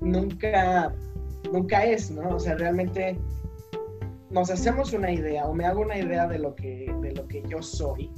nunca, 0.00 0.94
nunca 1.52 1.84
es, 1.84 2.10
¿no? 2.10 2.36
O 2.36 2.40
sea, 2.40 2.54
realmente 2.54 3.18
nos 4.30 4.50
hacemos 4.50 4.94
una 4.94 5.12
idea, 5.12 5.46
o 5.46 5.52
me 5.52 5.66
hago 5.66 5.82
una 5.82 5.98
idea 5.98 6.26
de 6.26 6.38
lo 6.38 6.54
que, 6.54 6.92
de 7.02 7.12
lo 7.12 7.28
que 7.28 7.42
yo 7.48 7.62
soy, 7.62 8.10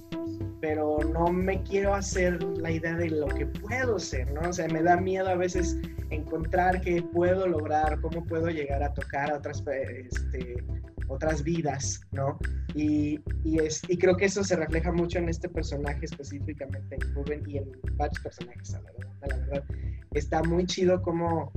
pero 0.61 0.99
no 1.13 1.29
me 1.29 1.63
quiero 1.63 1.95
hacer 1.95 2.43
la 2.43 2.71
idea 2.71 2.95
de 2.95 3.11
lo 3.11 3.27
que 3.29 3.47
puedo 3.47 3.99
ser, 3.99 4.31
¿no? 4.33 4.49
O 4.49 4.53
sea, 4.53 4.69
me 4.69 4.83
da 4.83 4.97
miedo 4.97 5.29
a 5.29 5.35
veces 5.35 5.79
encontrar 6.11 6.81
qué 6.81 7.03
puedo 7.03 7.47
lograr, 7.47 8.01
cómo 8.01 8.25
puedo 8.25 8.49
llegar 8.49 8.83
a 8.83 8.93
tocar 8.93 9.31
a 9.31 9.37
otras, 9.37 9.63
este, 9.67 10.63
otras 11.09 11.43
vidas, 11.43 12.01
¿no? 12.13 12.39
Y, 12.75 13.21
y, 13.45 13.59
es, 13.59 13.83
y 13.89 13.97
creo 13.97 14.17
que 14.17 14.27
eso 14.27 14.45
se 14.45 14.57
refleja 14.57 14.93
mucho 14.93 15.19
en 15.19 15.29
este 15.29 15.49
personaje 15.49 16.05
específicamente, 16.05 16.97
en 16.97 17.15
Ruben 17.15 17.43
y 17.47 17.59
en 17.59 17.71
varios 17.97 18.21
personajes, 18.21 18.73
verdad, 18.73 19.09
la 19.29 19.37
verdad. 19.37 19.65
Está 20.13 20.43
muy 20.43 20.67
chido 20.67 21.01
como 21.03 21.53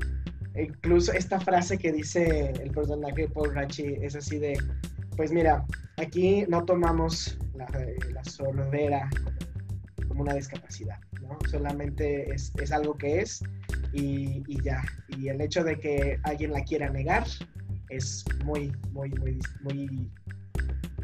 incluso 0.56 1.12
esta 1.14 1.40
frase 1.40 1.78
que 1.78 1.92
dice 1.92 2.54
el 2.62 2.70
personaje 2.72 3.28
Paul 3.28 3.56
Rachi 3.56 3.96
es 4.02 4.16
así 4.16 4.38
de, 4.38 4.58
pues 5.16 5.32
mira, 5.32 5.66
aquí 5.98 6.46
no 6.48 6.66
tomamos 6.66 7.38
la, 7.56 7.68
la 8.12 9.10
como, 10.08 10.22
una 10.22 10.34
discapacidad, 10.34 11.00
¿no? 11.22 11.38
Solamente 11.50 12.34
es, 12.34 12.52
es 12.62 12.72
algo 12.72 12.96
que 12.98 13.22
es 13.22 13.44
y, 13.94 14.44
y, 14.48 14.62
ya. 14.62 14.84
Y 15.08 15.30
el 15.30 15.42
hecho 15.42 15.64
de 15.64 15.80
que 15.80 16.20
alguien 16.24 16.52
la 16.52 16.64
quiera 16.64 16.90
negar 16.90 17.26
es 17.90 18.24
muy, 18.46 18.72
muy, 18.92 19.10
muy, 19.12 19.40
muy 19.62 20.10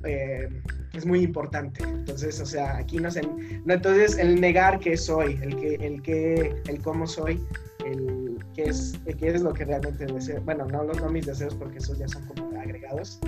eh, 0.04 0.50
es 0.94 1.06
muy 1.06 1.22
importante. 1.22 1.84
Entonces, 1.84 2.40
o 2.40 2.46
sea, 2.46 2.78
aquí 2.78 2.98
no 2.98 3.12
se, 3.12 3.22
no, 3.22 3.74
entonces 3.74 4.18
el 4.18 4.40
negar 4.40 4.80
que 4.80 4.98
soy, 4.98 5.40
el 5.42 5.56
que, 5.56 5.76
el 5.76 6.02
que, 6.02 6.56
el 6.68 6.82
cómo 6.82 7.06
soy, 7.08 7.44
el 7.86 8.29
que 8.60 8.70
es, 8.70 9.00
que 9.18 9.28
es 9.30 9.42
lo 9.42 9.54
que 9.54 9.64
realmente 9.64 10.06
deseo, 10.06 10.42
bueno, 10.42 10.66
no, 10.66 10.84
no 10.84 11.10
mis 11.10 11.26
deseos 11.26 11.56
porque 11.56 11.78
esos 11.78 11.98
ya 11.98 12.08
son 12.10 12.26
como 12.26 12.60
agregados, 12.60 13.20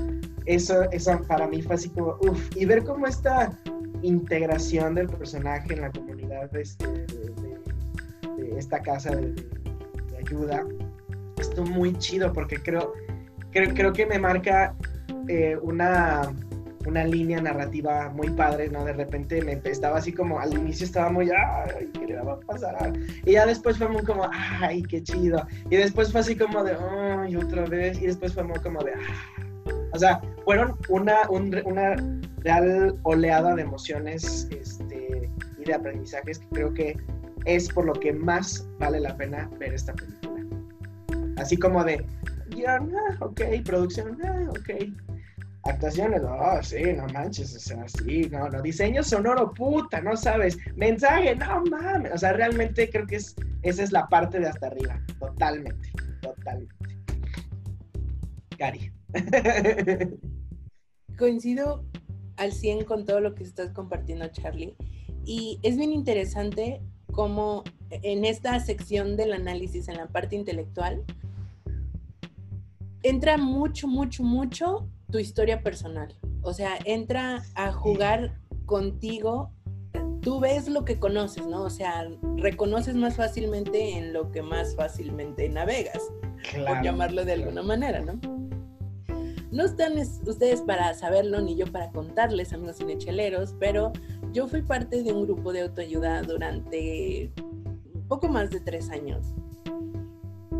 eso, 0.45 0.83
eso 0.91 1.21
para 1.25 1.47
mí 1.47 1.61
fue 1.61 1.75
así 1.75 1.89
como, 1.89 2.17
uff, 2.21 2.57
y 2.57 2.65
ver 2.65 2.83
cómo 2.83 3.07
esta 3.07 3.57
integración 4.01 4.95
del 4.95 5.07
personaje 5.07 5.73
en 5.73 5.81
la 5.81 5.91
comunidad 5.91 6.51
de, 6.51 6.61
este, 6.63 6.85
de, 6.85 8.57
esta 8.57 8.81
casa 8.81 9.15
de, 9.15 9.33
ayuda, 10.19 10.65
estuvo 11.37 11.65
muy 11.65 11.97
chido 11.97 12.33
porque 12.33 12.57
creo, 12.57 12.91
creo, 13.51 13.73
creo 13.73 13.93
que 13.93 14.05
me 14.05 14.19
marca 14.19 14.75
eh, 15.29 15.57
una, 15.61 16.33
una 16.85 17.03
línea 17.03 17.41
narrativa 17.41 18.09
muy 18.09 18.29
padre, 18.31 18.69
¿no? 18.69 18.83
De 18.85 18.93
repente 18.93 19.41
me 19.41 19.59
estaba 19.63 19.97
así 19.97 20.11
como, 20.11 20.39
al 20.39 20.53
inicio 20.53 20.85
estaba 20.85 21.09
muy, 21.09 21.29
ay, 21.29 21.89
¿qué 21.93 22.07
le 22.07 22.21
va 22.21 22.33
a 22.33 22.39
pasar? 22.39 22.93
Y 23.25 23.33
ya 23.33 23.45
después 23.45 23.77
fue 23.77 23.87
muy 23.87 24.03
como, 24.03 24.29
ay, 24.31 24.83
qué 24.83 25.03
chido. 25.03 25.45
Y 25.69 25.75
después 25.75 26.11
fue 26.11 26.21
así 26.21 26.35
como 26.35 26.63
de, 26.63 26.75
ay, 26.75 27.35
otra 27.35 27.65
vez. 27.65 28.01
Y 28.01 28.07
después 28.07 28.33
fue 28.33 28.43
muy 28.43 28.59
como 28.59 28.83
de, 28.83 28.93
ah 28.93 29.41
o 29.93 29.99
sea, 29.99 30.21
fueron 30.45 30.77
una, 30.89 31.29
una 31.29 31.95
real 32.39 32.97
oleada 33.03 33.55
de 33.55 33.63
emociones 33.63 34.47
este, 34.51 35.29
y 35.59 35.65
de 35.65 35.73
aprendizajes 35.73 36.39
que 36.39 36.47
creo 36.47 36.73
que 36.73 36.97
es 37.45 37.69
por 37.69 37.85
lo 37.85 37.93
que 37.93 38.13
más 38.13 38.67
vale 38.79 38.99
la 39.01 39.15
pena 39.17 39.49
ver 39.59 39.73
esta 39.73 39.93
película. 39.93 40.45
Así 41.37 41.57
como 41.57 41.83
de, 41.83 42.05
ya, 42.55 42.77
ah, 42.77 43.17
ok, 43.19 43.41
producción, 43.65 44.17
ah, 44.23 44.49
ok. 44.49 44.91
Actuaciones, 45.63 46.21
oh, 46.23 46.63
sí, 46.63 46.81
no 46.95 47.05
manches, 47.13 47.55
o 47.55 47.59
sea, 47.59 47.87
sí, 47.87 48.27
no, 48.31 48.49
no, 48.49 48.61
diseño 48.63 49.03
sonoro, 49.03 49.53
puta, 49.53 50.01
no 50.01 50.17
sabes, 50.17 50.57
mensaje, 50.75 51.35
no 51.35 51.63
mames, 51.69 52.11
o 52.13 52.17
sea, 52.17 52.33
realmente 52.33 52.89
creo 52.89 53.05
que 53.05 53.17
es, 53.17 53.35
esa 53.61 53.83
es 53.83 53.91
la 53.91 54.07
parte 54.07 54.39
de 54.39 54.47
hasta 54.47 54.67
arriba, 54.67 54.99
totalmente, 55.19 55.91
totalmente. 56.21 56.75
Gary. 58.57 58.91
Coincido 61.17 61.83
al 62.37 62.51
100 62.51 62.85
con 62.85 63.05
todo 63.05 63.19
lo 63.19 63.35
que 63.35 63.43
estás 63.43 63.71
compartiendo, 63.71 64.27
Charlie. 64.29 64.75
Y 65.25 65.59
es 65.61 65.77
bien 65.77 65.91
interesante 65.91 66.81
cómo 67.11 67.63
en 67.91 68.25
esta 68.25 68.59
sección 68.59 69.15
del 69.17 69.33
análisis, 69.33 69.87
en 69.87 69.97
la 69.97 70.07
parte 70.07 70.35
intelectual, 70.35 71.03
entra 73.03 73.37
mucho, 73.37 73.87
mucho, 73.87 74.23
mucho 74.23 74.87
tu 75.11 75.19
historia 75.19 75.61
personal. 75.61 76.15
O 76.41 76.53
sea, 76.53 76.79
entra 76.85 77.43
a 77.55 77.71
jugar 77.71 78.39
contigo. 78.65 79.51
Tú 80.21 80.39
ves 80.39 80.67
lo 80.67 80.85
que 80.85 80.99
conoces, 80.99 81.45
¿no? 81.45 81.63
O 81.63 81.69
sea, 81.69 82.07
reconoces 82.37 82.95
más 82.95 83.15
fácilmente 83.15 83.97
en 83.97 84.13
lo 84.13 84.31
que 84.31 84.41
más 84.41 84.75
fácilmente 84.75 85.49
navegas, 85.49 86.01
por 86.65 86.81
llamarlo 86.83 87.25
de 87.25 87.33
alguna 87.33 87.61
manera, 87.61 88.01
¿no? 88.01 88.19
No 89.51 89.65
están 89.65 89.97
ustedes 89.97 90.61
para 90.61 90.93
saberlo 90.93 91.41
ni 91.41 91.57
yo 91.57 91.67
para 91.67 91.91
contarles, 91.91 92.53
amigos 92.53 92.77
cinecheleros, 92.77 93.53
pero 93.59 93.91
yo 94.31 94.47
fui 94.47 94.61
parte 94.61 95.03
de 95.03 95.11
un 95.11 95.23
grupo 95.23 95.51
de 95.51 95.61
autoayuda 95.61 96.21
durante 96.21 97.33
poco 98.07 98.29
más 98.29 98.49
de 98.49 98.61
tres 98.61 98.89
años, 98.89 99.33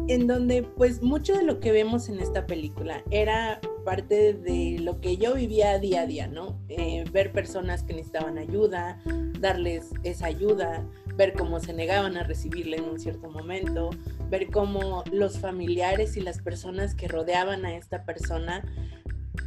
en 0.10 0.28
donde 0.28 0.64
pues 0.64 1.02
mucho 1.02 1.38
de 1.38 1.44
lo 1.44 1.62
que 1.62 1.72
vemos 1.72 2.10
en 2.10 2.20
esta 2.20 2.46
película 2.46 3.02
era 3.12 3.62
parte 3.84 4.34
de 4.34 4.78
lo 4.80 5.00
que 5.02 5.18
yo 5.18 5.34
vivía 5.34 5.78
día 5.80 6.02
a 6.02 6.08
día, 6.08 6.28
¿no? 6.28 6.60
Eh, 6.70 7.04
ver 7.12 7.32
personas 7.32 7.84
que 7.84 7.94
necesitaban 7.94 8.38
ayuda, 8.38 9.00
darles 9.40 9.90
esa 10.04 10.28
ayuda, 10.28 10.86
ver 11.16 11.34
cómo 11.34 11.60
se 11.60 11.74
negaban 11.74 12.18
a 12.18 12.24
recibirla 12.24 12.78
en 12.78 12.86
un 12.86 13.00
cierto 13.00 13.30
momento, 13.30 13.90
ver 14.30 14.50
cómo 14.50 15.04
los 15.12 15.40
familiares 15.40 16.18
y 16.18 16.22
las 16.22 16.40
personas 16.40 16.96
que 16.96 17.08
rodeaban 17.08 17.66
a 17.66 17.76
esta 17.76 18.06
persona 18.06 18.64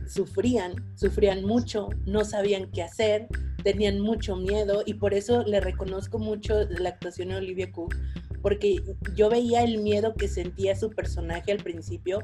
sufrían, 0.06 0.74
sufrían 0.96 1.44
mucho, 1.44 1.90
no 2.06 2.24
sabían 2.24 2.70
qué 2.70 2.82
hacer, 2.82 3.28
tenían 3.62 4.00
mucho 4.00 4.36
miedo 4.36 4.82
y 4.84 4.94
por 4.94 5.14
eso 5.14 5.42
le 5.42 5.60
reconozco 5.60 6.18
mucho 6.18 6.64
la 6.68 6.90
actuación 6.90 7.30
de 7.30 7.36
Olivia 7.36 7.72
Cook, 7.72 7.96
porque 8.42 8.82
yo 9.14 9.30
veía 9.30 9.62
el 9.62 9.78
miedo 9.78 10.14
que 10.14 10.28
sentía 10.28 10.76
su 10.76 10.90
personaje 10.90 11.50
al 11.50 11.58
principio, 11.58 12.18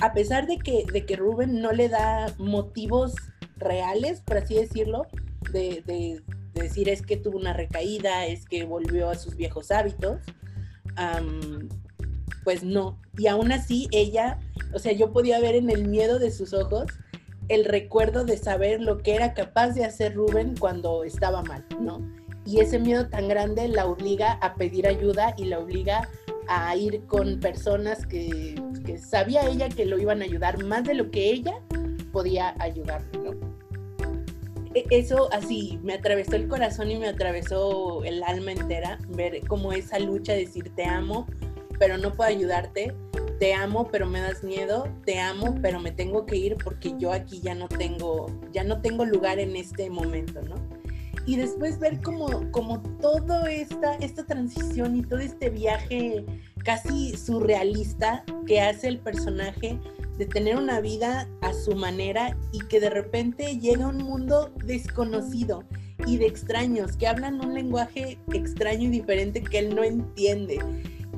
a 0.00 0.12
pesar 0.12 0.46
de 0.46 0.58
que, 0.58 0.84
de 0.90 1.04
que 1.04 1.16
Ruben 1.16 1.60
no 1.60 1.72
le 1.72 1.88
da 1.88 2.32
motivos 2.38 3.14
reales, 3.56 4.20
por 4.20 4.38
así 4.38 4.54
decirlo, 4.54 5.06
de, 5.52 5.82
de, 5.86 6.22
decir 6.54 6.88
es 6.88 7.02
que 7.02 7.16
tuvo 7.16 7.38
una 7.38 7.52
recaída, 7.52 8.26
es 8.26 8.44
que 8.44 8.64
volvió 8.64 9.08
a 9.08 9.14
sus 9.14 9.36
viejos 9.36 9.70
hábitos, 9.70 10.20
pues 12.44 12.62
no. 12.64 12.98
Y 13.16 13.28
aún 13.28 13.52
así 13.52 13.88
ella, 13.92 14.38
o 14.74 14.78
sea, 14.78 14.92
yo 14.92 15.12
podía 15.12 15.40
ver 15.40 15.54
en 15.54 15.70
el 15.70 15.86
miedo 15.86 16.18
de 16.18 16.30
sus 16.30 16.52
ojos 16.52 16.86
el 17.48 17.64
recuerdo 17.64 18.24
de 18.24 18.36
saber 18.36 18.80
lo 18.80 18.98
que 18.98 19.14
era 19.14 19.34
capaz 19.34 19.70
de 19.70 19.84
hacer 19.84 20.14
Rubén 20.14 20.54
cuando 20.58 21.04
estaba 21.04 21.42
mal, 21.42 21.64
¿no? 21.80 22.00
Y 22.46 22.60
ese 22.60 22.78
miedo 22.78 23.08
tan 23.08 23.28
grande 23.28 23.68
la 23.68 23.86
obliga 23.86 24.32
a 24.34 24.54
pedir 24.54 24.86
ayuda 24.86 25.34
y 25.36 25.44
la 25.44 25.58
obliga 25.58 26.08
a 26.50 26.74
ir 26.76 27.06
con 27.06 27.38
personas 27.38 28.04
que, 28.06 28.60
sabía 28.98 29.48
ella 29.48 29.68
que 29.68 29.86
lo 29.86 29.98
iban 29.98 30.20
a 30.20 30.24
ayudar 30.24 30.64
más 30.64 30.82
de 30.82 30.94
lo 30.94 31.10
que 31.12 31.30
ella 31.30 31.54
podía 32.12 32.56
ayudar, 32.58 33.02
¿no? 33.22 33.30
E, 34.74 34.84
eso 34.90 35.32
así 35.32 35.78
me 35.84 35.94
atravesó 35.94 36.34
el 36.34 36.48
corazón 36.48 36.90
y 36.90 36.98
me 36.98 37.06
atravesó 37.06 38.02
el 38.04 38.22
alma 38.24 38.50
entera, 38.50 38.98
ver 39.10 39.40
cómo 39.46 39.72
esa 39.72 40.00
lucha 40.00 40.32
de 40.32 40.40
decir 40.40 40.74
te 40.74 40.84
amo, 40.84 41.26
pero 41.78 41.98
no 41.98 42.12
puedo 42.12 42.28
ayudarte, 42.28 42.96
te 43.38 43.54
amo, 43.54 43.88
pero 43.90 44.06
me 44.06 44.20
das 44.20 44.42
miedo, 44.42 44.88
te 45.04 45.20
amo, 45.20 45.54
pero 45.62 45.78
me 45.78 45.92
tengo 45.92 46.26
que 46.26 46.36
ir 46.36 46.56
porque 46.56 46.94
yo 46.98 47.12
aquí 47.12 47.40
ya 47.40 47.54
no 47.54 47.68
tengo, 47.68 48.26
ya 48.50 48.64
no 48.64 48.80
tengo 48.82 49.04
lugar 49.04 49.38
en 49.38 49.54
este 49.54 49.88
momento, 49.88 50.42
¿no? 50.42 50.56
Y 51.30 51.36
después 51.36 51.78
ver 51.78 52.00
como, 52.02 52.50
como 52.50 52.82
toda 53.00 53.48
esta, 53.48 53.94
esta 54.00 54.26
transición 54.26 54.96
y 54.96 55.02
todo 55.02 55.20
este 55.20 55.48
viaje 55.48 56.24
casi 56.64 57.16
surrealista 57.16 58.24
que 58.48 58.60
hace 58.60 58.88
el 58.88 58.98
personaje 58.98 59.78
de 60.18 60.26
tener 60.26 60.56
una 60.56 60.80
vida 60.80 61.28
a 61.40 61.52
su 61.54 61.76
manera 61.76 62.36
y 62.50 62.58
que 62.66 62.80
de 62.80 62.90
repente 62.90 63.60
llega 63.60 63.84
a 63.84 63.90
un 63.90 63.98
mundo 63.98 64.52
desconocido 64.64 65.62
y 66.04 66.16
de 66.16 66.26
extraños 66.26 66.96
que 66.96 67.06
hablan 67.06 67.40
un 67.40 67.54
lenguaje 67.54 68.18
extraño 68.32 68.88
y 68.88 68.90
diferente 68.90 69.40
que 69.40 69.60
él 69.60 69.76
no 69.76 69.84
entiende 69.84 70.58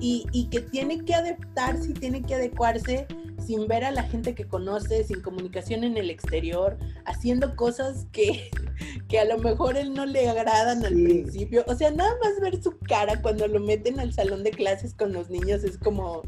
y, 0.02 0.48
que 0.50 0.60
tiene 0.60 1.04
que 1.04 1.14
adaptarse 1.14 1.90
y 1.90 1.94
tiene 1.94 2.22
que 2.22 2.34
adecuarse 2.34 3.06
sin 3.38 3.68
ver 3.68 3.84
a 3.84 3.92
la 3.92 4.02
gente 4.02 4.34
que 4.34 4.44
conoce, 4.44 5.04
sin 5.04 5.20
comunicación 5.20 5.84
en 5.84 5.96
el 5.96 6.10
exterior, 6.10 6.76
haciendo 7.04 7.54
cosas 7.54 8.06
que, 8.10 8.50
que 9.08 9.20
a 9.20 9.24
lo 9.24 9.38
mejor 9.38 9.76
él 9.76 9.94
no 9.94 10.04
le 10.04 10.28
agradan 10.28 10.84
al 10.84 10.94
principio. 10.94 11.64
O 11.68 11.74
sea, 11.76 11.90
nada 11.92 12.12
más 12.22 12.40
ver 12.40 12.60
su 12.60 12.76
cara 12.78 13.22
cuando 13.22 13.46
lo 13.46 13.60
meten 13.60 14.00
al 14.00 14.12
salón 14.12 14.42
de 14.42 14.50
clases 14.50 14.92
con 14.92 15.12
los 15.12 15.30
niños 15.30 15.62
es 15.62 15.78
como, 15.78 16.22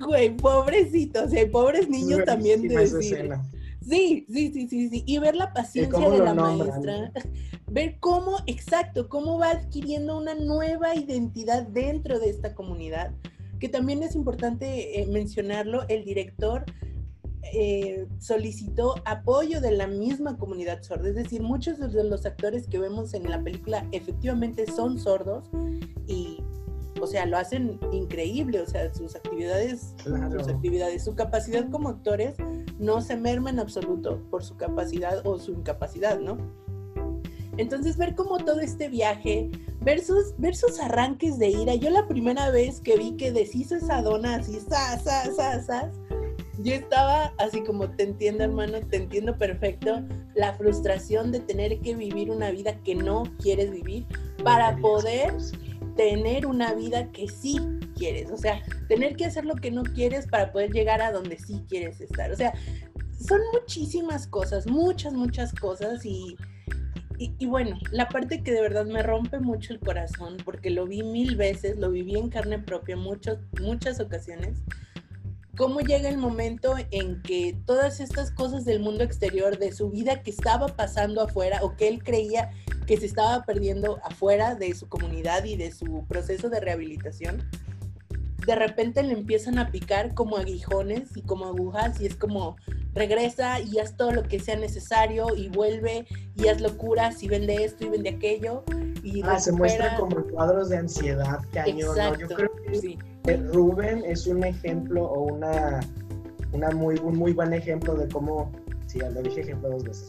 güey, 0.00 0.36
pobrecito, 0.36 1.24
o 1.24 1.28
sea, 1.28 1.48
pobres 1.50 1.88
niños 1.88 2.24
también 2.24 2.62
de 2.66 2.76
decir. 2.76 3.30
Sí, 3.88 4.26
sí, 4.28 4.52
sí, 4.52 4.68
sí, 4.68 4.88
sí. 4.88 5.04
Y 5.06 5.18
ver 5.18 5.36
la 5.36 5.52
paciencia 5.52 6.08
de 6.08 6.18
la 6.18 6.34
maestra, 6.34 7.12
ver 7.70 7.98
cómo, 8.00 8.38
exacto, 8.46 9.08
cómo 9.08 9.38
va 9.38 9.50
adquiriendo 9.50 10.16
una 10.16 10.34
nueva 10.34 10.94
identidad 10.94 11.64
dentro 11.64 12.18
de 12.18 12.30
esta 12.30 12.54
comunidad, 12.54 13.12
que 13.60 13.68
también 13.68 14.02
es 14.02 14.14
importante 14.14 15.00
eh, 15.00 15.06
mencionarlo, 15.06 15.86
el 15.88 16.04
director 16.04 16.64
eh, 17.52 18.06
solicitó 18.18 18.94
apoyo 19.04 19.60
de 19.60 19.72
la 19.72 19.86
misma 19.86 20.38
comunidad 20.38 20.82
sorda, 20.82 21.08
es 21.08 21.14
decir, 21.14 21.42
muchos 21.42 21.78
de 21.78 22.04
los 22.04 22.24
actores 22.26 22.66
que 22.66 22.78
vemos 22.78 23.12
en 23.14 23.30
la 23.30 23.42
película 23.42 23.86
efectivamente 23.92 24.66
son 24.66 24.98
sordos 24.98 25.50
y 26.06 26.43
o 27.00 27.06
sea, 27.06 27.26
lo 27.26 27.36
hacen 27.36 27.78
increíble, 27.92 28.60
o 28.60 28.66
sea, 28.66 28.92
sus 28.94 29.14
actividades, 29.16 29.94
sus 30.02 30.48
actividades, 30.48 31.04
su 31.04 31.14
capacidad 31.14 31.68
como 31.70 31.88
actores 31.88 32.36
no 32.78 33.00
se 33.00 33.16
merma 33.16 33.50
en 33.50 33.60
absoluto 33.60 34.20
por 34.30 34.44
su 34.44 34.56
capacidad 34.56 35.26
o 35.26 35.38
su 35.38 35.52
incapacidad, 35.52 36.18
¿no? 36.18 36.38
Entonces 37.56 37.96
ver 37.96 38.14
como 38.14 38.38
todo 38.38 38.60
este 38.60 38.88
viaje, 38.88 39.50
ver 39.80 40.00
sus, 40.00 40.34
ver 40.38 40.56
sus 40.56 40.80
arranques 40.80 41.38
de 41.38 41.50
ira, 41.50 41.74
yo 41.74 41.90
la 41.90 42.08
primera 42.08 42.50
vez 42.50 42.80
que 42.80 42.96
vi 42.96 43.12
que 43.16 43.32
deshizo 43.32 43.76
esa 43.76 44.02
dona 44.02 44.36
así, 44.36 44.58
sa, 44.60 44.98
sa, 44.98 45.32
sa, 45.32 45.62
sa, 45.62 45.92
yo 46.58 46.74
estaba 46.74 47.32
así 47.38 47.62
como, 47.62 47.90
te 47.90 48.04
entiendo 48.04 48.44
hermano, 48.44 48.78
te 48.88 48.96
entiendo 48.96 49.36
perfecto, 49.36 50.02
la 50.34 50.54
frustración 50.54 51.30
de 51.30 51.40
tener 51.40 51.80
que 51.80 51.94
vivir 51.94 52.30
una 52.30 52.50
vida 52.50 52.80
que 52.82 52.94
no 52.94 53.24
quieres 53.40 53.70
vivir 53.70 54.06
para 54.42 54.76
poder 54.78 55.34
tener 55.96 56.46
una 56.46 56.74
vida 56.74 57.10
que 57.12 57.28
sí 57.28 57.58
quieres, 57.96 58.30
o 58.30 58.36
sea, 58.36 58.62
tener 58.88 59.16
que 59.16 59.24
hacer 59.24 59.44
lo 59.44 59.54
que 59.54 59.70
no 59.70 59.82
quieres 59.82 60.26
para 60.26 60.52
poder 60.52 60.72
llegar 60.72 61.00
a 61.00 61.12
donde 61.12 61.38
sí 61.38 61.64
quieres 61.68 62.00
estar. 62.00 62.30
O 62.30 62.36
sea, 62.36 62.52
son 63.18 63.40
muchísimas 63.52 64.26
cosas, 64.26 64.66
muchas, 64.66 65.12
muchas 65.12 65.52
cosas 65.54 66.04
y, 66.04 66.36
y, 67.18 67.46
bueno, 67.46 67.78
la 67.92 68.08
parte 68.08 68.42
que 68.42 68.52
de 68.52 68.60
verdad 68.60 68.86
me 68.86 69.02
rompe 69.02 69.38
mucho 69.38 69.72
el 69.72 69.80
corazón, 69.80 70.36
porque 70.44 70.70
lo 70.70 70.86
vi 70.86 71.02
mil 71.02 71.36
veces, 71.36 71.78
lo 71.78 71.90
viví 71.90 72.16
en 72.16 72.28
carne 72.28 72.58
propia 72.58 72.96
muchas, 72.96 73.38
muchas 73.60 74.00
ocasiones, 74.00 74.62
cómo 75.56 75.80
llega 75.80 76.08
el 76.08 76.18
momento 76.18 76.74
en 76.90 77.22
que 77.22 77.56
todas 77.64 78.00
estas 78.00 78.30
cosas 78.30 78.64
del 78.64 78.80
mundo 78.80 79.04
exterior, 79.04 79.58
de 79.58 79.72
su 79.72 79.90
vida 79.90 80.22
que 80.22 80.30
estaba 80.30 80.68
pasando 80.68 81.22
afuera 81.22 81.60
o 81.62 81.76
que 81.76 81.88
él 81.88 82.02
creía 82.02 82.50
que 82.86 82.96
se 82.96 83.06
estaba 83.06 83.44
perdiendo 83.44 83.98
afuera 84.04 84.54
de 84.54 84.74
su 84.74 84.88
comunidad 84.88 85.44
y 85.44 85.56
de 85.56 85.72
su 85.72 86.04
proceso 86.06 86.48
de 86.50 86.60
rehabilitación, 86.60 87.48
de 88.46 88.54
repente 88.54 89.02
le 89.02 89.14
empiezan 89.14 89.58
a 89.58 89.70
picar 89.70 90.14
como 90.14 90.36
aguijones 90.36 91.16
y 91.16 91.22
como 91.22 91.46
agujas 91.46 92.00
y 92.00 92.06
es 92.06 92.14
como 92.14 92.56
regresa 92.92 93.60
y 93.60 93.78
haz 93.78 93.96
todo 93.96 94.12
lo 94.12 94.22
que 94.24 94.38
sea 94.38 94.56
necesario 94.56 95.34
y 95.34 95.48
vuelve 95.48 96.06
y 96.36 96.48
haz 96.48 96.60
locuras 96.60 97.22
y 97.22 97.28
vende 97.28 97.64
esto 97.64 97.86
y 97.86 97.88
vende 97.88 98.10
aquello 98.10 98.64
y 99.02 99.22
ah, 99.24 99.40
se 99.40 99.52
muestra 99.52 99.96
como 99.96 100.22
cuadros 100.24 100.68
de 100.68 100.76
ansiedad 100.76 101.38
cañón 101.52 101.96
yo 102.18 102.28
creo 102.28 102.50
que 102.66 102.74
sí. 102.74 102.98
Rubén 103.24 104.02
es 104.04 104.26
un 104.26 104.44
ejemplo 104.44 105.04
o 105.04 105.32
una, 105.32 105.80
una 106.52 106.70
muy 106.70 106.96
un 107.02 107.16
muy 107.16 107.32
buen 107.32 107.52
ejemplo 107.52 107.94
de 107.94 108.08
cómo 108.08 108.52
sí 108.86 108.98
lo 108.98 109.22
dije 109.22 109.40
ejemplo 109.40 109.70
dos 109.70 109.84
veces 109.84 110.08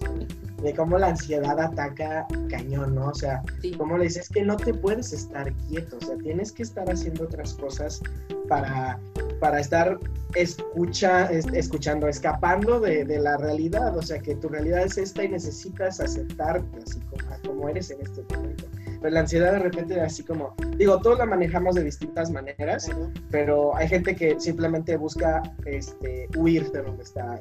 de 0.62 0.74
cómo 0.74 0.98
la 0.98 1.08
ansiedad 1.08 1.60
ataca 1.60 2.26
cañón, 2.50 2.96
¿no? 2.96 3.08
O 3.08 3.14
sea, 3.14 3.44
como 3.78 3.98
le 3.98 4.06
dices, 4.06 4.30
que 4.30 4.44
no 4.44 4.56
te 4.56 4.74
puedes 4.74 5.14
estar 5.14 5.52
quieto, 5.68 5.98
o 5.98 6.06
sea, 6.06 6.18
tienes 6.18 6.52
que 6.52 6.64
estar 6.64 6.90
haciendo 6.90 7.26
otras 7.26 7.54
cosas 7.54 8.02
para, 8.48 9.00
para 9.40 9.60
estar 9.60 10.00
escucha, 10.34 11.30
escuchando, 11.32 12.08
escapando 12.08 12.80
de, 12.80 13.06
la 13.20 13.38
realidad, 13.38 13.96
o 13.96 14.02
sea, 14.02 14.20
que 14.20 14.36
tu 14.36 14.50
realidad 14.50 14.84
es 14.84 14.98
esta 14.98 15.24
y 15.24 15.30
necesitas 15.30 16.00
aceptarte 16.00 16.80
así 16.84 17.00
como, 17.46 17.70
eres 17.70 17.92
en 17.92 18.02
este 18.02 18.24
momento. 18.34 18.66
Pero 19.06 19.14
la 19.14 19.20
ansiedad 19.20 19.52
de 19.52 19.60
repente 19.60 20.02
así 20.02 20.24
como, 20.24 20.56
digo, 20.78 21.00
todos 21.00 21.20
la 21.20 21.28
manejamos 21.28 21.76
de 21.76 21.84
distintas 21.84 22.32
maneras, 22.32 22.90
pero 23.30 23.76
hay 23.76 23.88
gente 23.88 24.16
que 24.16 24.40
simplemente 24.40 24.98
busca 24.98 25.44
este, 25.68 26.28
huir 26.36 26.72
de 26.72 26.82
donde 26.82 27.04
está 27.04 27.40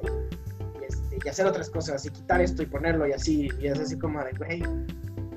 y 1.24 1.26
hacer 1.26 1.46
otras 1.46 1.70
cosas 1.70 2.04
y 2.04 2.10
quitar 2.10 2.42
esto 2.42 2.62
y 2.62 2.66
ponerlo 2.66 3.08
y 3.08 3.12
así, 3.12 3.48
y 3.58 3.66
es 3.68 3.78
así 3.78 3.98
como 3.98 4.22
de, 4.22 4.32
güey, 4.32 4.62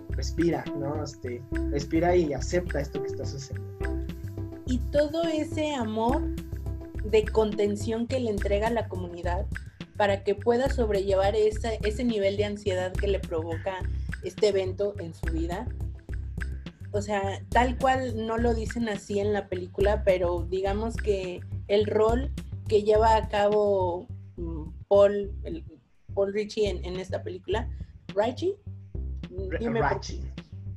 respira, 0.10 0.66
¿no? 0.78 1.02
Este, 1.02 1.42
respira 1.72 2.14
y 2.14 2.34
acepta 2.34 2.82
esto 2.82 3.02
que 3.02 3.08
está 3.08 3.26
sucediendo. 3.26 4.06
Y 4.66 4.80
todo 4.92 5.24
ese 5.24 5.76
amor 5.76 6.24
de 7.06 7.24
contención 7.24 8.06
que 8.06 8.20
le 8.20 8.32
entrega 8.32 8.68
a 8.68 8.72
la 8.72 8.90
comunidad 8.90 9.46
para 9.96 10.26
que 10.26 10.36
pueda 10.36 10.68
sobrellevar 10.68 11.38
ese, 11.38 11.80
ese 11.86 12.04
nivel 12.04 12.36
de 12.36 12.44
ansiedad 12.44 12.92
que 12.92 13.08
le 13.08 13.20
provoca 13.20 13.78
este 14.24 14.50
evento 14.50 14.94
en 15.00 15.14
su 15.14 15.32
vida. 15.32 15.66
O 16.92 17.02
sea, 17.02 17.42
tal 17.50 17.78
cual 17.78 18.26
no 18.26 18.38
lo 18.38 18.54
dicen 18.54 18.90
así 18.90 19.20
en 19.20 19.34
la 19.34 19.48
película, 19.48 20.04
pero 20.04 20.46
digamos 20.50 20.96
que 20.96 21.42
el 21.68 21.86
rol 21.86 22.32
que 22.68 22.84
lleva 22.84 23.16
a 23.16 23.28
cabo 23.30 24.08
mm, 24.38 24.70
Paul, 24.88 25.34
el, 25.44 25.64
Paul 26.14 26.34
Ritchie 26.34 26.70
en, 26.70 26.86
en 26.86 27.00
esta 27.00 27.24
película. 27.24 27.70
¿Ritchie? 28.16 28.56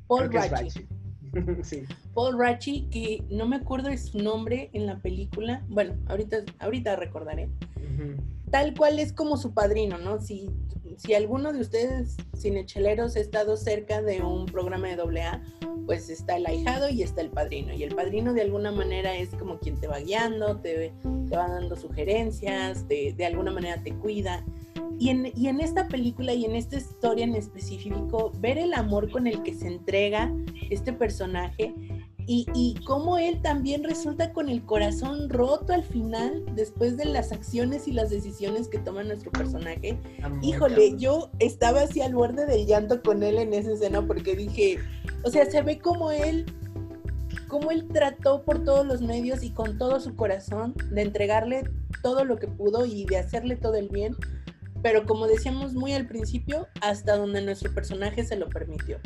Paul 0.07 0.29
Ritchie. 0.29 0.87
sí. 1.63 1.83
Paul 2.13 2.37
Ritchie, 2.37 2.89
que 2.89 3.23
no 3.29 3.47
me 3.47 3.55
acuerdo 3.55 3.89
de 3.89 3.97
su 3.97 4.17
nombre 4.19 4.69
en 4.73 4.85
la 4.85 4.97
película. 4.99 5.63
Bueno, 5.69 5.95
ahorita, 6.07 6.37
ahorita 6.59 6.95
recordaré. 6.97 7.49
Tal 8.49 8.73
cual 8.75 8.99
es 8.99 9.13
como 9.13 9.37
su 9.37 9.53
padrino, 9.53 9.97
¿no? 9.97 10.19
Si, 10.19 10.49
si 10.97 11.13
alguno 11.13 11.53
de 11.53 11.61
ustedes 11.61 12.17
cinecheleros 12.37 13.15
ha 13.15 13.19
estado 13.19 13.57
cerca 13.57 14.01
de 14.01 14.21
un 14.21 14.45
programa 14.45 14.89
de 14.89 15.01
AA, 15.01 15.41
pues 15.85 16.09
está 16.09 16.37
el 16.37 16.45
ahijado 16.45 16.89
y 16.89 17.01
está 17.01 17.21
el 17.21 17.29
padrino. 17.29 17.73
Y 17.73 17.83
el 17.83 17.95
padrino 17.95 18.33
de 18.33 18.41
alguna 18.41 18.71
manera 18.71 19.15
es 19.15 19.29
como 19.29 19.59
quien 19.59 19.79
te 19.79 19.87
va 19.87 19.99
guiando, 19.99 20.57
te, 20.57 20.93
te 21.29 21.35
va 21.35 21.47
dando 21.47 21.75
sugerencias, 21.75 22.87
de 22.87 23.25
alguna 23.25 23.51
manera 23.51 23.81
te 23.81 23.93
cuida. 23.93 24.45
Y 25.01 25.09
en, 25.09 25.31
y 25.35 25.47
en, 25.47 25.61
esta 25.61 25.87
película 25.87 26.31
y 26.31 26.45
en 26.45 26.55
esta 26.55 26.77
historia 26.77 27.23
en 27.23 27.33
específico, 27.33 28.31
ver 28.37 28.59
el 28.59 28.71
amor 28.75 29.09
con 29.09 29.25
el 29.25 29.41
que 29.41 29.55
se 29.55 29.65
entrega 29.65 30.31
este 30.69 30.93
personaje 30.93 31.73
y, 32.33 32.45
y, 32.55 32.75
cómo 32.85 33.17
él 33.17 33.41
también 33.41 33.83
resulta 33.83 34.31
con 34.31 34.47
el 34.47 34.63
corazón 34.63 35.27
roto 35.27 35.73
al 35.73 35.83
final, 35.83 36.45
después 36.55 36.95
de 36.95 37.03
las 37.03 37.33
acciones 37.33 37.89
y 37.89 37.91
las 37.91 38.09
decisiones 38.09 38.69
que 38.69 38.79
toma 38.79 39.03
nuestro 39.03 39.31
personaje. 39.31 39.99
Híjole, 40.41 40.95
yo 40.97 41.29
estaba 41.39 41.81
así 41.81 41.99
al 41.99 42.15
borde 42.15 42.45
del 42.45 42.65
llanto 42.65 43.01
con 43.03 43.21
él 43.21 43.37
en 43.37 43.53
esa 43.53 43.73
escena 43.73 44.07
porque 44.07 44.37
dije, 44.37 44.79
o 45.25 45.29
sea, 45.29 45.43
se 45.51 45.61
ve 45.61 45.79
como 45.79 46.09
él, 46.09 46.45
como 47.49 47.69
él 47.69 47.89
trató 47.91 48.43
por 48.43 48.63
todos 48.63 48.85
los 48.85 49.01
medios 49.01 49.43
y 49.43 49.51
con 49.51 49.77
todo 49.77 49.99
su 49.99 50.15
corazón 50.15 50.73
de 50.89 51.01
entregarle 51.01 51.63
todo 52.01 52.23
lo 52.23 52.37
que 52.37 52.47
pudo 52.47 52.85
y 52.85 53.03
de 53.07 53.17
hacerle 53.17 53.57
todo 53.57 53.75
el 53.75 53.89
bien, 53.89 54.15
pero 54.81 55.05
como 55.05 55.27
decíamos 55.27 55.73
muy 55.73 55.91
al 55.91 56.07
principio, 56.07 56.69
hasta 56.79 57.17
donde 57.17 57.41
nuestro 57.41 57.73
personaje 57.73 58.23
se 58.23 58.37
lo 58.37 58.47
permitió. 58.47 58.99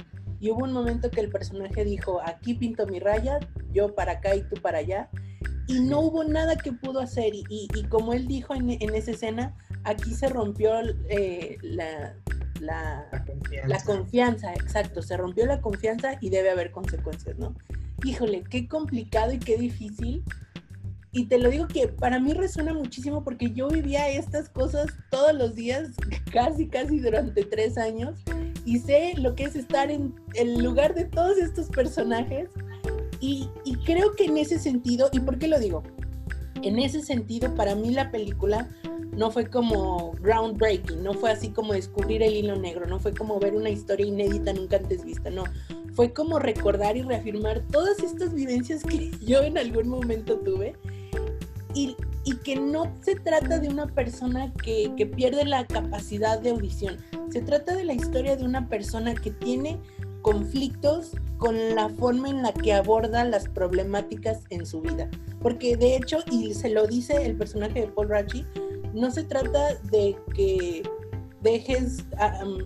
Y 0.46 0.52
hubo 0.52 0.64
un 0.64 0.74
momento 0.74 1.10
que 1.10 1.22
el 1.22 1.32
personaje 1.32 1.84
dijo, 1.84 2.22
aquí 2.24 2.54
pinto 2.54 2.86
mi 2.86 3.00
raya, 3.00 3.40
yo 3.74 3.96
para 3.96 4.12
acá 4.12 4.36
y 4.36 4.44
tú 4.44 4.62
para 4.62 4.78
allá. 4.78 5.10
Y 5.66 5.80
no 5.80 6.02
hubo 6.02 6.24
nada 6.24 6.56
que 6.56 6.72
pudo 6.72 7.00
hacer. 7.00 7.34
Y, 7.34 7.68
y, 7.74 7.84
como 7.86 8.14
él 8.14 8.28
dijo 8.28 8.54
en, 8.54 8.70
en, 8.70 8.94
esa 8.94 9.10
escena, 9.10 9.58
aquí 9.86 10.14
se 10.14 10.30
rompió 10.30 10.72
eh, 11.10 11.58
la, 11.64 12.14
la, 12.60 13.08
confianza. 13.26 13.68
la, 13.68 13.84
confianza. 13.84 14.54
exacto. 14.54 15.02
Se 15.02 15.18
rompió 15.18 15.48
la 15.48 15.62
confianza 15.62 16.20
y 16.22 16.30
debe 16.30 16.52
haber 16.52 16.70
consecuencias, 16.70 17.40
¿no? 17.40 17.56
Híjole, 18.04 18.44
qué 18.44 18.68
complicado 18.68 19.34
y 19.34 19.40
qué 19.40 19.58
difícil. 19.58 20.24
Y 21.12 21.26
te 21.26 21.40
lo 21.40 21.50
digo 21.50 21.68
que 21.68 21.88
para 21.88 22.20
mí 22.20 22.34
resuena 22.34 22.72
muchísimo 22.72 23.24
porque 23.24 23.50
yo 23.50 23.68
vivía 23.68 24.10
estas 24.10 24.48
cosas 24.50 24.94
todos 25.10 25.34
los 25.34 25.56
días, 25.56 25.90
casi, 26.32 26.68
casi 26.68 27.00
durante 27.00 27.46
tres 27.46 27.80
años 27.80 28.20
y 28.66 28.80
sé 28.80 29.14
lo 29.18 29.36
que 29.36 29.46
es 29.46 29.56
estar 29.56 29.92
en 29.92 30.14
el 30.34 30.62
lugar 30.64 30.96
de 30.96 31.06
todos 31.06 31.38
estos 31.38 31.68
personajes 31.68 32.50
y, 33.22 33.50
creo 33.86 34.14
que 34.14 34.26
en 34.26 34.38
ese 34.38 34.60
sentido, 34.60 35.10
¿y 35.12 35.20
por 35.20 35.38
qué 35.40 35.48
lo 35.48 35.60
digo? 35.60 35.84
En 36.62 36.78
ese 36.80 37.02
sentido, 37.02 37.54
para 37.56 37.76
mí 37.76 37.92
la 37.92 38.12
película 38.12 38.68
no 39.16 39.32
fue 39.32 39.48
como 39.48 40.12
groundbreaking, 40.22 41.04
no 41.04 41.14
fue 41.14 41.32
así 41.32 41.50
como 41.50 41.74
descubrir 41.74 42.22
el 42.22 42.36
hilo 42.36 42.56
negro, 42.56 42.86
no 42.86 43.00
fue 43.00 43.14
como 43.14 43.40
ver 43.40 43.56
una 43.56 43.70
historia 43.70 44.06
inédita 44.06 44.54
nunca 44.54 44.78
antes 44.78 45.04
vista, 45.04 45.30
no. 45.30 45.44
Fue 45.94 46.12
como 46.12 46.40
recordar 46.40 46.98
y 46.98 47.04
reafirmar 47.04 47.62
todas 47.72 48.00
estas 48.00 48.34
vivencias 48.34 48.84
que 48.84 49.12
yo 49.26 49.42
en 49.44 49.58
algún 49.58 49.88
momento 49.88 50.38
tuve 50.40 50.76
y, 51.74 51.96
y 52.26 52.36
que 52.38 52.56
no 52.56 52.92
se 53.02 53.16
trata 53.16 53.60
de 53.60 53.70
una 53.70 53.88
persona 53.88 54.52
que, 54.64 54.92
que, 54.98 55.06
pierde 55.06 55.46
la 55.46 55.66
capacidad 55.66 56.40
de 56.40 56.50
audición, 56.50 56.98
se 57.30 57.42
trata 57.42 57.76
de 57.76 57.86
la 57.86 57.94
historia 57.94 58.36
de 58.36 58.44
una 58.44 58.68
persona 58.68 59.14
que 59.14 59.32
tiene 59.32 59.80
conflictos 60.26 61.12
con 61.38 61.76
la 61.76 61.88
forma 61.90 62.30
en 62.30 62.42
la 62.42 62.52
que 62.52 62.74
aborda 62.74 63.24
las 63.26 63.48
problemáticas 63.48 64.40
en 64.50 64.66
su 64.66 64.82
vida. 64.82 65.08
Porque 65.40 65.78
de 65.78 65.96
hecho, 65.96 66.18
y 66.32 66.56
se 66.56 66.70
lo 66.70 66.88
dice 66.88 67.24
el 67.24 67.38
personaje 67.38 67.82
de 67.82 67.88
Paul 67.90 68.10
Rachi, 68.10 68.44
no 68.96 69.12
se 69.12 69.24
trata 69.24 69.76
de 69.92 70.18
que 70.34 70.82
dejes, 71.42 72.06
um, 72.44 72.58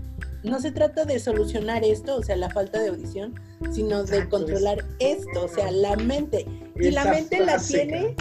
no 0.43 0.62
se 0.62 0.72
trata 0.72 1.03
de 1.03 1.20
solucionar 1.20 1.84
esto, 1.84 2.16
o 2.16 2.24
sea, 2.24 2.38
la 2.38 2.49
falta 2.49 2.80
de 2.80 2.89
audición, 2.89 3.36
sino 3.72 4.05
de 4.05 4.30
controlar 4.30 4.86
esto, 4.99 5.43
o 5.43 5.49
sea, 5.49 5.70
la 5.70 5.97
mente. 5.97 6.45
Y 6.78 6.91
la 6.91 7.03
mente 7.03 7.43
la 7.45 7.57
tiene 7.57 8.16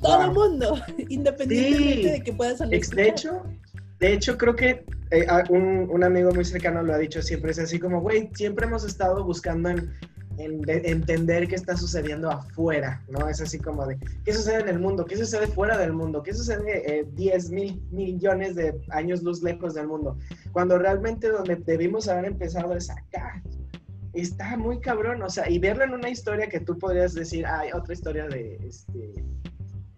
todo 0.00 0.22
el 0.22 0.32
mundo, 0.32 0.76
independientemente 1.08 2.10
de 2.12 2.22
que 2.22 2.32
puedas 2.32 2.58
sonar. 2.58 2.80
De 2.80 3.08
hecho, 3.08 3.42
de 3.98 4.12
hecho, 4.12 4.36
creo 4.36 4.54
que 4.54 4.84
eh, 5.10 5.26
un, 5.48 5.88
un, 5.90 6.04
amigo 6.04 6.32
muy 6.32 6.44
cercano 6.44 6.82
lo 6.82 6.94
ha 6.94 6.98
dicho 6.98 7.22
siempre, 7.22 7.50
es 7.52 7.58
así 7.58 7.78
como, 7.78 8.00
güey, 8.00 8.30
siempre 8.34 8.66
hemos 8.66 8.84
estado 8.84 9.24
buscando 9.24 9.70
en, 9.70 9.90
en 10.38 10.68
entender 10.68 11.48
qué 11.48 11.54
está 11.54 11.76
sucediendo 11.76 12.30
afuera, 12.30 13.02
¿no? 13.08 13.28
Es 13.28 13.40
así 13.40 13.58
como 13.58 13.86
de, 13.86 13.98
¿qué 14.24 14.32
sucede 14.32 14.60
en 14.60 14.68
el 14.68 14.78
mundo? 14.78 15.04
¿Qué 15.04 15.16
sucede 15.16 15.46
fuera 15.46 15.78
del 15.78 15.92
mundo? 15.92 16.22
¿Qué 16.22 16.34
sucede 16.34 17.00
eh, 17.00 17.06
10 17.14 17.50
mil 17.50 17.82
millones 17.90 18.54
de 18.54 18.78
años 18.90 19.22
luz 19.22 19.42
lejos 19.42 19.74
del 19.74 19.86
mundo? 19.86 20.18
Cuando 20.52 20.78
realmente 20.78 21.30
donde 21.30 21.56
debimos 21.56 22.08
haber 22.08 22.26
empezado 22.26 22.76
es 22.76 22.90
acá. 22.90 23.42
Está 24.12 24.56
muy 24.56 24.80
cabrón, 24.80 25.22
o 25.22 25.28
sea, 25.28 25.48
y 25.50 25.58
verlo 25.58 25.84
en 25.84 25.92
una 25.92 26.08
historia 26.08 26.48
que 26.48 26.60
tú 26.60 26.78
podrías 26.78 27.12
decir, 27.14 27.46
hay 27.46 27.72
otra 27.72 27.92
historia 27.92 28.26
de, 28.26 28.56
este, 28.66 29.12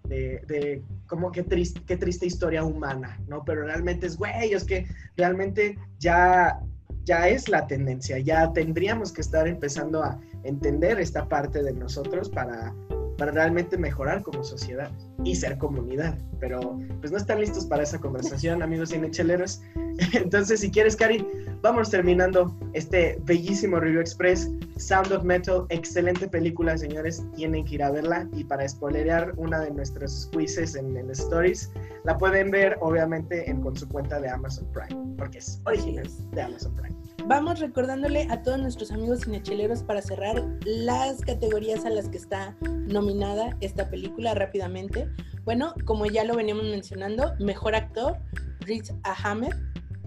de, 0.09 0.83
como 1.07 1.31
qué 1.31 1.43
triste, 1.43 1.81
qué 1.87 1.97
triste 1.97 2.27
historia 2.27 2.65
humana, 2.65 3.21
¿no? 3.29 3.45
Pero 3.45 3.65
realmente 3.65 4.07
es, 4.07 4.17
güey, 4.17 4.53
es 4.53 4.65
que 4.65 4.87
realmente 5.17 5.79
ya, 5.99 6.61
ya 7.05 7.29
es 7.29 7.49
la 7.49 7.67
tendencia, 7.67 8.19
ya 8.19 8.53
tendríamos 8.53 9.13
que 9.13 9.21
estar 9.21 9.47
empezando 9.47 10.03
a 10.03 10.19
entender 10.45 10.99
esta 10.99 11.29
parte 11.29 11.63
de 11.63 11.73
nosotros 11.73 12.29
para, 12.29 12.75
para 13.19 13.33
realmente 13.33 13.77
mejorar 13.77 14.23
como 14.23 14.43
sociedad 14.45 14.91
y 15.25 15.35
ser 15.35 15.59
comunidad. 15.59 16.17
Pero 16.41 16.79
pues 17.01 17.11
no 17.11 17.19
están 17.19 17.41
listos 17.41 17.67
para 17.67 17.83
esa 17.83 17.99
conversación, 17.99 18.63
amigos 18.63 18.91
cinecheleros. 18.91 19.61
Entonces, 20.15 20.61
si 20.61 20.71
quieres, 20.71 20.95
Cari, 20.97 21.27
vamos 21.61 21.91
terminando 21.91 22.57
este 22.73 23.21
bellísimo 23.25 23.81
Review 23.81 24.01
Express. 24.01 24.51
Sound 24.77 25.13
of 25.13 25.25
Metal, 25.25 25.67
excelente 25.71 26.29
película, 26.29 26.79
señores. 26.79 27.25
Tienen 27.35 27.65
que 27.65 27.75
ir 27.75 27.83
a 27.83 27.91
verla. 27.91 28.29
Y 28.33 28.45
para 28.45 28.67
spoilerear 28.69 29.33
una 29.37 29.61
de 29.61 29.73
nuestros 29.73 30.31
quizzes 30.33 30.77
en 30.77 30.97
el 30.97 31.11
Stories, 31.11 31.71
la 32.05 32.17
pueden 32.17 32.53
ver, 32.53 32.79
obviamente, 32.81 33.51
en, 33.51 33.61
con 33.61 33.77
su 33.77 33.89
cuenta 33.89 34.21
de 34.21 34.29
Amazon 34.29 34.67
Prime, 34.73 35.17
porque 35.19 35.39
es 35.39 35.61
original 35.67 36.09
de 36.31 36.43
Amazon 36.43 36.73
Prime. 36.75 37.08
Vamos 37.27 37.61
recordándole 37.61 38.27
a 38.31 38.43
todos 38.43 38.59
nuestros 38.59 38.91
amigos 38.91 39.21
cinecheleros 39.25 39.83
para 39.83 40.01
cerrar 40.01 40.43
las 40.65 41.21
categorías 41.21 41.85
a 41.85 41.91
las 41.91 42.09
que 42.09 42.17
está 42.17 42.57
nominada 42.63 43.57
esta 43.61 43.91
película 43.91 44.35
rápidamente. 44.35 45.11
Bueno, 45.45 45.75
como 45.85 46.07
ya 46.07 46.25
lo 46.25 46.37
veníamos 46.37 46.65
mencionando, 46.65 47.35
mejor 47.39 47.75
actor, 47.75 48.19
Riz 48.61 48.95
Ahmed, 49.03 49.53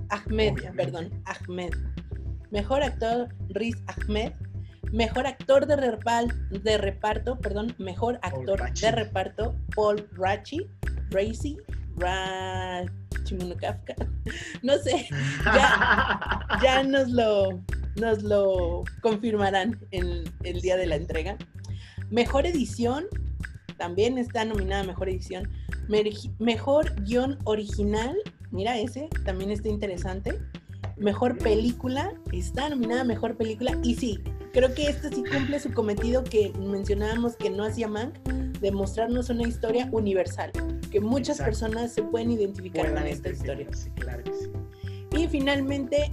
Ahmed, 0.10 0.56
perdón, 0.76 1.12
Ahmed. 1.26 1.74
Mejor 2.50 2.84
actor, 2.84 3.30
Riz 3.50 3.76
Ahmed. 3.88 4.34
Mejor 4.92 5.26
actor 5.26 5.68
de, 5.68 5.78
de 6.60 6.78
reparto, 6.78 7.40
perdón, 7.40 7.74
mejor 7.78 8.20
actor 8.24 8.74
de 8.74 8.92
reparto, 8.92 9.56
Paul 9.74 10.08
Rachi, 10.14 10.70
Racy, 11.12 11.58
Ra 11.98 12.86
Kafka. 13.60 13.96
No 14.62 14.78
sé, 14.78 15.08
ya, 16.62 16.84
nos, 16.84 17.10
lo, 17.10 17.62
nos 17.96 18.24
lo 18.24 18.84
confirmarán 19.02 19.80
en 19.92 20.24
el 20.44 20.62
día 20.62 20.78
de 20.78 20.88
la 20.88 20.96
entrega. 20.96 21.38
Mejor 22.10 22.46
edición, 22.46 23.06
también 23.78 24.18
está 24.18 24.44
nominada 24.46 24.84
Mejor 24.84 25.10
edición. 25.10 25.50
Mejor 26.40 27.02
guion 27.04 27.38
original, 27.46 28.16
mira 28.52 28.78
ese, 28.78 29.08
también 29.26 29.52
está 29.52 29.70
interesante. 29.70 30.40
Mejor 30.98 31.38
película, 31.38 32.14
está 32.32 32.70
nominada 32.70 33.04
Mejor 33.04 33.38
película. 33.38 33.78
Y 33.84 33.96
sí, 33.96 34.20
creo 34.54 34.74
que 34.74 34.88
esta 34.88 35.10
sí 35.10 35.24
cumple 35.24 35.60
su 35.60 35.74
cometido 35.74 36.24
que 36.24 36.54
mencionábamos 36.60 37.36
que 37.36 37.50
no 37.50 37.64
hacía 37.64 37.88
Mank, 37.88 38.16
de 38.60 38.72
mostrarnos 38.72 39.30
una 39.30 39.48
historia 39.48 39.90
universal 39.92 40.52
que 40.92 41.00
muchas 41.00 41.40
personas 41.40 41.94
se 41.94 42.04
pueden 42.04 42.32
identificar 42.32 42.94
con 42.94 43.08
esta 43.08 43.30
historia. 43.30 43.68
Y 45.18 45.28
finalmente, 45.28 46.12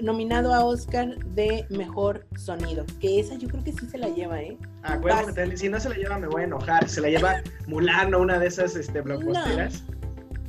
nominado 0.00 0.54
a 0.54 0.64
Oscar 0.64 1.16
de 1.34 1.66
Mejor 1.68 2.26
Sonido, 2.36 2.84
que 3.00 3.20
esa 3.20 3.36
yo 3.36 3.48
creo 3.48 3.62
que 3.62 3.72
sí 3.72 3.86
se 3.86 3.98
la 3.98 4.08
lleva, 4.08 4.40
¿eh? 4.40 4.56
Ah, 4.82 4.98
bueno, 4.98 5.32
si 5.56 5.68
no 5.68 5.78
se 5.78 5.88
la 5.88 5.96
lleva 5.96 6.18
me 6.18 6.28
voy 6.28 6.42
a 6.42 6.44
enojar. 6.44 6.88
Se 6.88 7.00
la 7.00 7.08
lleva 7.08 7.42
Mulano, 7.66 8.20
una 8.20 8.38
de 8.38 8.46
esas 8.46 8.76
este, 8.76 9.00
blockbusteras. 9.00 9.82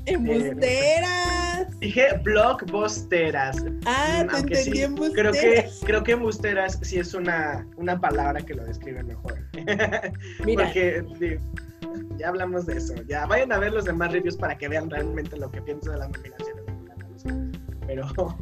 ¡Embusteras! 0.05 1.79
Dije 1.79 2.19
blockbusteras. 2.23 3.63
Ah, 3.85 4.25
te 4.29 4.37
entendí 4.37 5.11
Creo 5.13 5.31
que, 5.31 5.69
creo 5.85 6.03
que 6.03 6.11
embusteras 6.13 6.79
sí 6.81 6.99
es 6.99 7.13
una, 7.13 7.65
una 7.77 7.99
palabra 7.99 8.41
que 8.41 8.53
lo 8.53 8.65
describe 8.65 9.03
mejor. 9.03 9.39
Mira. 10.45 10.65
Porque, 10.65 11.39
ya 12.17 12.29
hablamos 12.29 12.65
de 12.65 12.77
eso. 12.77 12.95
Ya 13.07 13.25
vayan 13.25 13.51
a 13.51 13.59
ver 13.59 13.73
los 13.73 13.85
demás 13.85 14.11
reviews 14.11 14.37
para 14.37 14.57
que 14.57 14.67
vean 14.67 14.89
realmente 14.89 15.37
lo 15.37 15.49
que 15.51 15.61
pienso 15.61 15.91
de 15.91 15.97
la 15.99 16.07
nominación. 16.07 17.51
Pero, 17.87 18.07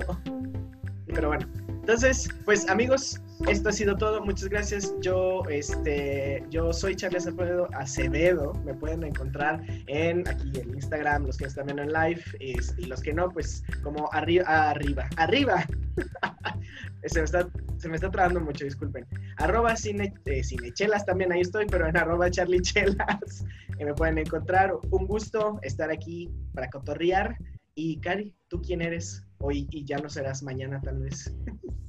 pero 1.08 1.28
bueno. 1.30 1.48
Entonces, 1.68 2.30
pues 2.46 2.68
amigos, 2.70 3.20
esto 3.50 3.70
ha 3.70 3.72
sido 3.72 3.96
todo. 3.96 4.24
Muchas 4.24 4.50
gracias. 4.50 4.94
Yo, 5.02 5.44
este, 5.50 6.44
yo 6.50 6.74
soy 6.74 6.96
Charles 6.96 7.28
Acevedo. 7.74 8.54
Me 8.66 8.74
pueden 8.74 9.04
encontrar 9.04 9.62
en 9.88 10.28
aquí 10.28 10.52
en 10.60 10.76
Instagram, 10.76 11.26
los 11.26 11.38
que 11.38 11.46
están 11.46 11.66
viendo 11.66 11.84
en 11.84 11.94
live, 11.94 12.22
y 12.40 12.86
los 12.86 13.02
que 13.02 13.14
no, 13.14 13.30
pues 13.30 13.64
como 13.84 14.12
arriba, 14.14 14.70
arriba, 14.70 15.08
arriba. 15.18 15.66
se, 17.06 17.20
me 17.20 17.26
está, 17.26 17.48
se 17.78 17.90
me 17.90 17.96
está 17.96 18.12
trabando 18.12 18.40
mucho, 18.40 18.66
disculpen. 18.66 19.06
Arroba 19.38 19.76
cine, 19.76 20.14
eh, 20.26 20.44
cinechelas 20.44 21.06
también 21.06 21.32
ahí 21.32 21.42
estoy, 21.42 21.66
pero 21.66 21.88
en 21.88 21.98
arroba 21.98 22.30
charliechelas 22.30 23.46
eh, 23.78 23.86
me 23.86 23.94
pueden 23.94 24.18
encontrar. 24.18 24.74
Un 24.92 25.08
gusto 25.08 25.60
estar 25.64 25.92
aquí 25.92 26.30
para 26.54 26.70
cotorrear. 26.70 27.38
Y 27.74 28.00
Cari, 28.02 28.36
¿tú 28.50 28.62
quién 28.62 28.82
eres 28.82 29.24
hoy 29.42 29.68
y 29.72 29.86
ya 29.86 29.98
no 29.98 30.10
serás 30.10 30.44
mañana 30.44 30.82
tal 30.82 31.00
vez? 31.00 31.34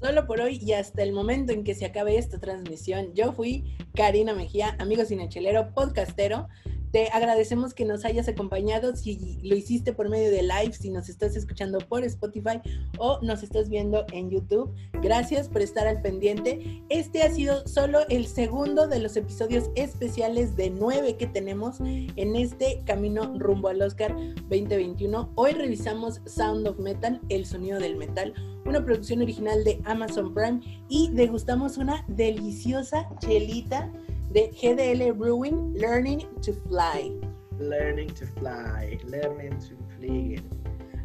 Solo 0.00 0.26
por 0.26 0.40
hoy 0.40 0.58
y 0.60 0.72
hasta 0.72 1.02
el 1.02 1.12
momento 1.12 1.52
en 1.52 1.62
que 1.62 1.74
se 1.74 1.84
acabe 1.84 2.18
esta 2.18 2.40
transmisión, 2.40 3.14
yo 3.14 3.32
fui 3.32 3.76
Karina 3.94 4.34
Mejía, 4.34 4.76
amigo 4.78 5.04
cinechelero, 5.04 5.72
podcastero. 5.74 6.48
Te 6.92 7.08
agradecemos 7.08 7.72
que 7.72 7.86
nos 7.86 8.04
hayas 8.04 8.28
acompañado, 8.28 8.94
si 8.94 9.40
lo 9.42 9.56
hiciste 9.56 9.94
por 9.94 10.10
medio 10.10 10.30
de 10.30 10.42
live, 10.42 10.74
si 10.74 10.90
nos 10.90 11.08
estás 11.08 11.34
escuchando 11.36 11.78
por 11.78 12.04
Spotify 12.04 12.60
o 12.98 13.18
nos 13.22 13.42
estás 13.42 13.70
viendo 13.70 14.04
en 14.12 14.28
YouTube. 14.28 14.70
Gracias 15.00 15.48
por 15.48 15.62
estar 15.62 15.86
al 15.86 16.02
pendiente. 16.02 16.84
Este 16.90 17.22
ha 17.22 17.30
sido 17.30 17.66
solo 17.66 18.00
el 18.10 18.26
segundo 18.26 18.88
de 18.88 18.98
los 18.98 19.16
episodios 19.16 19.70
especiales 19.74 20.54
de 20.54 20.68
nueve 20.68 21.16
que 21.16 21.26
tenemos 21.26 21.80
en 21.80 22.36
este 22.36 22.82
camino 22.84 23.38
rumbo 23.38 23.68
al 23.68 23.80
Oscar 23.80 24.14
2021. 24.50 25.32
Hoy 25.34 25.52
revisamos 25.52 26.20
Sound 26.26 26.68
of 26.68 26.78
Metal, 26.78 27.22
el 27.30 27.46
sonido 27.46 27.78
del 27.78 27.96
metal, 27.96 28.34
una 28.66 28.84
producción 28.84 29.22
original 29.22 29.64
de 29.64 29.80
Amazon 29.86 30.34
Prime 30.34 30.60
y 30.90 31.08
degustamos 31.12 31.78
una 31.78 32.04
deliciosa 32.06 33.08
chelita 33.18 33.90
de 34.32 34.50
GDL 34.50 35.12
Brewing, 35.12 35.74
Learning 35.74 36.20
to 36.40 36.52
Fly. 36.68 37.12
Learning 37.58 38.08
to 38.14 38.26
fly, 38.26 38.98
learning 39.04 39.56
to 39.60 39.76
fly. 39.98 40.42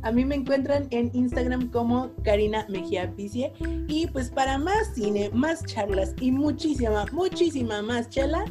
A 0.04 0.12
mí 0.12 0.24
me 0.26 0.36
encuentran 0.36 0.88
en 0.92 1.12
Instagram 1.14 1.70
como 1.70 2.12
Karina 2.24 2.66
Mejía 2.70 3.12
Picie. 3.16 3.52
Y 3.88 4.08
pues 4.08 4.30
para 4.30 4.58
más 4.58 4.94
cine, 4.96 5.30
más 5.34 5.64
charlas 5.66 6.14
y 6.22 6.32
muchísima, 6.32 7.06
muchísima 7.12 7.82
más 7.82 8.10
chela, 8.10 8.46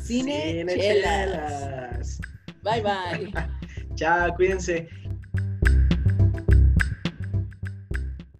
cine, 0.00 0.64
Cine 0.66 0.74
chelas. 0.74 1.62
chelas. 1.62 2.20
Bye 2.62 2.82
bye. 2.82 3.32
Chao, 3.94 4.34
cuídense. 4.34 4.88